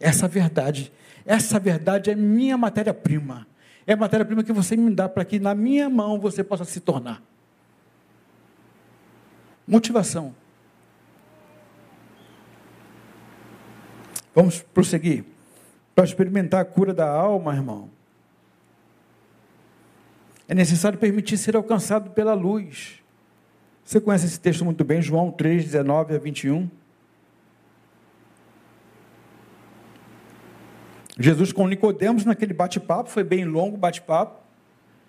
Essa 0.00 0.26
verdade, 0.26 0.90
essa 1.26 1.58
verdade 1.58 2.10
é 2.10 2.14
minha 2.14 2.56
matéria-prima. 2.56 3.46
É 3.86 3.92
a 3.92 3.96
matéria-prima 3.96 4.42
que 4.42 4.54
você 4.54 4.74
me 4.74 4.90
dá 4.90 5.06
para 5.06 5.22
que 5.26 5.38
na 5.38 5.54
minha 5.54 5.90
mão 5.90 6.18
você 6.18 6.42
possa 6.42 6.64
se 6.64 6.80
tornar. 6.80 7.22
Motivação. 9.68 10.34
Vamos 14.34 14.62
prosseguir. 14.62 15.26
Para 15.94 16.04
experimentar 16.04 16.62
a 16.62 16.64
cura 16.64 16.94
da 16.94 17.06
alma, 17.06 17.54
irmão, 17.54 17.90
é 20.48 20.54
necessário 20.54 20.98
permitir 20.98 21.38
ser 21.38 21.56
alcançado 21.56 22.10
pela 22.10 22.34
luz. 22.34 23.02
Você 23.84 24.00
conhece 24.00 24.26
esse 24.26 24.40
texto 24.40 24.64
muito 24.64 24.84
bem, 24.84 25.00
João 25.00 25.30
3, 25.30 25.64
19 25.64 26.14
a 26.14 26.18
21. 26.18 26.70
Jesus 31.18 31.52
com 31.52 31.66
Nicodemos 31.68 32.24
naquele 32.24 32.52
bate-papo, 32.52 33.08
foi 33.08 33.22
bem 33.22 33.44
longo 33.44 33.76
o 33.76 33.78
bate-papo. 33.78 34.42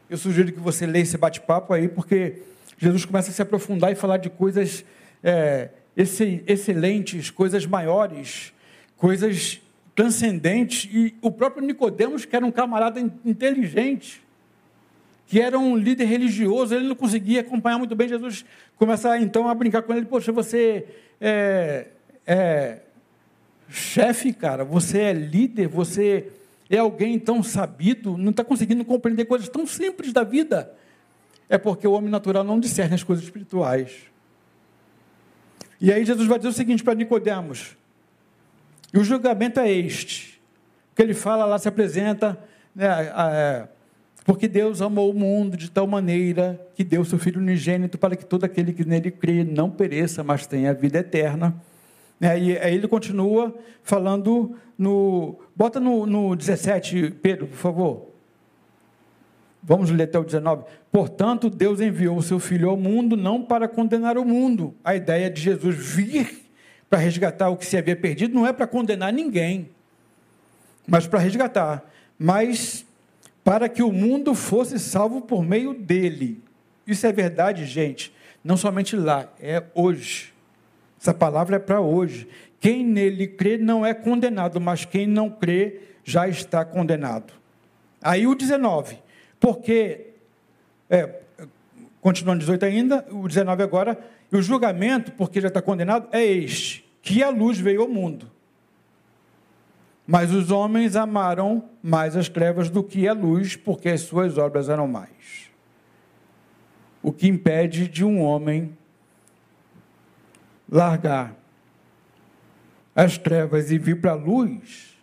Eu 0.10 0.18
sugiro 0.18 0.52
que 0.52 0.60
você 0.60 0.86
leia 0.86 1.04
esse 1.04 1.18
bate-papo 1.18 1.74
aí, 1.74 1.88
porque 1.88 2.44
Jesus 2.78 3.06
começa 3.06 3.32
a 3.32 3.34
se 3.34 3.42
aprofundar 3.42 3.92
e 3.92 3.96
falar 3.96 4.18
de 4.18 4.30
coisas 4.30 4.86
é, 5.24 5.70
excelentes, 5.96 7.32
coisas 7.32 7.66
maiores, 7.66 8.54
coisas 8.98 9.62
transcendentes. 9.96 10.90
E 10.94 11.16
o 11.22 11.32
próprio 11.32 11.66
Nicodemos, 11.66 12.26
que 12.26 12.36
era 12.36 12.46
um 12.46 12.52
camarada 12.52 13.00
inteligente, 13.00 14.25
que 15.28 15.42
era 15.42 15.58
um 15.58 15.76
líder 15.76 16.06
religioso, 16.06 16.76
ele 16.76 16.88
não 16.88 16.96
conseguia 16.96 17.42
acompanhar 17.42 17.78
muito 17.78 17.96
bem. 17.96 18.08
Jesus 18.08 18.46
começa 18.76 19.18
então 19.18 19.48
a 19.50 19.56
brincar 19.56 19.82
com 19.82 19.94
ele: 19.94 20.06
Poxa, 20.06 20.32
você 20.32 20.86
é, 21.20 21.88
é 22.26 22.80
chefe, 23.70 24.34
cara, 24.34 24.64
você 24.64 25.00
é 25.00 25.14
líder, 25.14 25.68
você 25.68 26.32
é 26.70 26.78
alguém 26.78 27.20
tão 27.20 27.42
sabido, 27.42 28.18
não 28.18 28.32
está 28.32 28.44
conseguindo 28.44 28.86
compreender 28.86 29.26
coisas 29.26 29.50
tão 29.50 29.66
simples 29.66 30.14
da 30.14 30.24
vida. 30.24 30.72
É 31.48 31.58
porque 31.58 31.88
o 31.88 31.92
homem 31.92 32.10
natural 32.10 32.44
não 32.44 32.60
discerne 32.60 32.96
as 32.96 33.04
coisas 33.04 33.26
espirituais. 33.26 33.92
E 35.80 35.92
aí 35.92 36.06
Jesus 36.06 36.28
vai 36.28 36.38
dizer 36.40 36.50
o 36.50 36.54
seguinte 36.54 36.84
para 36.84 36.96
Nicodemos: 36.96 37.76
e 38.94 38.98
o 38.98 39.04
julgamento 39.04 39.60
é 39.60 39.72
este. 39.72 40.40
Que 40.96 41.02
ele 41.02 41.14
fala 41.14 41.46
lá 41.46 41.60
se 41.60 41.68
apresenta, 41.68 42.40
né, 42.74 43.68
porque 44.26 44.48
Deus 44.48 44.82
amou 44.82 45.12
o 45.12 45.14
mundo 45.14 45.56
de 45.56 45.70
tal 45.70 45.86
maneira 45.86 46.60
que 46.74 46.84
deu 46.84 47.06
seu 47.06 47.20
Filho 47.20 47.40
unigênito 47.40 47.96
para 47.96 48.16
que 48.16 48.26
todo 48.26 48.44
aquele 48.44 48.74
que 48.74 48.84
nele 48.84 49.12
crê 49.12 49.44
não 49.44 49.70
pereça, 49.70 50.24
mas 50.24 50.48
tenha 50.48 50.72
a 50.72 50.74
vida 50.74 50.98
eterna. 50.98 51.56
É, 52.20 52.38
e 52.38 52.58
aí 52.58 52.74
ele 52.74 52.88
continua 52.88 53.56
falando 53.84 54.56
no. 54.76 55.38
Bota 55.56 55.80
no, 55.80 56.08
no 56.08 56.36
17, 56.36 57.12
Pedro, 57.22 57.46
por 57.46 57.58
favor. 57.58 58.10
Vamos 59.62 59.92
ler 59.92 60.06
até 60.06 60.18
o 60.18 60.24
19. 60.24 60.64
Portanto, 60.92 61.48
Deus 61.48 61.80
enviou 61.80 62.18
o 62.18 62.24
seu 62.24 62.40
Filho 62.40 62.70
ao 62.70 62.78
mundo 62.78 63.16
não 63.16 63.44
para 63.44 63.68
condenar 63.68 64.18
o 64.18 64.26
mundo. 64.26 64.74
A 64.84 64.96
ideia 64.96 65.30
de 65.30 65.40
Jesus 65.40 65.76
vir 65.76 66.50
para 66.90 66.98
resgatar 66.98 67.50
o 67.50 67.58
que 67.58 67.66
se 67.66 67.78
havia 67.78 67.96
perdido 67.96 68.34
não 68.34 68.48
é 68.48 68.54
para 68.54 68.66
condenar 68.66 69.14
ninguém, 69.14 69.70
mas 70.88 71.06
para 71.06 71.20
resgatar. 71.20 71.84
Mas 72.18 72.86
para 73.46 73.70
que 73.70 73.84
o 73.84 73.94
mundo 73.94 74.34
fosse 74.34 74.80
salvo 74.80 75.22
por 75.22 75.44
meio 75.44 75.72
dele. 75.72 76.42
Isso 76.88 77.06
é 77.06 77.12
verdade, 77.12 77.64
gente, 77.64 78.12
não 78.44 78.58
somente 78.58 78.96
lá, 78.96 79.32
é 79.40 79.64
hoje. 79.76 80.34
Essa 81.00 81.14
palavra 81.14 81.58
é 81.58 81.60
para 81.60 81.80
hoje. 81.80 82.28
Quem 82.60 82.84
nele 82.84 83.28
crê 83.28 83.60
não 83.60 83.86
é 83.86 83.94
condenado, 83.94 84.60
mas 84.60 84.84
quem 84.84 85.06
não 85.06 85.30
crê 85.30 85.80
já 86.04 86.28
está 86.28 86.66
condenado. 86.66 87.34
Aí 88.02 88.26
o 88.26 88.34
19, 88.34 88.98
porque, 89.40 90.08
é, 90.90 91.22
continuando 92.02 92.40
18 92.40 92.66
ainda, 92.66 93.06
o 93.12 93.28
19 93.28 93.62
agora, 93.62 94.00
e 94.32 94.36
o 94.36 94.42
julgamento, 94.42 95.12
porque 95.12 95.40
já 95.40 95.50
está 95.50 95.62
condenado, 95.62 96.08
é 96.12 96.26
este: 96.26 96.84
que 97.00 97.22
a 97.22 97.30
luz 97.30 97.60
veio 97.60 97.84
ao 97.84 97.88
mundo 97.88 98.35
mas 100.08 100.32
os 100.32 100.52
homens 100.52 100.96
amaram 100.96 101.70
mais 101.82 102.16
as 102.16 102.30
trevas 102.30 102.70
do 102.70 102.84
que 102.84 103.08
a 103.08 103.14
luz, 103.14 103.56
porque 103.56 103.90
as 103.90 104.02
suas 104.02 104.38
obras 104.38 104.70
eram 104.70 104.88
mais. 104.88 105.50
O 107.02 107.12
que 107.12 107.28
impede 107.28 107.88
de 107.88 108.04
um 108.04 108.22
homem 108.22 108.78
largar 110.70 111.36
as 112.96 113.18
trevas 113.18 113.72
e 113.72 113.78
vir 113.78 114.00
para 114.00 114.12
a 114.12 114.16
luz 114.16 114.96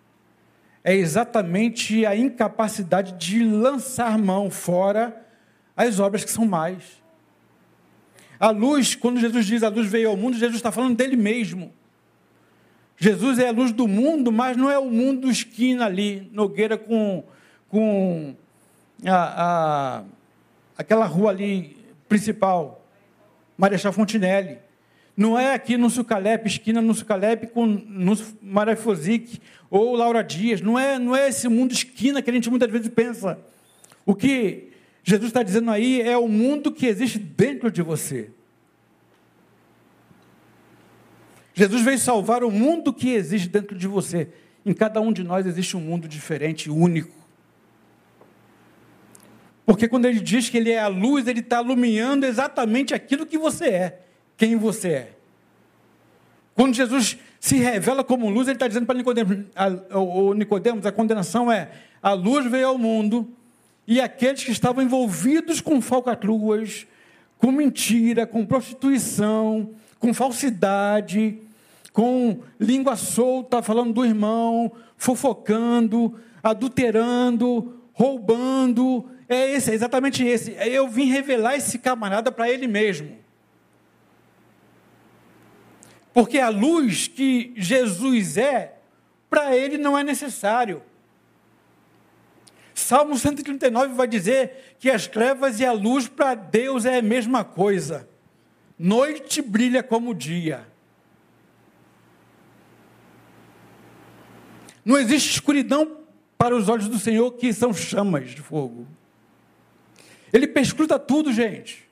é 0.84 0.94
exatamente 0.94 2.04
a 2.04 2.16
incapacidade 2.16 3.12
de 3.12 3.44
lançar 3.44 4.18
mão 4.18 4.50
fora 4.50 5.24
as 5.76 6.00
obras 6.00 6.24
que 6.24 6.30
são 6.30 6.44
mais. 6.44 7.00
A 8.38 8.50
luz, 8.50 8.94
quando 8.96 9.20
Jesus 9.20 9.46
diz 9.46 9.62
a 9.62 9.68
luz 9.68 9.86
veio 9.88 10.10
ao 10.10 10.16
mundo, 10.16 10.36
Jesus 10.36 10.56
está 10.56 10.72
falando 10.72 10.96
dele 10.96 11.16
mesmo. 11.16 11.72
Jesus 13.02 13.40
é 13.40 13.48
a 13.48 13.50
luz 13.50 13.72
do 13.72 13.88
mundo, 13.88 14.30
mas 14.30 14.56
não 14.56 14.70
é 14.70 14.78
o 14.78 14.88
mundo 14.88 15.28
esquina 15.28 15.86
ali, 15.86 16.30
Nogueira 16.30 16.78
com, 16.78 17.24
com 17.68 18.32
a, 19.04 19.16
a, 19.16 20.04
aquela 20.78 21.04
rua 21.04 21.30
ali 21.30 21.76
principal, 22.08 22.86
Marechal 23.58 23.92
Fontinelli. 23.92 24.58
Não 25.16 25.36
é 25.36 25.52
aqui 25.52 25.76
no 25.76 25.90
Sucalep, 25.90 26.46
esquina 26.46 26.80
no 26.80 26.94
Sucalep 26.94 27.48
com 27.48 27.66
no 27.66 28.16
Marafozic 28.40 29.40
ou 29.68 29.96
Laura 29.96 30.22
Dias. 30.22 30.60
Não 30.60 30.78
é, 30.78 30.96
não 30.96 31.16
é 31.16 31.28
esse 31.28 31.48
mundo 31.48 31.72
esquina 31.72 32.22
que 32.22 32.30
a 32.30 32.32
gente 32.32 32.48
muitas 32.48 32.70
vezes 32.70 32.86
pensa. 32.86 33.36
O 34.06 34.14
que 34.14 34.70
Jesus 35.02 35.30
está 35.30 35.42
dizendo 35.42 35.72
aí 35.72 36.00
é 36.00 36.16
o 36.16 36.28
mundo 36.28 36.70
que 36.70 36.86
existe 36.86 37.18
dentro 37.18 37.68
de 37.68 37.82
você. 37.82 38.30
Jesus 41.54 41.82
veio 41.82 41.98
salvar 41.98 42.42
o 42.42 42.50
mundo 42.50 42.92
que 42.92 43.10
existe 43.10 43.48
dentro 43.48 43.76
de 43.76 43.86
você. 43.86 44.28
Em 44.64 44.72
cada 44.72 45.00
um 45.00 45.12
de 45.12 45.22
nós 45.22 45.46
existe 45.46 45.76
um 45.76 45.80
mundo 45.80 46.08
diferente, 46.08 46.70
único. 46.70 47.22
Porque 49.66 49.88
quando 49.88 50.06
ele 50.06 50.20
diz 50.20 50.48
que 50.48 50.56
ele 50.56 50.70
é 50.70 50.80
a 50.80 50.88
luz, 50.88 51.26
ele 51.26 51.40
está 51.40 51.62
iluminando 51.62 52.26
exatamente 52.26 52.94
aquilo 52.94 53.26
que 53.26 53.38
você 53.38 53.68
é, 53.68 54.00
quem 54.36 54.56
você 54.56 54.88
é. 54.88 55.12
Quando 56.54 56.74
Jesus 56.74 57.16
se 57.40 57.56
revela 57.56 58.04
como 58.04 58.28
luz, 58.28 58.46
ele 58.48 58.56
está 58.56 58.68
dizendo 58.68 58.86
para 58.86 58.96
Nicodemos, 58.96 59.38
Nicodemos, 60.36 60.86
a 60.86 60.92
condenação 60.92 61.50
é: 61.50 61.70
a 62.02 62.12
luz 62.12 62.50
veio 62.50 62.68
ao 62.68 62.78
mundo 62.78 63.28
e 63.86 64.00
aqueles 64.00 64.44
que 64.44 64.52
estavam 64.52 64.82
envolvidos 64.82 65.60
com 65.60 65.80
falcatruas, 65.80 66.86
com 67.38 67.50
mentira, 67.50 68.26
com 68.26 68.44
prostituição, 68.44 69.70
com 70.02 70.12
falsidade, 70.12 71.38
com 71.92 72.42
língua 72.58 72.96
solta, 72.96 73.62
falando 73.62 73.92
do 73.92 74.04
irmão, 74.04 74.72
fofocando, 74.96 76.18
adulterando, 76.42 77.80
roubando. 77.92 79.08
É 79.28 79.52
esse, 79.52 79.70
é 79.70 79.74
exatamente 79.74 80.24
esse. 80.24 80.56
Eu 80.58 80.88
vim 80.88 81.04
revelar 81.04 81.54
esse 81.54 81.78
camarada 81.78 82.32
para 82.32 82.50
ele 82.50 82.66
mesmo. 82.66 83.16
Porque 86.12 86.40
a 86.40 86.48
luz 86.48 87.06
que 87.06 87.54
Jesus 87.56 88.36
é, 88.36 88.74
para 89.30 89.56
ele 89.56 89.78
não 89.78 89.96
é 89.96 90.02
necessário. 90.02 90.82
Salmo 92.74 93.16
139 93.16 93.94
vai 93.94 94.08
dizer 94.08 94.74
que 94.80 94.90
as 94.90 95.06
trevas 95.06 95.60
e 95.60 95.64
a 95.64 95.70
luz 95.70 96.08
para 96.08 96.34
Deus 96.34 96.84
é 96.84 96.98
a 96.98 97.02
mesma 97.02 97.44
coisa. 97.44 98.10
Noite 98.84 99.40
brilha 99.40 99.80
como 99.80 100.12
dia. 100.12 100.66
Não 104.84 104.98
existe 104.98 105.30
escuridão 105.30 105.98
para 106.36 106.56
os 106.56 106.68
olhos 106.68 106.88
do 106.88 106.98
Senhor 106.98 107.30
que 107.30 107.52
são 107.52 107.72
chamas 107.72 108.30
de 108.30 108.40
fogo. 108.40 108.88
Ele 110.32 110.48
perscruta 110.48 110.98
tudo, 110.98 111.32
gente. 111.32 111.88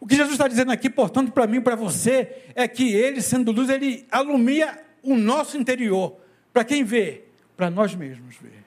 O 0.00 0.08
que 0.08 0.16
Jesus 0.16 0.32
está 0.32 0.48
dizendo 0.48 0.72
aqui, 0.72 0.90
portanto, 0.90 1.30
para 1.30 1.46
mim 1.46 1.58
e 1.58 1.60
para 1.60 1.76
você, 1.76 2.46
é 2.56 2.66
que 2.66 2.92
Ele, 2.92 3.22
sendo 3.22 3.52
luz, 3.52 3.68
Ele 3.68 4.08
alumia 4.10 4.76
o 5.04 5.14
nosso 5.14 5.56
interior. 5.56 6.16
Para 6.52 6.64
quem 6.64 6.82
vê? 6.82 7.26
Para 7.56 7.70
nós 7.70 7.94
mesmos 7.94 8.34
ver. 8.34 8.64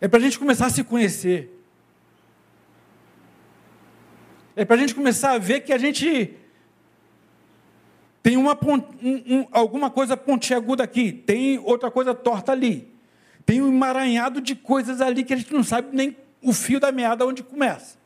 É 0.00 0.08
para 0.08 0.18
a 0.18 0.22
gente 0.22 0.36
começar 0.36 0.66
a 0.66 0.70
se 0.70 0.82
conhecer. 0.82 1.61
É 4.54 4.64
para 4.64 4.76
a 4.76 4.78
gente 4.78 4.94
começar 4.94 5.32
a 5.32 5.38
ver 5.38 5.60
que 5.60 5.72
a 5.72 5.78
gente 5.78 6.34
tem 8.22 8.36
uma, 8.36 8.56
um, 8.62 9.38
um, 9.38 9.48
alguma 9.50 9.90
coisa 9.90 10.16
pontiaguda 10.16 10.84
aqui, 10.84 11.12
tem 11.12 11.58
outra 11.58 11.90
coisa 11.90 12.14
torta 12.14 12.52
ali. 12.52 12.92
Tem 13.44 13.60
um 13.60 13.68
emaranhado 13.68 14.40
de 14.40 14.54
coisas 14.54 15.00
ali 15.00 15.24
que 15.24 15.34
a 15.34 15.36
gente 15.36 15.52
não 15.52 15.64
sabe 15.64 15.88
nem 15.94 16.16
o 16.40 16.52
fio 16.52 16.78
da 16.78 16.92
meada 16.92 17.26
onde 17.26 17.42
começa. 17.42 17.98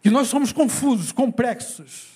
Que 0.00 0.10
nós 0.10 0.28
somos 0.28 0.52
confusos, 0.52 1.10
complexos. 1.10 2.10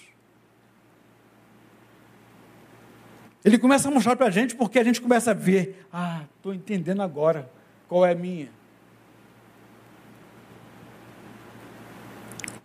Ele 3.44 3.58
começa 3.58 3.88
a 3.88 3.90
mostrar 3.90 4.16
para 4.16 4.26
a 4.26 4.30
gente 4.30 4.54
porque 4.54 4.78
a 4.78 4.84
gente 4.84 5.00
começa 5.00 5.32
a 5.32 5.34
ver. 5.34 5.84
Ah, 5.92 6.22
estou 6.36 6.54
entendendo 6.54 7.02
agora 7.02 7.50
qual 7.88 8.06
é 8.06 8.12
a 8.12 8.14
minha. 8.14 8.48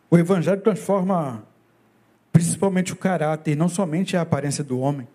O 0.09 0.17
Evangelho 0.17 0.61
transforma 0.61 1.43
principalmente 2.31 2.93
o 2.93 2.95
caráter, 2.95 3.55
não 3.55 3.69
somente 3.69 4.17
a 4.17 4.21
aparência 4.21 4.63
do 4.63 4.79
homem. 4.79 5.07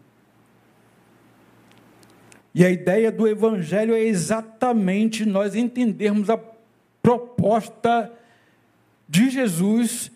E 2.55 2.65
a 2.65 2.71
ideia 2.71 3.11
do 3.11 3.27
Evangelho 3.27 3.95
é 3.95 4.01
exatamente 4.01 5.25
nós 5.25 5.57
entendermos 5.57 6.31
a 6.31 6.39
proposta 7.03 8.13
de 9.09 9.29
Jesus 9.31 10.13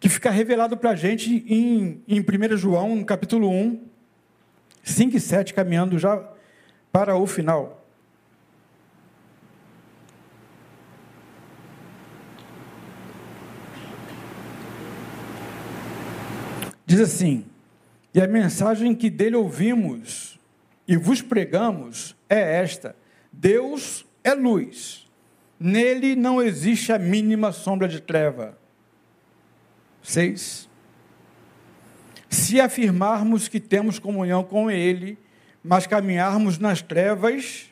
que 0.00 0.08
fica 0.08 0.30
revelado 0.30 0.76
para 0.76 0.90
a 0.90 0.96
gente 0.96 1.44
em, 1.48 2.02
em 2.08 2.20
1 2.20 2.56
João, 2.56 2.96
no 2.96 3.04
capítulo 3.04 3.48
1, 3.48 3.80
5 4.82 5.16
e 5.16 5.20
7, 5.20 5.54
caminhando 5.54 5.98
já 5.98 6.22
para 6.90 7.16
o 7.16 7.26
final. 7.26 7.77
Diz 16.88 17.00
assim: 17.00 17.44
E 18.14 18.20
a 18.20 18.26
mensagem 18.26 18.94
que 18.94 19.10
dele 19.10 19.36
ouvimos 19.36 20.40
e 20.86 20.96
vos 20.96 21.20
pregamos 21.20 22.16
é 22.30 22.62
esta: 22.62 22.96
Deus 23.30 24.06
é 24.24 24.32
luz, 24.32 25.06
nele 25.60 26.16
não 26.16 26.40
existe 26.40 26.90
a 26.90 26.98
mínima 26.98 27.52
sombra 27.52 27.86
de 27.86 28.00
treva. 28.00 28.56
6. 30.02 30.66
Se 32.30 32.58
afirmarmos 32.58 33.48
que 33.48 33.60
temos 33.60 33.98
comunhão 33.98 34.42
com 34.42 34.70
Ele, 34.70 35.18
mas 35.62 35.86
caminharmos 35.86 36.56
nas 36.56 36.80
trevas, 36.80 37.70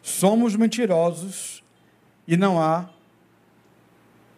somos 0.00 0.56
mentirosos 0.56 1.62
e 2.26 2.38
não 2.38 2.58
há 2.58 2.88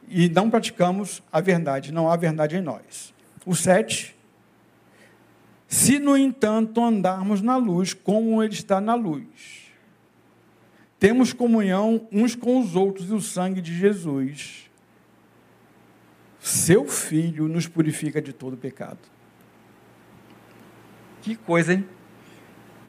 e 0.08 0.28
não 0.28 0.50
praticamos 0.50 1.22
a 1.30 1.40
verdade, 1.40 1.92
não 1.92 2.10
há 2.10 2.16
verdade 2.16 2.56
em 2.56 2.60
nós. 2.60 3.11
O 3.44 3.54
7. 3.54 4.16
Se, 5.66 5.98
no 5.98 6.16
entanto, 6.16 6.82
andarmos 6.82 7.40
na 7.40 7.56
luz, 7.56 7.94
como 7.94 8.42
Ele 8.42 8.52
está 8.52 8.80
na 8.80 8.94
luz, 8.94 9.72
temos 10.98 11.32
comunhão 11.32 12.06
uns 12.12 12.34
com 12.34 12.60
os 12.60 12.76
outros 12.76 13.10
e 13.10 13.14
o 13.14 13.20
sangue 13.20 13.60
de 13.60 13.74
Jesus, 13.74 14.70
seu 16.38 16.86
Filho, 16.86 17.48
nos 17.48 17.66
purifica 17.66 18.20
de 18.20 18.32
todo 18.32 18.56
pecado. 18.56 18.98
Que 21.22 21.34
coisa, 21.36 21.72
hein? 21.72 21.88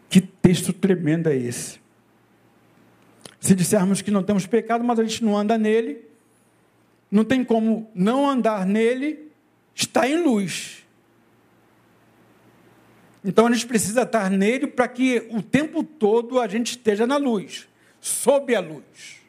Que 0.10 0.22
texto 0.22 0.74
tremendo 0.74 1.30
é 1.30 1.36
esse? 1.36 1.80
Se 3.40 3.56
dissermos 3.56 4.02
que 4.02 4.12
não 4.12 4.24
temos 4.24 4.46
pecado, 4.46 4.84
mas 4.84 5.00
a 5.00 5.04
gente 5.04 5.24
não 5.24 5.38
anda 5.38 5.58
nele, 5.58 6.08
não 7.10 7.24
tem 7.24 7.44
como 7.44 7.90
não 7.94 8.30
andar 8.30 8.66
nele, 8.66 9.32
está 9.74 10.08
em 10.08 10.24
luz. 10.24 10.86
Então 13.24 13.48
a 13.48 13.52
gente 13.52 13.66
precisa 13.66 14.04
estar 14.04 14.30
nele 14.30 14.68
para 14.68 14.88
que 14.88 15.28
o 15.32 15.42
tempo 15.42 15.84
todo 15.84 16.40
a 16.40 16.48
gente 16.48 16.72
esteja 16.72 17.08
na 17.08 17.18
luz, 17.18 17.68
sob 18.02 18.54
a 18.54 18.60
luz. 18.60 19.22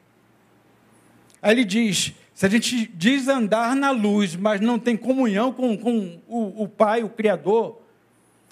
Aí 1.40 1.52
ele 1.52 1.64
diz: 1.64 2.12
se 2.34 2.44
a 2.44 2.48
gente 2.48 2.86
diz 2.86 3.28
andar 3.28 3.76
na 3.76 3.90
luz, 3.90 4.34
mas 4.34 4.60
não 4.60 4.78
tem 4.78 4.96
comunhão 4.96 5.52
com, 5.52 5.76
com 5.76 6.20
o, 6.26 6.64
o 6.64 6.68
Pai, 6.68 7.04
o 7.04 7.08
Criador, 7.08 7.84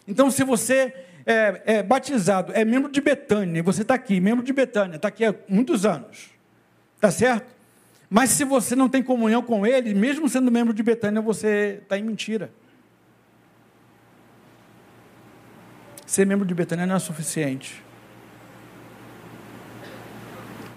então, 0.07 0.31
se 0.31 0.43
você 0.45 0.93
é, 1.25 1.63
é 1.65 1.83
batizado, 1.83 2.53
é 2.55 2.65
membro 2.65 2.91
de 2.91 3.01
Betânia, 3.01 3.63
você 3.63 3.83
está 3.83 3.95
aqui, 3.95 4.21
membro 4.21 4.45
de 4.45 4.53
Betânia, 4.53 4.97
está 4.97 5.09
aqui 5.09 5.25
há 5.25 5.35
muitos 5.49 5.87
anos, 5.87 6.31
está 6.97 7.11
certo? 7.11 7.52
Mas 8.15 8.29
se 8.29 8.45
você 8.45 8.77
não 8.77 8.91
tem 8.91 9.03
comunhão 9.03 9.41
com 9.41 9.67
ele, 9.67 9.95
mesmo 9.95 10.29
sendo 10.29 10.51
membro 10.51 10.75
de 10.75 10.83
Betânia, 10.83 11.23
você 11.23 11.81
está 11.83 11.97
em 11.97 12.03
mentira. 12.03 12.53
Ser 16.05 16.27
membro 16.27 16.45
de 16.45 16.53
Betânia 16.53 16.85
não 16.85 16.97
é 16.97 16.99
suficiente. 16.99 17.83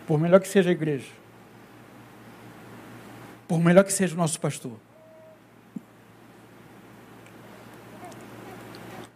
Por 0.08 0.17
melhor 0.17 0.39
que 0.39 0.48
seja 0.48 0.69
a 0.69 0.71
igreja, 0.71 1.12
por 3.50 3.60
melhor 3.60 3.84
que 3.84 3.91
seja 3.91 4.13
o 4.13 4.17
nosso 4.17 4.39
pastor, 4.39 4.80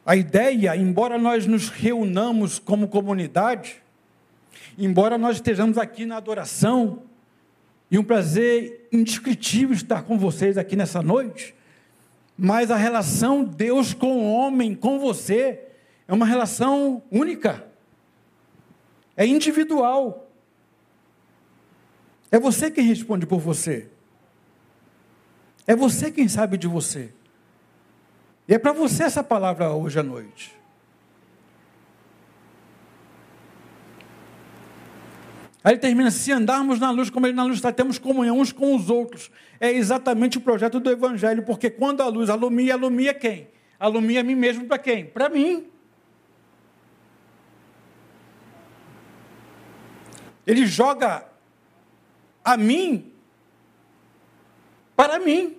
A 0.05 0.15
ideia, 0.15 0.75
embora 0.75 1.19
nós 1.19 1.45
nos 1.45 1.69
reunamos 1.69 2.57
como 2.57 2.87
comunidade, 2.87 3.75
embora 4.75 5.19
nós 5.19 5.35
estejamos 5.35 5.77
aqui 5.77 6.03
na 6.03 6.17
adoração, 6.17 7.03
e 7.91 7.97
um 7.97 8.03
prazer 8.03 8.87
indescritível 8.91 9.75
estar 9.75 10.03
com 10.03 10.17
vocês 10.17 10.57
aqui 10.57 10.75
nessa 10.75 11.01
noite, 11.01 11.55
mas 12.37 12.71
a 12.71 12.75
relação 12.75 13.43
Deus 13.43 13.93
com 13.93 14.17
o 14.17 14.31
homem, 14.31 14.75
com 14.75 14.99
você, 14.99 15.59
é 16.07 16.13
uma 16.13 16.25
relação 16.25 17.01
única, 17.11 17.67
é 19.17 19.25
individual. 19.25 20.27
É 22.31 22.39
você 22.39 22.69
quem 22.69 22.85
responde 22.85 23.25
por 23.25 23.39
você. 23.39 23.89
É 25.65 25.75
você 25.75 26.11
quem 26.11 26.27
sabe 26.27 26.57
de 26.57 26.67
você. 26.67 27.11
E 28.47 28.53
é 28.53 28.59
para 28.59 28.71
você 28.71 29.03
essa 29.03 29.23
palavra 29.23 29.71
hoje 29.71 29.99
à 29.99 30.03
noite. 30.03 30.58
Aí 35.63 35.73
ele 35.73 35.79
termina: 35.79 36.11
se 36.11 36.31
andarmos 36.31 36.79
na 36.79 36.91
luz 36.91 37.09
como 37.09 37.27
ele 37.27 37.35
na 37.35 37.43
luz 37.43 37.55
está, 37.55 37.71
temos 37.71 37.99
comunhão 37.99 38.39
uns 38.39 38.51
com 38.51 38.75
os 38.75 38.89
outros. 38.89 39.29
É 39.59 39.71
exatamente 39.71 40.37
o 40.37 40.41
projeto 40.41 40.79
do 40.79 40.89
Evangelho, 40.89 41.43
porque 41.43 41.69
quando 41.69 42.01
a 42.01 42.07
luz 42.07 42.29
alumia, 42.29 42.73
alumia 42.73 43.13
quem? 43.13 43.49
Alumia 43.79 44.21
a 44.21 44.23
mim 44.23 44.35
mesmo 44.35 44.65
para 44.65 44.77
quem? 44.77 45.05
Para 45.05 45.29
mim. 45.29 45.67
Ele 50.45 50.65
joga 50.65 51.25
a 52.43 52.57
mim 52.57 53.11
para 54.95 55.19
mim. 55.19 55.55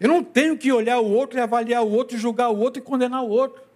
Eu 0.00 0.08
não 0.08 0.22
tenho 0.22 0.56
que 0.56 0.72
olhar 0.72 1.00
o 1.00 1.10
outro 1.10 1.38
e 1.38 1.40
avaliar 1.40 1.82
o 1.82 1.90
outro, 1.90 2.16
julgar 2.18 2.50
o 2.50 2.58
outro 2.58 2.82
e 2.82 2.84
condenar 2.84 3.22
o 3.22 3.28
outro. 3.28 3.67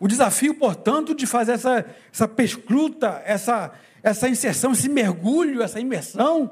O 0.00 0.06
desafio, 0.06 0.54
portanto, 0.54 1.14
de 1.14 1.26
fazer 1.26 1.52
essa, 1.52 1.84
essa 2.12 2.28
pescruta, 2.28 3.22
essa, 3.24 3.72
essa 4.02 4.28
inserção, 4.28 4.72
esse 4.72 4.88
mergulho, 4.88 5.62
essa 5.62 5.80
imersão, 5.80 6.50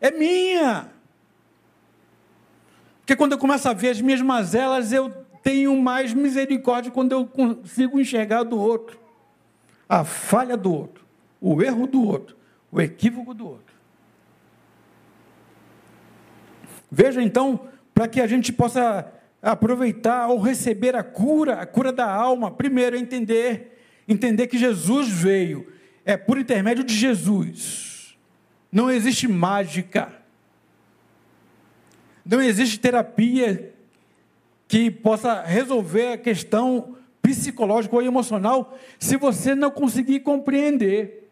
é 0.00 0.10
minha. 0.10 0.90
Porque 3.00 3.14
quando 3.14 3.32
eu 3.32 3.38
começo 3.38 3.68
a 3.68 3.72
ver 3.72 3.90
as 3.90 4.00
minhas 4.00 4.22
mazelas, 4.22 4.92
eu 4.92 5.10
tenho 5.42 5.76
mais 5.80 6.14
misericórdia 6.14 6.90
quando 6.90 7.12
eu 7.12 7.26
consigo 7.26 8.00
enxergar 8.00 8.44
do 8.44 8.58
outro. 8.58 8.98
A 9.88 10.04
falha 10.04 10.56
do 10.56 10.72
outro, 10.72 11.04
o 11.40 11.62
erro 11.62 11.86
do 11.86 12.02
outro, 12.06 12.36
o 12.70 12.80
equívoco 12.80 13.34
do 13.34 13.46
outro. 13.46 13.74
Veja 16.90 17.22
então, 17.22 17.68
para 17.92 18.08
que 18.08 18.20
a 18.20 18.26
gente 18.26 18.52
possa 18.52 19.10
aproveitar 19.42 20.28
ou 20.28 20.38
receber 20.38 20.94
a 20.94 21.02
cura, 21.02 21.54
a 21.54 21.66
cura 21.66 21.92
da 21.92 22.08
alma, 22.08 22.50
primeiro 22.50 22.96
entender, 22.96 23.76
entender 24.06 24.46
que 24.46 24.56
Jesus 24.56 25.08
veio, 25.08 25.66
é 26.04 26.16
por 26.16 26.38
intermédio 26.38 26.84
de 26.84 26.94
Jesus. 26.94 28.16
Não 28.70 28.90
existe 28.90 29.26
mágica. 29.26 30.12
Não 32.24 32.40
existe 32.40 32.78
terapia 32.78 33.74
que 34.68 34.90
possa 34.90 35.42
resolver 35.42 36.12
a 36.12 36.18
questão 36.18 36.96
psicológica 37.20 37.94
ou 37.94 38.02
emocional 38.02 38.78
se 38.98 39.16
você 39.16 39.54
não 39.54 39.70
conseguir 39.70 40.20
compreender 40.20 41.30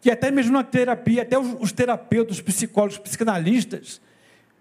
que 0.00 0.10
até 0.10 0.30
mesmo 0.30 0.52
na 0.52 0.64
terapia, 0.64 1.22
até 1.22 1.38
os 1.38 1.70
terapeutas, 1.70 2.40
psicólogos, 2.40 2.98
psicanalistas, 2.98 4.00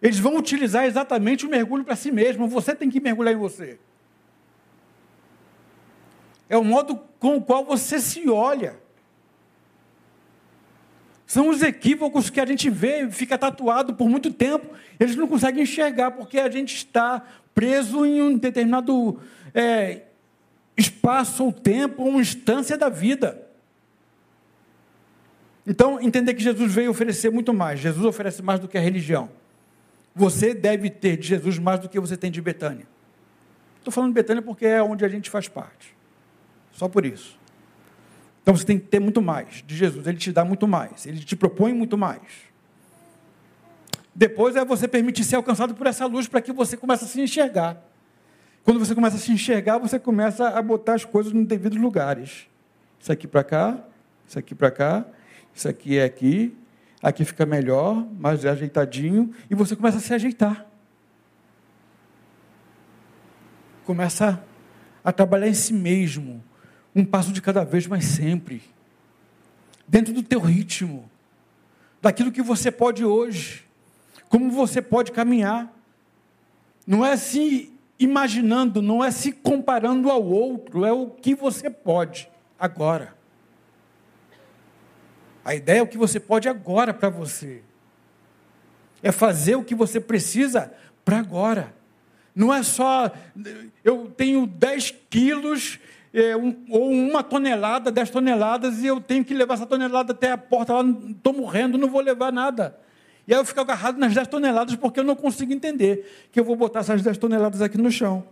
eles 0.01 0.17
vão 0.17 0.35
utilizar 0.37 0.85
exatamente 0.85 1.45
o 1.45 1.49
mergulho 1.49 1.83
para 1.83 1.95
si 1.95 2.11
mesmo. 2.11 2.47
Você 2.47 2.73
tem 2.73 2.89
que 2.89 2.99
mergulhar 2.99 3.33
em 3.33 3.37
você. 3.37 3.77
É 6.49 6.57
o 6.57 6.63
modo 6.63 6.99
com 7.19 7.37
o 7.37 7.41
qual 7.41 7.63
você 7.63 7.99
se 7.99 8.27
olha. 8.27 8.75
São 11.25 11.47
os 11.49 11.61
equívocos 11.61 12.29
que 12.29 12.41
a 12.41 12.45
gente 12.45 12.69
vê, 12.69 13.09
fica 13.09 13.37
tatuado 13.37 13.93
por 13.93 14.09
muito 14.09 14.33
tempo, 14.33 14.75
eles 14.99 15.15
não 15.15 15.29
conseguem 15.29 15.63
enxergar, 15.63 16.11
porque 16.11 16.37
a 16.37 16.49
gente 16.49 16.75
está 16.75 17.25
preso 17.55 18.05
em 18.05 18.21
um 18.21 18.37
determinado 18.37 19.17
é, 19.53 20.01
espaço 20.75 21.45
ou 21.45 21.53
tempo, 21.53 22.03
ou 22.03 22.19
instância 22.19 22.77
da 22.77 22.89
vida. 22.89 23.47
Então, 25.65 26.01
entender 26.01 26.33
que 26.33 26.43
Jesus 26.43 26.73
veio 26.73 26.91
oferecer 26.91 27.29
muito 27.29 27.53
mais. 27.53 27.79
Jesus 27.79 28.03
oferece 28.03 28.41
mais 28.41 28.59
do 28.59 28.67
que 28.67 28.77
a 28.77 28.81
religião. 28.81 29.29
Você 30.15 30.53
deve 30.53 30.89
ter 30.89 31.17
de 31.17 31.27
Jesus 31.27 31.57
mais 31.57 31.79
do 31.79 31.89
que 31.89 31.99
você 31.99 32.17
tem 32.17 32.29
de 32.29 32.41
Betânia. 32.41 32.85
Estou 33.77 33.91
falando 33.91 34.09
de 34.09 34.15
Betânia 34.15 34.41
porque 34.41 34.65
é 34.65 34.81
onde 34.83 35.05
a 35.05 35.09
gente 35.09 35.29
faz 35.29 35.47
parte. 35.47 35.95
Só 36.71 36.87
por 36.87 37.05
isso. 37.05 37.39
Então 38.41 38.55
você 38.55 38.65
tem 38.65 38.79
que 38.79 38.87
ter 38.87 38.99
muito 38.99 39.21
mais 39.21 39.63
de 39.65 39.75
Jesus. 39.75 40.05
Ele 40.07 40.17
te 40.17 40.31
dá 40.31 40.43
muito 40.43 40.67
mais. 40.67 41.05
Ele 41.05 41.19
te 41.19 41.35
propõe 41.35 41.73
muito 41.73 41.97
mais. 41.97 42.21
Depois 44.13 44.55
é 44.55 44.65
você 44.65 44.87
permitir 44.87 45.23
ser 45.23 45.37
alcançado 45.37 45.73
por 45.73 45.87
essa 45.87 46.05
luz 46.05 46.27
para 46.27 46.41
que 46.41 46.51
você 46.51 46.75
comece 46.75 47.05
a 47.05 47.07
se 47.07 47.21
enxergar. 47.21 47.81
Quando 48.63 48.79
você 48.79 48.93
começa 48.93 49.15
a 49.15 49.19
se 49.19 49.31
enxergar, 49.31 49.77
você 49.77 49.97
começa 49.97 50.49
a 50.49 50.61
botar 50.61 50.93
as 50.93 51.05
coisas 51.05 51.31
nos 51.31 51.45
devidos 51.47 51.79
lugares. 51.79 52.47
Isso 52.99 53.11
aqui 53.11 53.25
para 53.27 53.43
cá, 53.43 53.79
isso 54.27 54.37
aqui 54.37 54.53
para 54.53 54.69
cá, 54.69 55.05
isso 55.53 55.67
aqui 55.67 55.97
é 55.97 56.03
aqui, 56.03 56.55
aqui 57.01 57.25
fica 57.25 57.45
melhor, 57.45 58.05
mais 58.19 58.45
ajeitadinho, 58.45 59.33
e 59.49 59.55
você 59.55 59.75
começa 59.75 59.97
a 59.97 60.01
se 60.01 60.13
ajeitar. 60.13 60.65
Começa 63.85 64.43
a 65.03 65.11
trabalhar 65.11 65.47
em 65.47 65.53
si 65.53 65.73
mesmo, 65.73 66.43
um 66.95 67.03
passo 67.03 67.31
de 67.31 67.41
cada 67.41 67.63
vez, 67.63 67.87
mas 67.87 68.05
sempre. 68.05 68.61
Dentro 69.87 70.13
do 70.13 70.21
teu 70.21 70.39
ritmo, 70.39 71.09
daquilo 72.01 72.31
que 72.31 72.41
você 72.41 72.71
pode 72.71 73.03
hoje, 73.03 73.65
como 74.29 74.49
você 74.51 74.81
pode 74.81 75.11
caminhar. 75.11 75.71
Não 76.85 77.05
é 77.05 77.17
se 77.17 77.73
imaginando, 77.99 78.81
não 78.81 79.03
é 79.03 79.11
se 79.11 79.31
comparando 79.31 80.09
ao 80.09 80.23
outro, 80.23 80.85
é 80.85 80.91
o 80.91 81.07
que 81.07 81.35
você 81.35 81.69
pode 81.69 82.29
agora. 82.59 83.20
A 85.43 85.55
ideia 85.55 85.79
é 85.79 85.81
o 85.81 85.87
que 85.87 85.97
você 85.97 86.19
pode 86.19 86.47
agora 86.47 86.93
para 86.93 87.09
você. 87.09 87.61
É 89.01 89.11
fazer 89.11 89.55
o 89.55 89.63
que 89.63 89.73
você 89.73 89.99
precisa 89.99 90.71
para 91.03 91.17
agora. 91.17 91.73
Não 92.35 92.53
é 92.53 92.63
só, 92.63 93.11
eu 93.83 94.11
tenho 94.15 94.45
10 94.45 94.91
quilos 95.09 95.79
é, 96.13 96.35
um, 96.35 96.55
ou 96.69 96.89
uma 96.89 97.23
tonelada, 97.23 97.91
10 97.91 98.09
toneladas, 98.09 98.79
e 98.79 98.87
eu 98.87 99.01
tenho 99.01 99.23
que 99.23 99.33
levar 99.33 99.55
essa 99.55 99.65
tonelada 99.65 100.13
até 100.13 100.31
a 100.31 100.37
porta 100.37 100.73
lá, 100.73 100.83
estou 101.09 101.33
morrendo, 101.33 101.77
não 101.77 101.89
vou 101.89 102.01
levar 102.01 102.31
nada. 102.31 102.77
E 103.27 103.33
aí 103.33 103.39
eu 103.39 103.45
fico 103.45 103.61
agarrado 103.61 103.97
nas 103.97 104.13
10 104.13 104.27
toneladas 104.27 104.75
porque 104.75 104.99
eu 104.99 105.03
não 105.03 105.15
consigo 105.15 105.53
entender 105.53 106.27
que 106.31 106.39
eu 106.39 106.43
vou 106.43 106.55
botar 106.55 106.79
essas 106.79 107.01
10 107.01 107.17
toneladas 107.17 107.61
aqui 107.61 107.77
no 107.77 107.91
chão. 107.91 108.23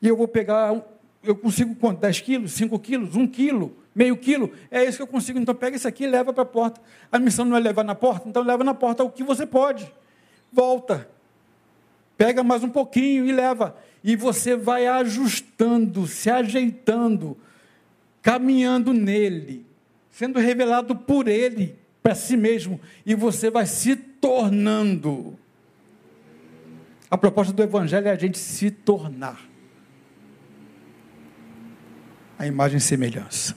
E 0.00 0.08
eu 0.08 0.16
vou 0.16 0.28
pegar, 0.28 0.74
eu 1.22 1.34
consigo 1.34 1.74
quanto? 1.74 2.00
10 2.00 2.20
quilos, 2.20 2.52
5 2.52 2.78
quilos, 2.78 3.16
1 3.16 3.26
quilo, 3.26 3.76
meio 3.94 4.16
quilo? 4.16 4.52
É 4.70 4.84
isso 4.84 4.98
que 4.98 5.02
eu 5.02 5.06
consigo. 5.06 5.38
Então 5.38 5.54
pega 5.54 5.76
isso 5.76 5.88
aqui 5.88 6.04
e 6.04 6.06
leva 6.06 6.32
para 6.32 6.42
a 6.42 6.46
porta. 6.46 6.80
A 7.10 7.18
missão 7.18 7.44
não 7.44 7.56
é 7.56 7.60
levar 7.60 7.84
na 7.84 7.94
porta, 7.94 8.28
então 8.28 8.42
leva 8.42 8.62
na 8.62 8.74
porta 8.74 9.02
o 9.02 9.10
que 9.10 9.22
você 9.22 9.44
pode. 9.44 9.92
Volta. 10.52 11.08
Pega 12.16 12.42
mais 12.42 12.62
um 12.62 12.70
pouquinho 12.70 13.26
e 13.26 13.32
leva. 13.32 13.76
E 14.02 14.14
você 14.14 14.56
vai 14.56 14.86
ajustando, 14.86 16.06
se 16.06 16.30
ajeitando, 16.30 17.36
caminhando 18.22 18.92
nele, 18.92 19.66
sendo 20.10 20.38
revelado 20.38 20.94
por 20.94 21.26
ele 21.26 21.76
para 22.02 22.14
si 22.14 22.36
mesmo, 22.36 22.80
e 23.04 23.14
você 23.14 23.50
vai 23.50 23.66
se 23.66 23.96
tornando. 23.96 25.36
A 27.10 27.18
proposta 27.18 27.52
do 27.52 27.62
Evangelho 27.62 28.06
é 28.06 28.12
a 28.12 28.16
gente 28.16 28.38
se 28.38 28.70
tornar 28.70 29.47
a 32.38 32.46
imagem 32.46 32.78
e 32.78 32.80
semelhança. 32.80 33.56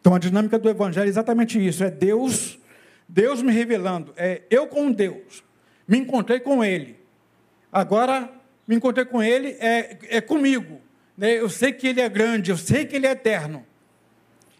Então 0.00 0.14
a 0.14 0.18
dinâmica 0.18 0.58
do 0.58 0.68
Evangelho 0.68 1.06
é 1.06 1.08
exatamente 1.08 1.64
isso: 1.64 1.84
é 1.84 1.90
Deus, 1.90 2.58
Deus 3.08 3.42
me 3.42 3.52
revelando, 3.52 4.12
é 4.16 4.42
eu 4.50 4.66
com 4.66 4.90
Deus, 4.90 5.44
me 5.86 5.98
encontrei 5.98 6.40
com 6.40 6.64
Ele, 6.64 6.96
agora 7.70 8.30
me 8.66 8.76
encontrei 8.76 9.04
com 9.04 9.22
Ele, 9.22 9.56
é, 9.60 9.98
é 10.08 10.20
comigo. 10.20 10.80
Né? 11.16 11.38
Eu 11.38 11.48
sei 11.48 11.72
que 11.72 11.86
Ele 11.86 12.00
é 12.00 12.08
grande, 12.08 12.50
eu 12.50 12.56
sei 12.56 12.86
que 12.86 12.96
Ele 12.96 13.06
é 13.06 13.10
eterno, 13.10 13.64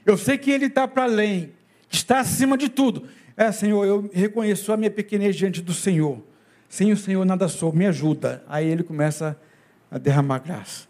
eu 0.05 0.17
sei 0.19 0.37
que 0.37 0.51
Ele 0.51 0.67
está 0.67 0.87
para 0.87 1.05
além, 1.05 1.53
que 1.89 1.97
está 1.97 2.21
acima 2.21 2.57
de 2.59 2.69
tudo. 2.69 3.09
É, 3.37 3.51
Senhor, 3.51 3.85
eu 3.85 4.11
reconheço 4.13 4.73
a 4.73 4.77
minha 4.77 4.91
pequenez 4.91 5.35
diante 5.35 5.63
do 5.63 5.73
Senhor. 5.73 6.23
Sem 6.69 6.93
o 6.93 6.97
Senhor 6.97 7.25
nada 7.25 7.49
sou, 7.49 7.73
me 7.73 7.87
ajuda. 7.87 8.45
Aí 8.49 8.69
ele 8.69 8.83
começa 8.83 9.39
a 9.91 9.99
derramar 9.99 10.39
graça. 10.39 10.87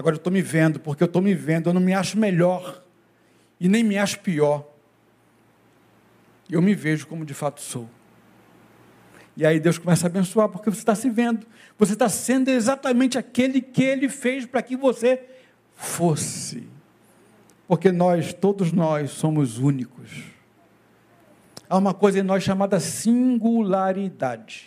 Agora 0.00 0.14
eu 0.14 0.18
estou 0.18 0.32
me 0.32 0.40
vendo, 0.40 0.80
porque 0.80 1.02
eu 1.02 1.06
estou 1.06 1.20
me 1.20 1.34
vendo, 1.34 1.68
eu 1.68 1.74
não 1.74 1.80
me 1.80 1.92
acho 1.92 2.18
melhor 2.18 2.82
e 3.60 3.68
nem 3.68 3.84
me 3.84 3.98
acho 3.98 4.20
pior. 4.20 4.66
Eu 6.48 6.62
me 6.62 6.74
vejo 6.74 7.06
como 7.06 7.24
de 7.24 7.34
fato 7.34 7.60
sou. 7.60 7.88
E 9.36 9.44
aí 9.44 9.60
Deus 9.60 9.76
começa 9.76 10.06
a 10.06 10.08
abençoar, 10.08 10.48
porque 10.48 10.70
você 10.70 10.78
está 10.78 10.94
se 10.94 11.10
vendo. 11.10 11.46
Você 11.78 11.92
está 11.92 12.08
sendo 12.08 12.48
exatamente 12.48 13.18
aquele 13.18 13.60
que 13.60 13.82
Ele 13.82 14.08
fez 14.08 14.46
para 14.46 14.62
que 14.62 14.76
você 14.76 15.22
fosse. 15.74 16.66
Porque 17.68 17.92
nós, 17.92 18.32
todos 18.32 18.72
nós, 18.72 19.10
somos 19.10 19.58
únicos 19.58 20.30
há 21.70 21.78
uma 21.78 21.94
coisa 21.94 22.18
em 22.18 22.22
nós 22.22 22.42
chamada 22.42 22.80
singularidade. 22.80 24.66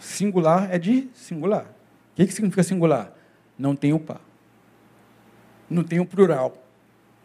Singular 0.00 0.74
é 0.74 0.78
de 0.78 1.08
singular. 1.14 1.72
O 2.14 2.16
que, 2.16 2.26
que 2.26 2.32
significa 2.32 2.62
singular? 2.62 3.12
Não 3.58 3.76
tem 3.76 3.92
o 3.92 3.98
par. 3.98 4.20
Não 5.68 5.82
tem 5.82 6.00
o 6.00 6.06
plural. 6.06 6.64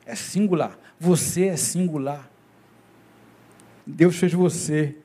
É 0.05 0.15
singular. 0.15 0.77
Você 0.99 1.45
é 1.45 1.55
singular. 1.55 2.29
Deus 3.85 4.17
fez 4.17 4.33
você, 4.33 4.97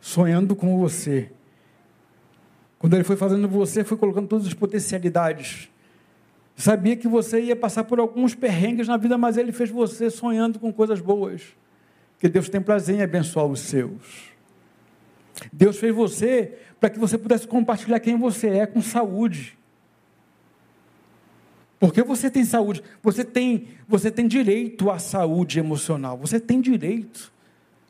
sonhando 0.00 0.54
com 0.54 0.78
você. 0.78 1.32
Quando 2.78 2.94
Ele 2.94 3.04
foi 3.04 3.16
fazendo 3.16 3.48
você, 3.48 3.82
foi 3.82 3.96
colocando 3.96 4.28
todas 4.28 4.46
as 4.46 4.54
potencialidades 4.54 5.72
Sabia 6.56 6.96
que 6.96 7.08
você 7.08 7.40
ia 7.40 7.56
passar 7.56 7.84
por 7.84 7.98
alguns 7.98 8.34
perrengues 8.34 8.86
na 8.86 8.96
vida, 8.96 9.16
mas 9.16 9.36
Ele 9.36 9.52
fez 9.52 9.70
você 9.70 10.10
sonhando 10.10 10.58
com 10.58 10.72
coisas 10.72 11.00
boas. 11.00 11.42
Que 12.18 12.28
Deus 12.28 12.48
tem 12.48 12.60
prazer 12.60 12.96
em 12.96 13.02
abençoar 13.02 13.46
os 13.46 13.60
seus. 13.60 14.31
Deus 15.52 15.78
fez 15.78 15.94
você 15.94 16.58
para 16.78 16.90
que 16.90 16.98
você 16.98 17.16
pudesse 17.16 17.46
compartilhar 17.46 18.00
quem 18.00 18.18
você 18.18 18.48
é 18.48 18.66
com 18.66 18.82
saúde. 18.82 19.56
Porque 21.80 22.02
você 22.02 22.30
tem 22.30 22.44
saúde, 22.44 22.82
você 23.02 23.24
tem, 23.24 23.68
você 23.88 24.10
tem 24.10 24.28
direito 24.28 24.90
à 24.90 24.98
saúde 24.98 25.58
emocional, 25.58 26.16
você 26.16 26.38
tem 26.38 26.60
direito 26.60 27.32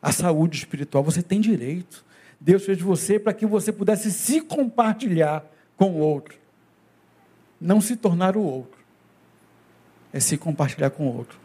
à 0.01 0.11
saúde 0.11 0.57
espiritual, 0.57 1.03
você 1.03 1.21
tem 1.21 1.39
direito. 1.39 2.03
Deus 2.39 2.65
fez 2.65 2.81
você 2.81 3.19
para 3.19 3.33
que 3.33 3.45
você 3.45 3.71
pudesse 3.71 4.11
se 4.11 4.41
compartilhar 4.41 5.45
com 5.77 5.91
o 5.91 5.99
outro 5.99 6.43
não 7.63 7.79
se 7.79 7.95
tornar 7.95 8.35
o 8.35 8.43
outro, 8.43 8.77
é 10.11 10.19
se 10.19 10.37
compartilhar 10.37 10.89
com 10.89 11.07
o 11.07 11.17
outro. 11.17 11.39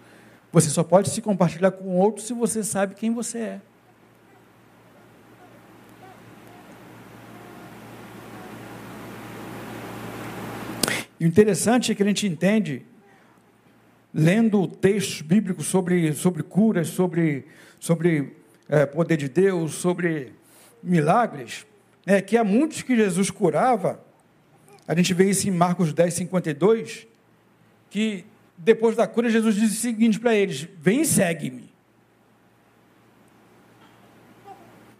Você 0.52 0.68
só 0.68 0.82
pode 0.82 1.10
se 1.10 1.22
compartilhar 1.22 1.70
com 1.70 1.84
o 1.84 1.96
outro 1.96 2.22
se 2.22 2.32
você 2.32 2.64
sabe 2.64 2.96
quem 2.96 3.12
você 3.14 3.38
é. 3.38 3.60
E 11.18 11.24
o 11.24 11.28
interessante 11.28 11.92
é 11.92 11.94
que 11.94 12.02
a 12.02 12.06
gente 12.06 12.26
entende, 12.26 12.82
lendo 14.12 14.66
textos 14.66 15.22
bíblicos 15.22 15.66
sobre, 15.66 16.12
sobre 16.12 16.42
curas, 16.42 16.88
sobre, 16.88 17.46
sobre 17.78 18.36
é, 18.68 18.86
poder 18.86 19.16
de 19.16 19.28
Deus, 19.28 19.74
sobre 19.74 20.32
milagres, 20.82 21.66
é, 22.06 22.20
que 22.20 22.36
há 22.36 22.44
muitos 22.44 22.82
que 22.82 22.96
Jesus 22.96 23.30
curava 23.30 24.06
a 24.88 24.94
gente 24.94 25.12
vê 25.12 25.28
isso 25.28 25.46
em 25.46 25.50
Marcos 25.50 25.92
10, 25.92 26.14
52, 26.14 27.06
que 27.90 28.24
depois 28.56 28.96
da 28.96 29.06
cura, 29.06 29.28
Jesus 29.28 29.54
diz 29.54 29.70
o 29.72 29.74
seguinte 29.74 30.18
para 30.18 30.34
eles: 30.34 30.66
Vem 30.80 31.02
e 31.02 31.04
segue-me. 31.04 31.70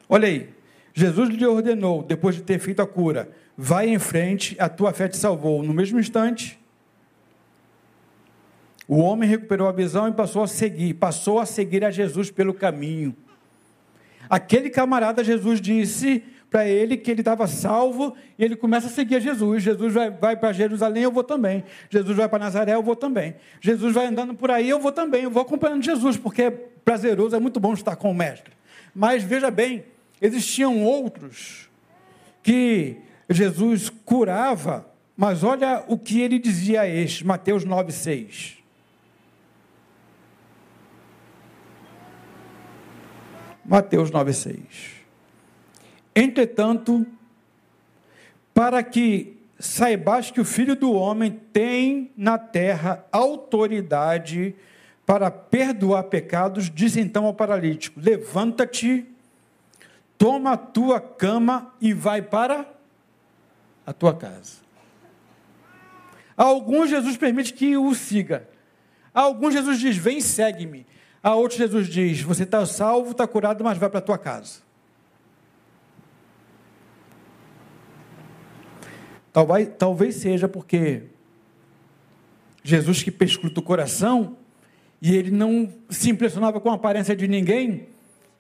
Olha 0.06 0.28
aí, 0.28 0.50
Jesus 0.92 1.30
lhe 1.30 1.46
ordenou, 1.46 2.02
depois 2.02 2.36
de 2.36 2.42
ter 2.42 2.58
feito 2.58 2.82
a 2.82 2.86
cura, 2.86 3.30
vai 3.61 3.88
em 3.88 3.98
frente, 3.98 4.54
a 4.61 4.68
tua 4.68 4.92
fé 4.92 5.09
te 5.09 5.16
salvou. 5.16 5.64
No 5.64 5.74
mesmo 5.74 5.98
instante, 5.98 6.56
o 8.86 8.98
homem 8.98 9.28
recuperou 9.28 9.66
a 9.66 9.72
visão 9.72 10.06
e 10.06 10.12
passou 10.12 10.44
a 10.44 10.46
seguir, 10.46 10.94
passou 10.94 11.40
a 11.40 11.44
seguir 11.44 11.84
a 11.84 11.90
Jesus 11.90 12.30
pelo 12.30 12.54
caminho. 12.54 13.16
Aquele 14.30 14.70
camarada, 14.70 15.24
Jesus 15.24 15.61
disse: 15.61 16.22
para 16.48 16.68
ele 16.68 16.96
que 16.96 17.11
ele 17.11 17.20
estava 17.20 17.48
salvo 17.48 18.14
e 18.38 18.44
ele 18.44 18.54
começa 18.54 18.86
a 18.86 18.90
seguir 18.90 19.16
a 19.16 19.20
Jesus. 19.20 19.64
Jesus 19.64 19.92
vai, 19.92 20.09
vai 20.09 20.36
para 20.36 20.52
Jerusalém, 20.52 21.02
eu 21.02 21.11
vou 21.11 21.24
também. 21.24 21.64
Jesus 21.90 22.16
vai 22.16 22.28
para 22.28 22.38
Nazaré, 22.38 22.74
eu 22.74 22.82
vou 22.82 22.94
também. 22.94 23.34
Jesus 23.61 23.92
vai 23.92 24.06
andando 24.06 24.34
por 24.34 24.52
aí, 24.52 24.68
eu 24.68 24.78
vou 24.78 24.92
também. 24.92 25.24
Eu 25.24 25.32
vou 25.32 25.42
acompanhando 25.42 25.82
Jesus, 25.82 26.16
porque 26.16 26.42
é 26.42 26.50
prazeroso, 26.50 27.34
é 27.34 27.40
muito 27.40 27.59
bom 27.59 27.74
estar 27.74 27.96
com 27.96 28.12
o 28.12 28.14
Mestre. 28.14 28.52
Mas 28.94 29.24
veja 29.24 29.50
bem, 29.50 29.84
existiam 30.22 30.84
outros 30.84 31.68
que 32.40 33.07
Jesus 33.28 33.90
curava, 33.90 34.86
mas 35.16 35.44
olha 35.44 35.84
o 35.86 35.98
que 35.98 36.20
ele 36.20 36.38
dizia 36.38 36.82
a 36.82 36.88
estes, 36.88 37.22
Mateus 37.22 37.64
9,6. 37.64 38.56
Mateus 43.64 44.10
9,6. 44.10 44.58
Entretanto, 46.16 47.06
para 48.54 48.82
que 48.82 49.36
saibas 49.58 50.30
que 50.30 50.40
o 50.40 50.44
Filho 50.44 50.74
do 50.74 50.92
Homem 50.92 51.38
tem 51.52 52.10
na 52.16 52.38
terra 52.38 53.04
autoridade 53.12 54.54
para 55.04 55.30
perdoar 55.30 56.04
pecados, 56.04 56.70
diz 56.70 56.96
então 56.96 57.26
ao 57.26 57.34
paralítico: 57.34 58.00
Levanta-te, 58.00 59.04
toma 60.16 60.52
a 60.52 60.56
tua 60.56 61.00
cama 61.00 61.74
e 61.80 61.92
vai 61.92 62.22
para 62.22 62.77
a 63.89 63.93
tua 63.95 64.14
casa. 64.14 64.59
A 66.36 66.45
alguns 66.45 66.91
Jesus 66.91 67.16
permite 67.16 67.55
que 67.55 67.74
o 67.74 67.95
siga. 67.95 68.47
A 69.14 69.22
alguns 69.22 69.55
Jesus 69.55 69.80
diz: 69.80 69.97
Vem, 69.97 70.20
segue-me. 70.20 70.86
A 71.22 71.34
outros 71.34 71.59
Jesus 71.59 71.89
diz: 71.89 72.20
Você 72.20 72.43
está 72.43 72.66
salvo, 72.66 73.12
está 73.12 73.26
curado, 73.26 73.64
mas 73.64 73.78
vai 73.78 73.89
para 73.89 74.01
a 74.01 74.03
tua 74.03 74.18
casa. 74.18 74.61
Talvez, 79.32 79.70
talvez 79.78 80.16
seja 80.16 80.47
porque 80.47 81.05
Jesus 82.62 83.03
que 83.03 83.11
perscruta 83.11 83.61
o 83.61 83.62
coração 83.62 84.36
e 85.01 85.16
ele 85.16 85.30
não 85.30 85.72
se 85.89 86.11
impressionava 86.11 86.61
com 86.61 86.70
a 86.70 86.74
aparência 86.74 87.16
de 87.16 87.26
ninguém, 87.26 87.89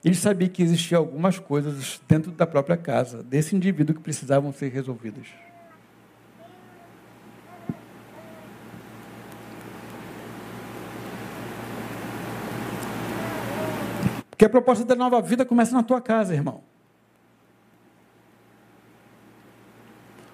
ele 0.04 0.14
sabia 0.14 0.48
que 0.48 0.62
existiam 0.62 1.00
algumas 1.00 1.38
coisas 1.38 2.00
dentro 2.08 2.30
da 2.30 2.46
própria 2.46 2.76
casa 2.76 3.22
desse 3.22 3.56
indivíduo 3.56 3.94
que 3.94 4.00
precisavam 4.00 4.52
ser 4.52 4.68
resolvidas. 4.72 5.26
Porque 14.30 14.44
a 14.44 14.48
proposta 14.48 14.84
da 14.84 14.94
nova 14.94 15.20
vida 15.20 15.44
começa 15.44 15.72
na 15.72 15.82
tua 15.82 16.00
casa, 16.00 16.32
irmão. 16.32 16.62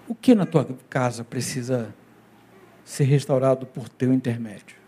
O 0.07 0.15
que 0.15 0.35
na 0.35 0.45
tua 0.45 0.69
casa 0.91 1.25
precisa 1.25 1.95
ser 2.85 3.05
restaurado 3.05 3.65
por 3.65 3.89
teu 3.89 4.13
intermédio? 4.13 4.84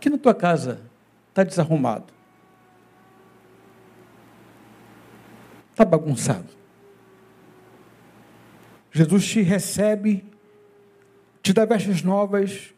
Que 0.00 0.10
na 0.10 0.18
tua 0.18 0.34
casa 0.34 0.80
está 1.28 1.42
desarrumado? 1.42 2.12
Está 5.70 5.84
bagunçado? 5.84 6.48
Jesus 8.90 9.28
te 9.28 9.42
recebe, 9.42 10.24
te 11.42 11.52
dá 11.52 11.64
vestes 11.64 12.02
novas, 12.02 12.74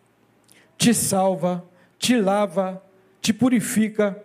te 0.76 0.92
salva, 0.92 1.64
te 1.98 2.20
lava, 2.20 2.82
te 3.20 3.32
purifica, 3.32 4.22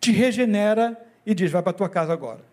te 0.00 0.12
regenera 0.12 0.96
e 1.26 1.34
diz: 1.34 1.50
vai 1.50 1.62
para 1.62 1.70
a 1.70 1.74
tua 1.74 1.88
casa 1.88 2.12
agora. 2.12 2.44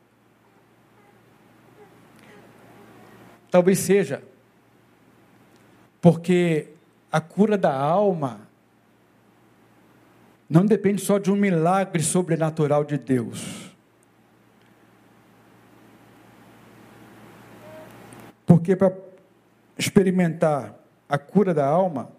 Talvez 3.51 3.79
seja 3.79 4.23
porque 6.01 6.69
a 7.11 7.21
cura 7.21 7.57
da 7.57 7.73
alma 7.73 8.44
não 10.49 10.65
depende 10.65 11.01
só 11.01 11.17
de 11.17 11.31
um 11.31 11.35
milagre 11.35 12.03
sobrenatural 12.03 12.83
de 12.83 12.97
Deus. 12.97 13.75
Porque 18.45 18.75
para 18.75 18.95
experimentar 19.77 20.75
a 21.09 21.17
cura 21.17 21.53
da 21.53 21.65
alma, 21.65 22.11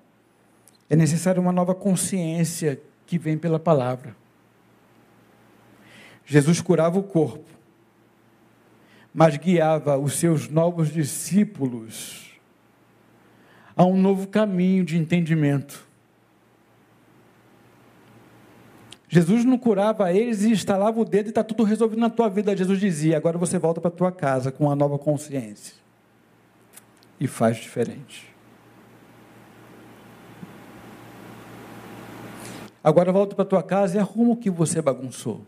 é 0.91 0.97
necessária 0.97 1.41
uma 1.41 1.53
nova 1.53 1.75
consciência 1.75 2.81
que 3.07 3.19
vem 3.19 3.39
pela 3.39 3.59
palavra. 3.59 4.15
Jesus 6.25 6.61
curava 6.61 6.99
o 6.99 7.03
corpo, 7.05 7.49
mas 9.15 9.37
guiava 9.37 9.97
os 9.97 10.15
seus 10.15 10.49
novos 10.49 10.91
discípulos 10.91 12.33
a 13.77 13.85
um 13.85 13.97
novo 13.97 14.27
caminho 14.27 14.85
de 14.85 14.97
entendimento. 14.97 15.86
Jesus 19.09 19.45
não 19.45 19.57
curava 19.57 20.13
eles 20.13 20.43
e 20.43 20.51
instalava 20.51 21.01
o 21.01 21.05
dedo 21.05 21.27
e 21.27 21.29
está 21.29 21.45
tudo 21.45 21.63
resolvido 21.63 22.01
na 22.01 22.11
tua 22.11 22.29
vida. 22.29 22.57
Jesus 22.57 22.81
dizia: 22.81 23.17
agora 23.17 23.39
você 23.39 23.59
volta 23.59 23.81
para 23.81 23.89
a 23.89 23.93
tua 23.93 24.11
casa 24.11 24.51
com 24.51 24.65
uma 24.65 24.75
nova 24.75 24.99
consciência. 24.99 25.75
E 27.19 27.27
faz 27.27 27.57
diferente. 27.57 28.35
Agora 32.83 33.11
volta 33.11 33.35
para 33.35 33.45
tua 33.45 33.63
casa 33.63 33.97
e 33.97 34.01
arruma 34.01 34.33
o 34.33 34.37
que 34.37 34.51
você 34.51 34.83
bagunçou. 34.83 35.41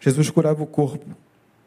Jesus 0.00 0.30
curava 0.30 0.62
o 0.62 0.66
corpo 0.66 1.06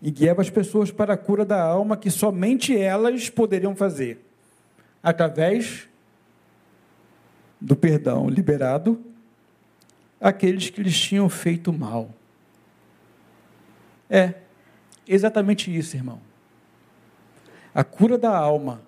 e 0.01 0.11
guiava 0.11 0.41
as 0.41 0.49
pessoas 0.49 0.91
para 0.91 1.13
a 1.13 1.17
cura 1.17 1.45
da 1.45 1.61
alma 1.61 1.95
que 1.95 2.11
somente 2.11 2.77
elas 2.77 3.29
poderiam 3.29 3.75
fazer, 3.75 4.25
através 5.01 5.87
do 7.59 7.75
perdão 7.75 8.29
liberado 8.29 9.03
àqueles 10.19 10.69
que 10.69 10.81
lhes 10.81 10.99
tinham 10.99 11.29
feito 11.29 11.71
mal. 11.71 12.09
É 14.09 14.35
exatamente 15.07 15.75
isso, 15.75 15.95
irmão. 15.95 16.19
A 17.73 17.83
cura 17.83 18.17
da 18.17 18.35
alma 18.35 18.81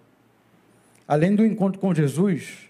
além 1.08 1.34
do 1.34 1.46
encontro 1.46 1.80
com 1.80 1.94
Jesus, 1.94 2.70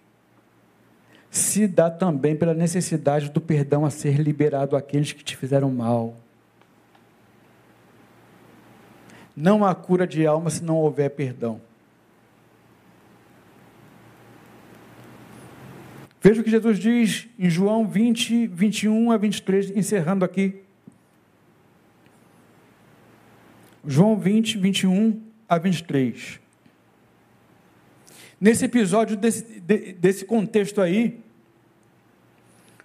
se 1.32 1.68
dá 1.68 1.90
também 1.90 2.36
pela 2.36 2.54
necessidade 2.54 3.30
do 3.30 3.42
perdão 3.42 3.84
a 3.84 3.90
ser 3.90 4.18
liberado 4.18 4.76
àqueles 4.76 5.12
que 5.12 5.24
te 5.24 5.36
fizeram 5.36 5.72
mal. 5.72 6.16
Não 9.36 9.66
há 9.66 9.74
cura 9.74 10.06
de 10.06 10.26
alma 10.26 10.50
se 10.50 10.64
não 10.64 10.78
houver 10.78 11.10
perdão. 11.10 11.60
Veja 16.28 16.42
o 16.42 16.44
que 16.44 16.52
Jesus 16.52 16.78
diz 16.78 17.26
em 17.40 17.50
João 17.50 17.88
20, 17.88 18.48
21 18.48 19.14
a 19.14 19.18
23, 19.18 19.70
encerrando 19.78 20.26
aqui. 20.26 20.62
João 23.86 24.20
20, 24.20 24.58
21 24.58 25.24
a 25.48 25.58
23. 25.58 26.42
Nesse 28.42 28.66
episódio, 28.66 29.16
desse, 29.16 29.62
desse 29.62 30.26
contexto 30.26 30.82
aí, 30.82 31.18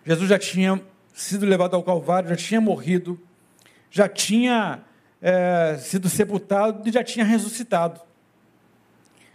Jesus 0.06 0.28
já 0.28 0.38
tinha 0.38 0.80
sido 1.12 1.44
levado 1.44 1.74
ao 1.74 1.82
Calvário, 1.82 2.28
já 2.28 2.36
tinha 2.36 2.60
morrido, 2.60 3.20
já 3.90 4.08
tinha 4.08 4.84
é, 5.20 5.78
sido 5.80 6.08
sepultado 6.08 6.88
e 6.88 6.92
já 6.92 7.02
tinha 7.02 7.24
ressuscitado. 7.24 8.00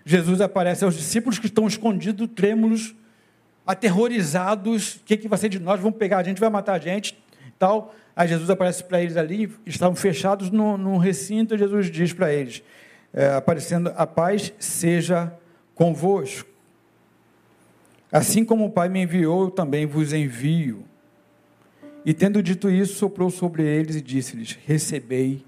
Jesus 0.05 0.39
aparece 0.39 0.85
aos 0.85 0.95
discípulos 0.95 1.37
que 1.37 1.47
estão 1.47 1.67
escondidos, 1.67 2.29
trêmulos, 2.33 2.95
aterrorizados. 3.67 4.95
O 4.95 4.99
que, 5.05 5.17
que 5.17 5.27
vai 5.27 5.37
ser 5.37 5.49
de 5.49 5.59
nós? 5.59 5.79
Vão 5.79 5.91
pegar 5.91 6.19
a 6.19 6.23
gente, 6.23 6.39
vai 6.39 6.49
matar 6.49 6.73
a 6.73 6.79
gente, 6.79 7.17
tal. 7.59 7.93
Aí 8.15 8.27
Jesus 8.27 8.49
aparece 8.49 8.83
para 8.83 9.01
eles 9.01 9.17
ali, 9.17 9.53
estavam 9.65 9.95
fechados 9.95 10.49
num, 10.49 10.97
recinto, 10.97 11.53
e 11.53 11.57
Jesus 11.57 11.91
diz 11.91 12.13
para 12.13 12.33
eles, 12.33 12.63
é, 13.13 13.33
aparecendo, 13.33 13.93
a 13.95 14.07
paz 14.07 14.51
seja 14.57 15.31
convosco. 15.75 16.49
Assim 18.11 18.43
como 18.43 18.65
o 18.65 18.71
Pai 18.71 18.89
me 18.89 19.03
enviou, 19.03 19.43
eu 19.43 19.51
também 19.51 19.85
vos 19.85 20.13
envio. 20.13 20.83
E 22.05 22.13
tendo 22.13 22.41
dito 22.41 22.69
isso, 22.69 22.95
soprou 22.95 23.29
sobre 23.29 23.63
eles 23.63 23.97
e 23.97 24.01
disse-lhes: 24.01 24.57
Recebei 24.65 25.43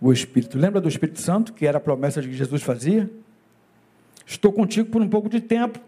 o 0.00 0.12
Espírito. 0.12 0.58
Lembra 0.58 0.80
do 0.80 0.88
Espírito 0.88 1.20
Santo, 1.20 1.52
que 1.52 1.66
era 1.66 1.78
a 1.78 1.80
promessa 1.80 2.20
que 2.20 2.32
Jesus 2.32 2.62
fazia? 2.62 3.08
Estou 4.26 4.52
contigo 4.52 4.90
por 4.90 5.00
um 5.00 5.08
pouco 5.08 5.28
de 5.28 5.40
tempo, 5.40 5.80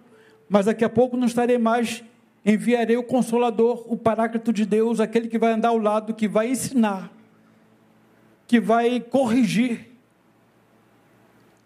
mas 0.53 0.67
daqui 0.67 0.85
a 0.85 0.89
pouco 0.91 1.17
não 1.17 1.27
estarei 1.27 1.57
mais. 1.57 2.05
Enviarei 2.45 2.99
o 2.99 3.03
Consolador, 3.03 3.87
o 3.91 3.97
Paráclito 3.97 4.53
de 4.53 4.67
Deus, 4.67 5.01
aquele 5.01 5.27
que 5.27 5.39
vai 5.39 5.53
andar 5.53 5.69
ao 5.69 5.79
lado, 5.79 6.13
que 6.13 6.29
vai 6.29 6.51
ensinar, 6.51 7.11
que 8.47 8.61
vai 8.61 9.01
corrigir, 9.01 9.91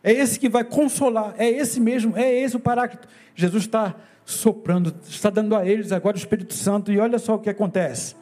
é 0.05 0.13
esse 0.13 0.39
que 0.39 0.49
vai 0.49 0.63
consolar, 0.63 1.35
é 1.37 1.49
esse 1.49 1.81
mesmo, 1.81 2.17
é 2.17 2.33
esse 2.33 2.55
o 2.55 2.61
paráclito. 2.61 3.09
Jesus 3.35 3.65
está 3.65 3.97
soprando, 4.25 4.95
está 5.09 5.31
dando 5.31 5.57
a 5.57 5.67
eles 5.67 5.91
agora 5.91 6.15
o 6.15 6.19
Espírito 6.19 6.55
Santo, 6.55 6.93
e 6.93 7.01
olha 7.01 7.19
só 7.19 7.35
o 7.35 7.41
que 7.41 7.51
acontece. 7.51 8.15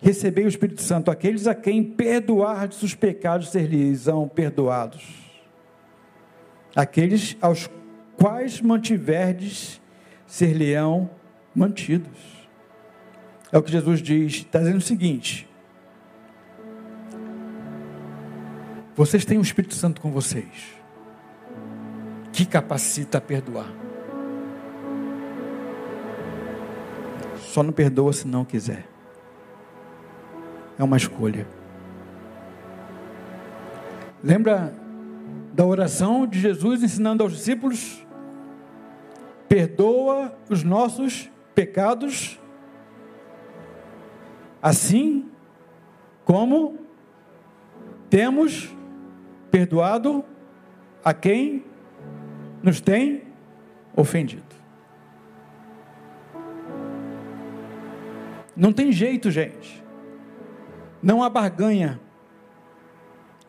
Recebei 0.00 0.44
o 0.44 0.48
Espírito 0.48 0.82
Santo, 0.82 1.10
aqueles 1.10 1.48
a 1.48 1.54
quem 1.54 1.82
perdoardes 1.82 2.80
os 2.80 2.94
pecados 2.94 3.48
ser-lhes-ão 3.48 4.28
perdoados. 4.28 5.02
Aqueles 6.76 7.36
aos 7.40 7.68
quais 8.18 8.60
mantiverdes 8.60 9.80
ser-lhe-ão 10.26 11.08
mantidos. 11.54 12.48
É 13.50 13.56
o 13.56 13.62
que 13.62 13.72
Jesus 13.72 14.02
diz, 14.02 14.34
está 14.34 14.58
dizendo 14.58 14.78
o 14.78 14.82
seguinte: 14.82 15.48
Vocês 18.94 19.24
têm 19.24 19.38
o 19.38 19.42
Espírito 19.42 19.74
Santo 19.74 20.00
com 20.00 20.10
vocês, 20.10 20.74
que 22.32 22.44
capacita 22.44 23.18
a 23.18 23.20
perdoar. 23.20 23.72
Só 27.38 27.62
não 27.62 27.72
perdoa 27.72 28.12
se 28.12 28.26
não 28.26 28.44
quiser. 28.44 28.86
É 30.78 30.84
uma 30.84 30.96
escolha. 30.96 31.46
Lembra 34.22 34.74
da 35.54 35.64
oração 35.64 36.26
de 36.26 36.38
Jesus 36.38 36.82
ensinando 36.82 37.22
aos 37.22 37.32
discípulos? 37.32 38.06
Perdoa 39.48 40.36
os 40.50 40.62
nossos 40.62 41.30
pecados, 41.54 42.38
assim 44.60 45.30
como 46.24 46.78
temos 48.10 48.74
perdoado 49.50 50.24
a 51.04 51.14
quem 51.14 51.64
nos 52.62 52.80
tem 52.80 53.22
ofendido. 53.96 54.44
Não 58.54 58.72
tem 58.72 58.90
jeito, 58.90 59.30
gente. 59.30 59.82
Não 61.02 61.22
há 61.22 61.30
barganha. 61.30 62.00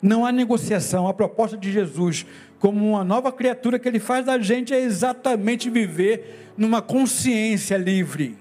Não 0.02 0.24
há 0.24 0.32
negociação. 0.32 1.06
A 1.06 1.14
proposta 1.14 1.56
de 1.56 1.70
Jesus, 1.70 2.26
como 2.58 2.90
uma 2.90 3.04
nova 3.04 3.30
criatura 3.30 3.78
que 3.78 3.88
ele 3.88 4.00
faz 4.00 4.24
da 4.24 4.38
gente, 4.38 4.72
é 4.72 4.80
exatamente 4.80 5.68
viver 5.68 6.52
numa 6.56 6.80
consciência 6.80 7.76
livre. 7.76 8.38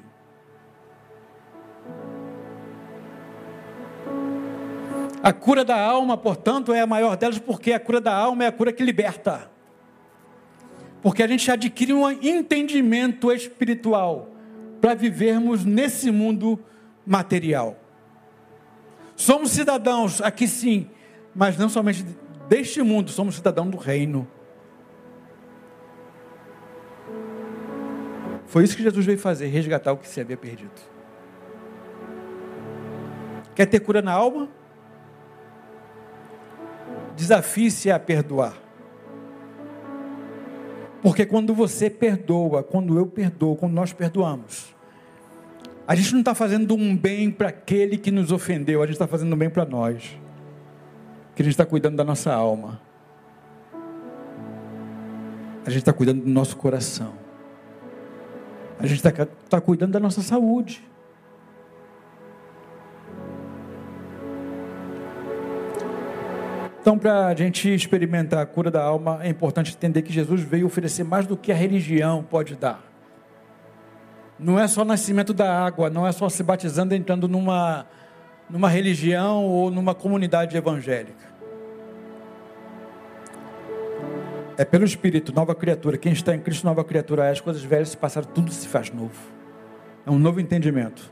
A 5.22 5.34
cura 5.34 5.66
da 5.66 5.80
alma, 5.80 6.16
portanto, 6.18 6.74
é 6.74 6.80
a 6.80 6.88
maior 6.88 7.18
delas, 7.18 7.39
porque 7.39 7.74
a 7.74 7.80
cura 7.80 7.99
da 7.99 8.14
alma 8.14 8.45
é 8.45 8.47
a 8.47 8.51
cura 8.51 8.72
que 8.72 8.84
liberta. 8.84 9.51
Porque 11.01 11.22
a 11.22 11.28
gente 11.28 11.51
adquire 11.51 11.93
um 11.93 12.10
entendimento 12.10 13.32
espiritual 13.32 14.30
para 14.80 14.93
vivermos 14.93 15.66
nesse 15.66 16.10
mundo 16.10 16.57
material. 17.05 17.78
Somos 19.16 19.51
cidadãos 19.51 20.22
aqui 20.22 20.47
sim, 20.47 20.89
mas 21.40 21.58
não 21.58 21.70
somente 21.70 22.06
deste 22.50 22.82
mundo, 22.84 23.10
somos 23.12 23.36
cidadãos 23.36 23.72
do 23.72 23.78
reino. 23.78 24.28
Foi 28.46 28.66
isso 28.66 28.76
que 28.76 28.84
Jesus 28.84 29.06
veio 29.06 29.18
fazer, 29.18 29.48
resgatar 29.48 29.94
o 29.94 29.98
que 29.98 30.06
se 30.06 30.20
havia 30.20 30.36
perdido. 30.36 30.70
Quer 33.56 33.68
ter 33.68 33.80
cura 33.80 34.02
na 34.02 34.12
alma? 34.12 34.50
Desafie-se 37.16 37.90
a 37.90 37.98
perdoar. 37.98 38.58
Porque 41.02 41.26
quando 41.26 41.54
você 41.54 41.90
perdoa, 41.90 42.64
quando 42.64 42.98
eu 42.98 43.08
perdoo, 43.08 43.56
quando 43.56 43.72
nós 43.72 43.94
perdoamos, 43.94 44.76
a 45.88 45.96
gente 45.96 46.12
não 46.12 46.20
está 46.20 46.36
fazendo 46.36 46.76
um 46.76 46.98
bem 46.98 47.32
para 47.32 47.48
aquele 47.48 47.98
que 47.98 48.12
nos 48.12 48.30
ofendeu, 48.30 48.84
a 48.84 48.86
gente 48.86 48.96
está 48.96 49.08
fazendo 49.08 49.34
um 49.34 49.38
bem 49.38 49.50
para 49.50 49.64
nós. 49.64 50.20
Que 51.40 51.42
a 51.42 51.46
gente 51.46 51.54
está 51.54 51.66
cuidando 51.66 51.96
da 51.96 52.04
nossa 52.04 52.34
alma. 52.34 52.82
A 55.66 55.70
gente 55.70 55.80
está 55.80 55.94
cuidando 55.94 56.22
do 56.22 56.30
nosso 56.30 56.58
coração. 56.58 57.14
A 58.78 58.86
gente 58.86 58.98
está 58.98 59.26
tá 59.26 59.62
cuidando 59.62 59.94
da 59.94 60.02
nossa 60.02 60.22
saúde. 60.22 60.86
Então, 66.82 67.00
para 67.00 67.28
a 67.28 67.34
gente 67.34 67.74
experimentar 67.74 68.44
a 68.44 68.46
cura 68.46 68.70
da 68.70 68.84
alma, 68.84 69.22
é 69.24 69.30
importante 69.30 69.74
entender 69.74 70.02
que 70.02 70.12
Jesus 70.12 70.42
veio 70.42 70.66
oferecer 70.66 71.06
mais 71.06 71.26
do 71.26 71.38
que 71.38 71.54
a 71.54 71.56
religião 71.56 72.22
pode 72.22 72.58
dar. 72.58 72.84
Não 74.38 74.60
é 74.60 74.68
só 74.68 74.82
o 74.82 74.86
nascimento 74.86 75.34
da 75.34 75.66
água, 75.66 75.90
não 75.90 76.06
é 76.06 76.12
só 76.12 76.28
se 76.28 76.44
batizando 76.44 76.94
entrando 76.94 77.30
numa, 77.30 77.88
numa 78.50 78.68
religião 78.68 79.46
ou 79.46 79.72
numa 79.72 79.96
comunidade 79.96 80.58
evangélica. 80.58 81.28
É 84.60 84.66
pelo 84.66 84.84
Espírito, 84.84 85.34
nova 85.34 85.55
criatura. 85.55 85.97
Quem 85.97 86.12
está 86.12 86.36
em 86.36 86.39
Cristo, 86.41 86.66
nova 86.66 86.84
criatura. 86.84 87.30
As 87.30 87.39
coisas 87.39 87.64
velhas 87.64 87.91
se 87.91 87.97
passaram, 87.97 88.28
tudo 88.28 88.51
se 88.51 88.68
faz 88.68 88.91
novo. 88.91 89.18
É 90.05 90.12
um 90.12 90.20
novo 90.20 90.41
entendimento. 90.41 91.10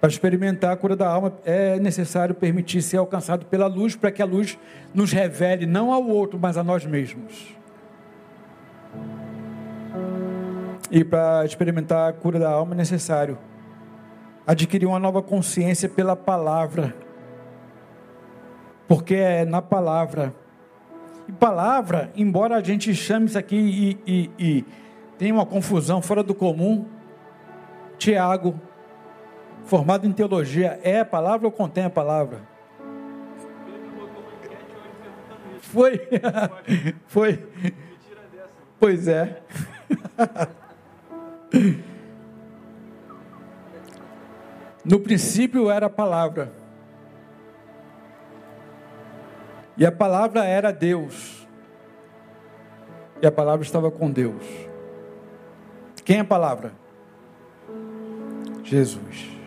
Para 0.00 0.08
experimentar 0.08 0.72
a 0.72 0.76
cura 0.76 0.96
da 0.96 1.06
alma, 1.06 1.38
é 1.44 1.78
necessário 1.78 2.34
permitir 2.34 2.80
ser 2.80 2.96
alcançado 2.96 3.44
pela 3.44 3.66
luz, 3.66 3.94
para 3.94 4.10
que 4.10 4.22
a 4.22 4.24
luz 4.24 4.58
nos 4.94 5.12
revele 5.12 5.66
não 5.66 5.92
ao 5.92 6.02
outro, 6.08 6.38
mas 6.40 6.56
a 6.56 6.64
nós 6.64 6.86
mesmos. 6.86 7.54
E 10.90 11.04
para 11.04 11.44
experimentar 11.44 12.08
a 12.08 12.12
cura 12.14 12.38
da 12.38 12.48
alma 12.48 12.74
é 12.74 12.78
necessário 12.78 13.36
adquirir 14.46 14.86
uma 14.86 14.98
nova 14.98 15.20
consciência 15.20 15.90
pela 15.90 16.16
palavra. 16.16 16.96
Porque 18.86 19.14
é 19.14 19.44
na 19.44 19.60
palavra. 19.60 20.32
Palavra, 21.32 22.10
embora 22.16 22.56
a 22.56 22.62
gente 22.62 22.94
chame 22.94 23.26
isso 23.26 23.38
aqui 23.38 23.56
e, 23.56 23.98
e, 24.06 24.30
e 24.38 24.64
tenha 25.18 25.34
uma 25.34 25.44
confusão 25.44 26.00
fora 26.00 26.22
do 26.22 26.34
comum, 26.34 26.86
Tiago 27.98 28.58
formado 29.64 30.06
em 30.06 30.12
teologia, 30.12 30.80
é 30.82 31.00
a 31.00 31.04
palavra 31.04 31.46
ou 31.46 31.52
contém 31.52 31.84
a 31.84 31.90
palavra? 31.90 32.40
Foi. 35.60 36.00
Foi. 37.06 37.46
Pois 38.80 39.08
é. 39.08 39.42
No 44.84 45.00
princípio 45.00 45.70
era 45.70 45.84
a 45.84 45.90
palavra. 45.90 46.50
E 49.78 49.86
a 49.86 49.92
palavra 49.92 50.44
era 50.44 50.72
Deus. 50.72 51.46
E 53.22 53.26
a 53.26 53.32
palavra 53.32 53.64
estava 53.64 53.90
com 53.90 54.10
Deus. 54.10 54.44
Quem 56.04 56.18
é 56.18 56.20
a 56.20 56.24
palavra? 56.24 56.72
Jesus. 58.64 59.38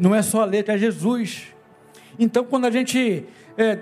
não 0.00 0.14
é 0.14 0.22
só 0.22 0.40
a 0.40 0.44
letra, 0.46 0.74
é 0.74 0.78
Jesus. 0.78 1.48
Então, 2.18 2.42
quando 2.44 2.64
a 2.64 2.70
gente 2.70 3.26
é, 3.56 3.78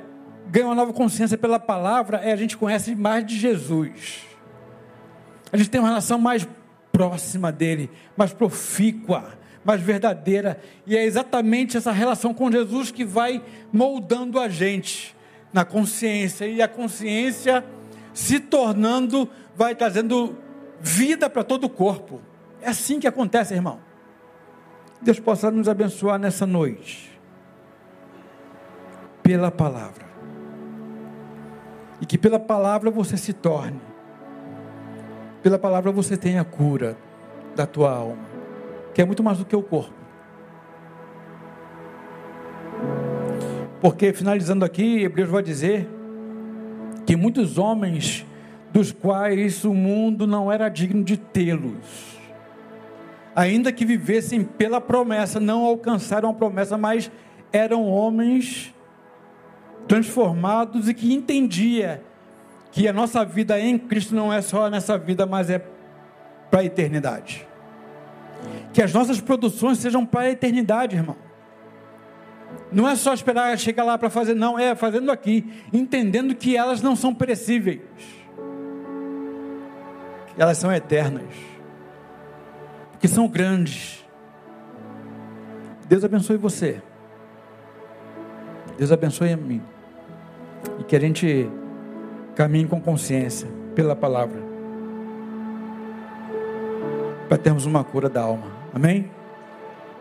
ganha 0.48 0.66
uma 0.66 0.74
nova 0.74 0.92
consciência 0.92 1.38
pela 1.38 1.60
palavra, 1.60 2.18
é, 2.18 2.32
a 2.32 2.36
gente 2.36 2.56
conhece 2.56 2.94
mais 2.96 3.24
de 3.24 3.38
Jesus. 3.38 4.26
A 5.52 5.56
gente 5.56 5.70
tem 5.70 5.80
uma 5.80 5.88
relação 5.88 6.18
mais 6.18 6.46
próxima 6.90 7.52
dele, 7.52 7.88
mais 8.16 8.32
profícua, 8.32 9.38
mais 9.64 9.80
verdadeira. 9.80 10.60
E 10.86 10.96
é 10.96 11.04
exatamente 11.04 11.76
essa 11.76 11.92
relação 11.92 12.32
com 12.32 12.50
Jesus 12.50 12.90
que 12.90 13.04
vai 13.04 13.42
moldando 13.72 14.38
a 14.38 14.48
gente 14.48 15.16
na 15.52 15.64
consciência. 15.64 16.46
E 16.46 16.62
a 16.62 16.68
consciência 16.68 17.64
se 18.12 18.40
tornando, 18.40 19.28
vai 19.56 19.74
trazendo 19.74 20.36
vida 20.80 21.28
para 21.30 21.44
todo 21.44 21.64
o 21.64 21.70
corpo. 21.70 22.20
É 22.60 22.70
assim 22.70 22.98
que 22.98 23.06
acontece, 23.06 23.54
irmão. 23.54 23.78
Deus 25.00 25.20
possa 25.20 25.50
nos 25.50 25.68
abençoar 25.68 26.18
nessa 26.18 26.44
noite, 26.44 27.18
pela 29.22 29.50
palavra, 29.50 30.04
e 32.00 32.06
que 32.06 32.18
pela 32.18 32.40
palavra 32.40 32.90
você 32.90 33.16
se 33.16 33.32
torne, 33.32 33.80
pela 35.40 35.58
palavra 35.58 35.92
você 35.92 36.16
tenha 36.16 36.42
cura 36.42 36.96
da 37.54 37.64
tua 37.64 37.92
alma, 37.92 38.24
que 38.98 39.02
é 39.02 39.04
muito 39.04 39.22
mais 39.22 39.38
do 39.38 39.44
que 39.44 39.54
o 39.54 39.62
corpo. 39.62 39.94
Porque, 43.80 44.12
finalizando 44.12 44.64
aqui, 44.64 45.04
Hebreus 45.04 45.28
vai 45.30 45.40
dizer 45.40 45.88
que 47.06 47.14
muitos 47.14 47.58
homens, 47.58 48.26
dos 48.72 48.90
quais 48.90 49.64
o 49.64 49.72
mundo 49.72 50.26
não 50.26 50.50
era 50.50 50.68
digno 50.68 51.04
de 51.04 51.16
tê-los, 51.16 52.18
ainda 53.36 53.70
que 53.70 53.84
vivessem 53.84 54.42
pela 54.42 54.80
promessa, 54.80 55.38
não 55.38 55.64
alcançaram 55.64 56.30
a 56.30 56.34
promessa, 56.34 56.76
mas 56.76 57.08
eram 57.52 57.84
homens 57.84 58.74
transformados 59.86 60.88
e 60.88 60.92
que 60.92 61.14
entendia 61.14 62.02
que 62.72 62.88
a 62.88 62.92
nossa 62.92 63.24
vida 63.24 63.60
em 63.60 63.78
Cristo 63.78 64.12
não 64.12 64.32
é 64.32 64.42
só 64.42 64.68
nessa 64.68 64.98
vida, 64.98 65.24
mas 65.24 65.50
é 65.50 65.64
para 66.50 66.62
a 66.62 66.64
eternidade. 66.64 67.47
Que 68.78 68.82
as 68.84 68.92
nossas 68.92 69.20
produções 69.20 69.78
sejam 69.78 70.06
para 70.06 70.20
a 70.20 70.30
eternidade, 70.30 70.94
irmão. 70.94 71.16
Não 72.70 72.88
é 72.88 72.94
só 72.94 73.12
esperar 73.12 73.58
chegar 73.58 73.82
lá 73.82 73.98
para 73.98 74.08
fazer, 74.08 74.34
não, 74.34 74.56
é 74.56 74.72
fazendo 74.76 75.10
aqui, 75.10 75.52
entendendo 75.72 76.32
que 76.32 76.56
elas 76.56 76.80
não 76.80 76.94
são 76.94 77.12
perecíveis, 77.12 77.80
elas 80.36 80.58
são 80.58 80.72
eternas 80.72 81.24
que 83.00 83.08
são 83.08 83.26
grandes. 83.26 84.06
Deus 85.88 86.04
abençoe 86.04 86.36
você. 86.36 86.80
Deus 88.76 88.92
abençoe 88.92 89.32
a 89.32 89.36
mim. 89.36 89.60
E 90.78 90.84
que 90.84 90.94
a 90.94 91.00
gente 91.00 91.50
caminhe 92.36 92.68
com 92.68 92.80
consciência 92.80 93.48
pela 93.74 93.96
palavra. 93.96 94.40
Para 97.28 97.38
termos 97.38 97.66
uma 97.66 97.82
cura 97.82 98.08
da 98.08 98.22
alma. 98.22 98.57
Amém? 98.72 99.10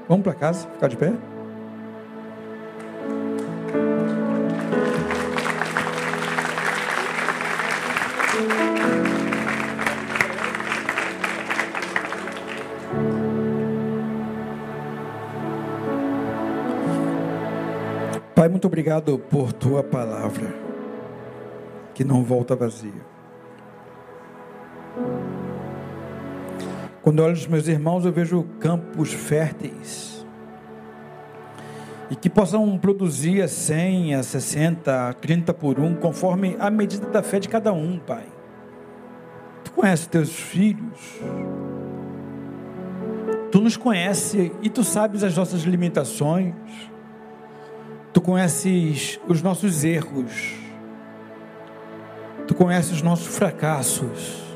Vamos 0.07 0.23
para 0.23 0.33
casa, 0.33 0.67
ficar 0.69 0.87
de 0.87 0.97
pé? 0.97 1.13
muito 18.57 18.65
obrigado 18.65 19.19
por 19.19 19.53
tua 19.53 19.83
palavra, 19.83 20.51
que 21.93 22.03
não 22.03 22.23
volta 22.23 22.55
vazia. 22.55 23.05
Quando 27.07 27.21
olho 27.21 27.35
os 27.35 27.47
meus 27.47 27.69
irmãos, 27.69 28.03
eu 28.03 28.11
vejo 28.11 28.43
campos 28.59 29.13
férteis 29.13 30.27
e 32.11 32.17
que 32.17 32.29
possam 32.29 32.77
produzir 32.77 33.41
a 33.41 33.47
100, 33.47 34.15
a 34.15 34.23
60, 34.23 35.07
a 35.07 35.13
30 35.13 35.53
por 35.53 35.79
um, 35.79 35.95
conforme 35.95 36.57
a 36.59 36.69
medida 36.69 37.07
da 37.07 37.23
fé 37.23 37.39
de 37.39 37.47
cada 37.47 37.71
um, 37.71 37.97
Pai. 37.97 38.25
Tu 39.63 39.71
conheces 39.71 40.05
teus 40.05 40.35
filhos, 40.35 41.21
tu 43.53 43.61
nos 43.61 43.77
conheces 43.77 44.51
e 44.61 44.69
tu 44.69 44.83
sabes 44.83 45.23
as 45.23 45.33
nossas 45.33 45.61
limitações, 45.61 46.55
tu 48.11 48.19
conheces 48.19 49.17
os 49.29 49.41
nossos 49.41 49.85
erros, 49.85 50.55
tu 52.45 52.53
conheces 52.53 52.91
os 52.91 53.01
nossos 53.01 53.33
fracassos. 53.33 54.46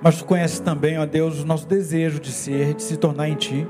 Mas 0.00 0.18
tu 0.18 0.24
conheces 0.24 0.60
também, 0.60 0.98
ó 0.98 1.04
Deus, 1.04 1.42
o 1.42 1.46
nosso 1.46 1.66
desejo 1.66 2.20
de 2.20 2.30
ser, 2.30 2.74
de 2.74 2.82
se 2.82 2.96
tornar 2.96 3.28
em 3.28 3.34
Ti. 3.34 3.66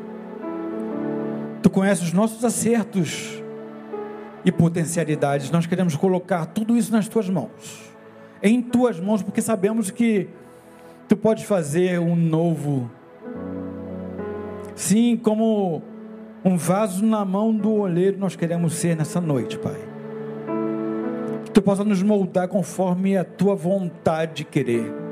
Tu 1.62 1.70
conheces 1.70 2.04
os 2.04 2.12
nossos 2.12 2.44
acertos 2.44 3.42
e 4.44 4.52
potencialidades. 4.52 5.50
Nós 5.50 5.66
queremos 5.66 5.96
colocar 5.96 6.46
tudo 6.46 6.76
isso 6.76 6.92
nas 6.92 7.08
tuas 7.08 7.28
mãos. 7.30 7.90
Em 8.42 8.60
tuas 8.60 9.00
mãos, 9.00 9.22
porque 9.22 9.40
sabemos 9.40 9.90
que 9.90 10.28
tu 11.08 11.16
podes 11.16 11.44
fazer 11.44 11.98
um 11.98 12.14
novo. 12.14 12.90
Sim, 14.74 15.16
como 15.16 15.82
um 16.44 16.56
vaso 16.56 17.04
na 17.04 17.24
mão 17.24 17.54
do 17.54 17.72
olheiro 17.72 18.18
nós 18.18 18.36
queremos 18.36 18.74
ser 18.74 18.96
nessa 18.96 19.20
noite, 19.20 19.58
Pai. 19.58 19.76
Que 21.46 21.50
tu 21.50 21.62
possa 21.62 21.82
nos 21.82 22.02
moldar 22.02 22.48
conforme 22.48 23.16
a 23.16 23.24
tua 23.24 23.56
vontade 23.56 24.34
de 24.34 24.44
querer. 24.44 25.07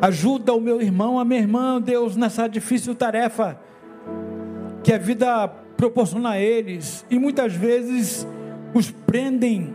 Ajuda 0.00 0.54
o 0.54 0.60
meu 0.60 0.80
irmão, 0.80 1.18
a 1.18 1.24
minha 1.24 1.40
irmã, 1.40 1.80
Deus, 1.80 2.16
nessa 2.16 2.48
difícil 2.48 2.94
tarefa 2.94 3.60
que 4.82 4.92
a 4.92 4.98
vida 4.98 5.46
proporciona 5.76 6.30
a 6.30 6.40
eles 6.40 7.04
e 7.10 7.18
muitas 7.18 7.54
vezes 7.54 8.26
os 8.72 8.90
prendem, 8.90 9.74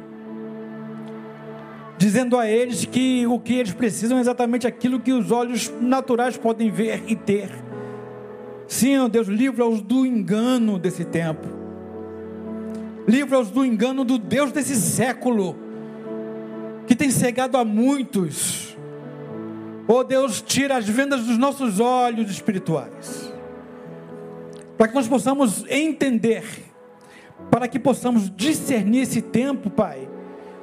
dizendo 1.98 2.38
a 2.38 2.48
eles 2.48 2.86
que 2.86 3.28
o 3.28 3.40
que 3.40 3.54
eles 3.54 3.74
precisam 3.74 4.18
é 4.18 4.22
exatamente 4.22 4.66
aquilo 4.66 5.00
que 5.00 5.14
os 5.14 5.32
olhos 5.32 5.72
naturais 5.80 6.38
podem 6.38 6.72
ver 6.72 7.04
e 7.08 7.16
ter. 7.16 7.50
Sim, 8.68 8.98
ó 8.98 9.08
Deus, 9.08 9.28
livra-os 9.28 9.80
do 9.82 10.06
engano 10.08 10.80
desse 10.80 11.06
tempo, 11.06 11.48
livra-os 13.08 13.52
do 13.52 13.64
engano 13.64 14.04
do 14.04 14.18
Deus 14.18 14.52
desse 14.52 14.76
século, 14.76 15.56
que 16.88 16.96
tem 16.96 17.12
cegado 17.12 17.58
a 17.58 17.64
muitos. 17.64 18.75
Ó 19.88 20.04
Deus, 20.04 20.42
tira 20.42 20.78
as 20.78 20.88
vendas 20.88 21.24
dos 21.26 21.38
nossos 21.38 21.80
olhos 21.80 22.30
espirituais 22.32 23.36
para 24.78 24.88
que 24.88 24.96
nós 24.96 25.08
possamos 25.08 25.66
entender, 25.70 26.44
para 27.50 27.68
que 27.68 27.80
possamos 27.80 28.30
discernir 28.36 29.02
esse 29.02 29.22
tempo, 29.22 29.70
Pai, 29.70 30.08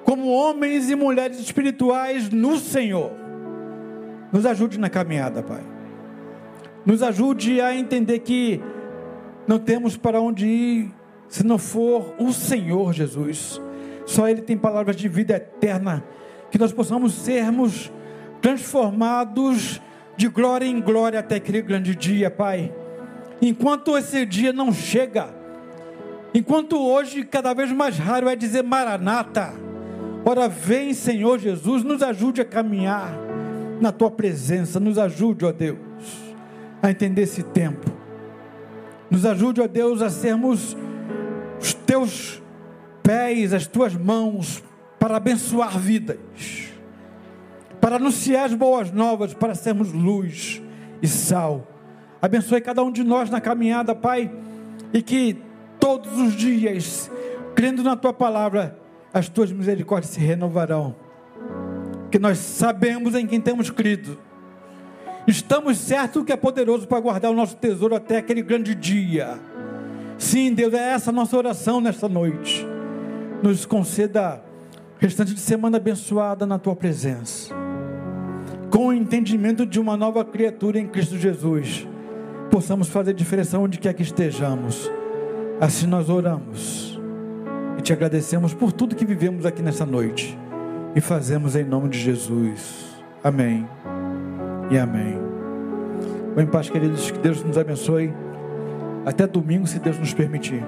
como 0.05 0.29
homens 0.29 0.91
e 0.91 0.97
mulheres 0.97 1.39
espirituais 1.39 2.29
no 2.31 2.59
Senhor. 2.59 3.13
Nos 4.31 4.45
ajude 4.47 4.79
na 4.79 4.91
caminhada, 4.91 5.43
Pai. 5.43 5.63
Nos 6.85 7.03
ajude 7.03 7.61
a 7.61 7.75
entender 7.75 8.19
que 8.21 8.61
não 9.47 9.59
temos 9.59 9.97
para 9.97 10.21
onde 10.21 10.47
ir 10.47 10.91
se 11.29 11.45
não 11.45 11.59
for 11.59 12.15
o 12.19 12.33
Senhor 12.33 12.93
Jesus. 12.93 13.61
Só 14.05 14.29
Ele 14.29 14.43
tem 14.43 14.59
palavras 14.59 14.97
de 14.97 15.09
vida 15.09 15.37
eterna. 15.37 16.05
Que 16.51 16.59
nós 16.59 16.73
possamos 16.73 17.15
sermos 17.15 17.91
transformados 18.43 19.81
de 20.17 20.29
glória 20.29 20.67
em 20.67 20.81
glória 20.81 21.21
até 21.21 21.37
aquele 21.37 21.63
grande 21.63 21.95
dia, 21.95 22.31
Pai. 22.31 22.73
Enquanto 23.41 23.97
esse 23.97 24.27
dia 24.27 24.53
não 24.53 24.73
chega, 24.73 25.35
enquanto 26.35 26.77
hoje 26.77 27.25
cada 27.25 27.55
vez 27.55 27.73
mais 27.73 27.97
raro 27.97 28.29
é 28.29 28.37
dizer 28.37 28.63
Maranata, 28.63 29.55
ora 30.25 30.49
vem 30.49 30.93
Senhor 30.93 31.39
Jesus, 31.39 31.83
nos 31.83 32.03
ajude 32.03 32.41
a 32.41 32.45
caminhar 32.45 33.13
na 33.81 33.91
tua 33.91 34.11
presença, 34.11 34.79
nos 34.79 34.99
ajude, 34.99 35.45
ó 35.45 35.53
Deus, 35.53 35.79
a 36.83 36.91
entender 36.91 37.23
esse 37.23 37.43
tempo, 37.43 37.91
nos 39.11 39.25
ajude, 39.25 39.61
ó 39.61 39.67
Deus, 39.67 40.03
a 40.03 40.11
sermos 40.11 40.77
os 41.61 41.75
teus 41.75 42.43
pés, 43.03 43.53
as 43.53 43.67
tuas 43.67 43.95
mãos 43.95 44.63
para 44.99 45.17
abençoar 45.17 45.79
vidas, 45.79 46.19
para 47.83 47.97
anunciar 47.97 48.45
as 48.45 48.55
boas 48.55 48.93
novas, 48.93 49.35
para 49.35 49.57
sermos 49.57 49.93
luz 49.93 50.63
e 51.03 51.09
sal 51.09 51.67
Abençoe 52.23 52.61
cada 52.61 52.85
um 52.85 52.93
de 52.93 53.03
nós 53.03 53.29
na 53.29 53.41
caminhada, 53.41 53.97
Pai, 53.97 54.31
e 54.93 55.03
que 55.03 55.37
todos 55.81 56.17
os 56.17 56.35
dias, 56.37 57.11
crendo 57.53 57.83
na 57.83 57.97
tua 57.97 58.13
palavra, 58.13 58.79
as 59.13 59.29
tuas 59.29 59.51
misericórdias 59.51 60.15
se 60.15 60.21
renovarão. 60.21 60.95
Que 62.13 62.21
nós 62.21 62.39
sabemos 62.39 63.17
em 63.17 63.27
quem 63.27 63.41
temos 63.41 63.71
crido. 63.71 64.17
Estamos 65.27 65.79
certos 65.79 66.25
que 66.25 66.33
é 66.33 66.37
poderoso 66.37 66.87
para 66.87 67.01
guardar 67.01 67.33
o 67.33 67.35
nosso 67.35 67.57
tesouro 67.57 67.97
até 67.97 68.19
aquele 68.19 68.43
grande 68.43 68.73
dia. 68.77 69.41
Sim, 70.17 70.55
Deus, 70.55 70.73
é 70.73 70.93
essa 70.93 71.11
a 71.11 71.13
nossa 71.13 71.37
oração 71.37 71.81
nesta 71.81 72.09
noite. 72.09 72.65
Nos 73.43 73.67
conceda 73.67 74.41
restante 75.01 75.35
de 75.35 75.41
semana 75.41 75.79
abençoada 75.79 76.47
na 76.47 76.57
tua 76.57 76.77
presença. 76.77 77.62
Com 78.73 78.87
o 78.87 78.93
entendimento 78.95 79.67
de 79.67 79.79
uma 79.79 79.99
nova 79.99 80.25
criatura 80.25 80.79
em 80.79 80.87
Cristo 80.87 81.19
Jesus 81.19 81.87
possamos 82.51 82.89
fazer 82.89 83.13
diferença 83.13 83.59
onde 83.59 83.79
quer 83.79 83.93
que 83.93 84.03
estejamos. 84.03 84.91
Assim 85.61 85.87
nós 85.87 86.09
oramos 86.09 86.99
e 87.79 87.83
te 87.83 87.93
agradecemos 87.93 88.55
por 88.55 88.73
tudo 88.73 88.97
que 88.97 89.05
vivemos 89.05 89.45
aqui 89.45 89.61
nessa 89.61 89.85
noite 89.85 90.39
e 90.97 91.03
fazemos 91.03 91.55
em 91.55 91.65
nome 91.65 91.91
de 91.91 91.99
Jesus. 91.99 92.97
Amém 93.23 93.69
e 94.71 94.79
amém. 94.79 95.19
Vou 96.35 96.43
em 96.43 96.47
paz, 96.47 96.71
queridos, 96.71 97.11
que 97.11 97.19
Deus 97.19 97.45
nos 97.45 97.59
abençoe. 97.59 98.11
Até 99.05 99.27
domingo, 99.27 99.67
se 99.67 99.79
Deus 99.79 99.99
nos 99.99 100.15
permitir. 100.15 100.63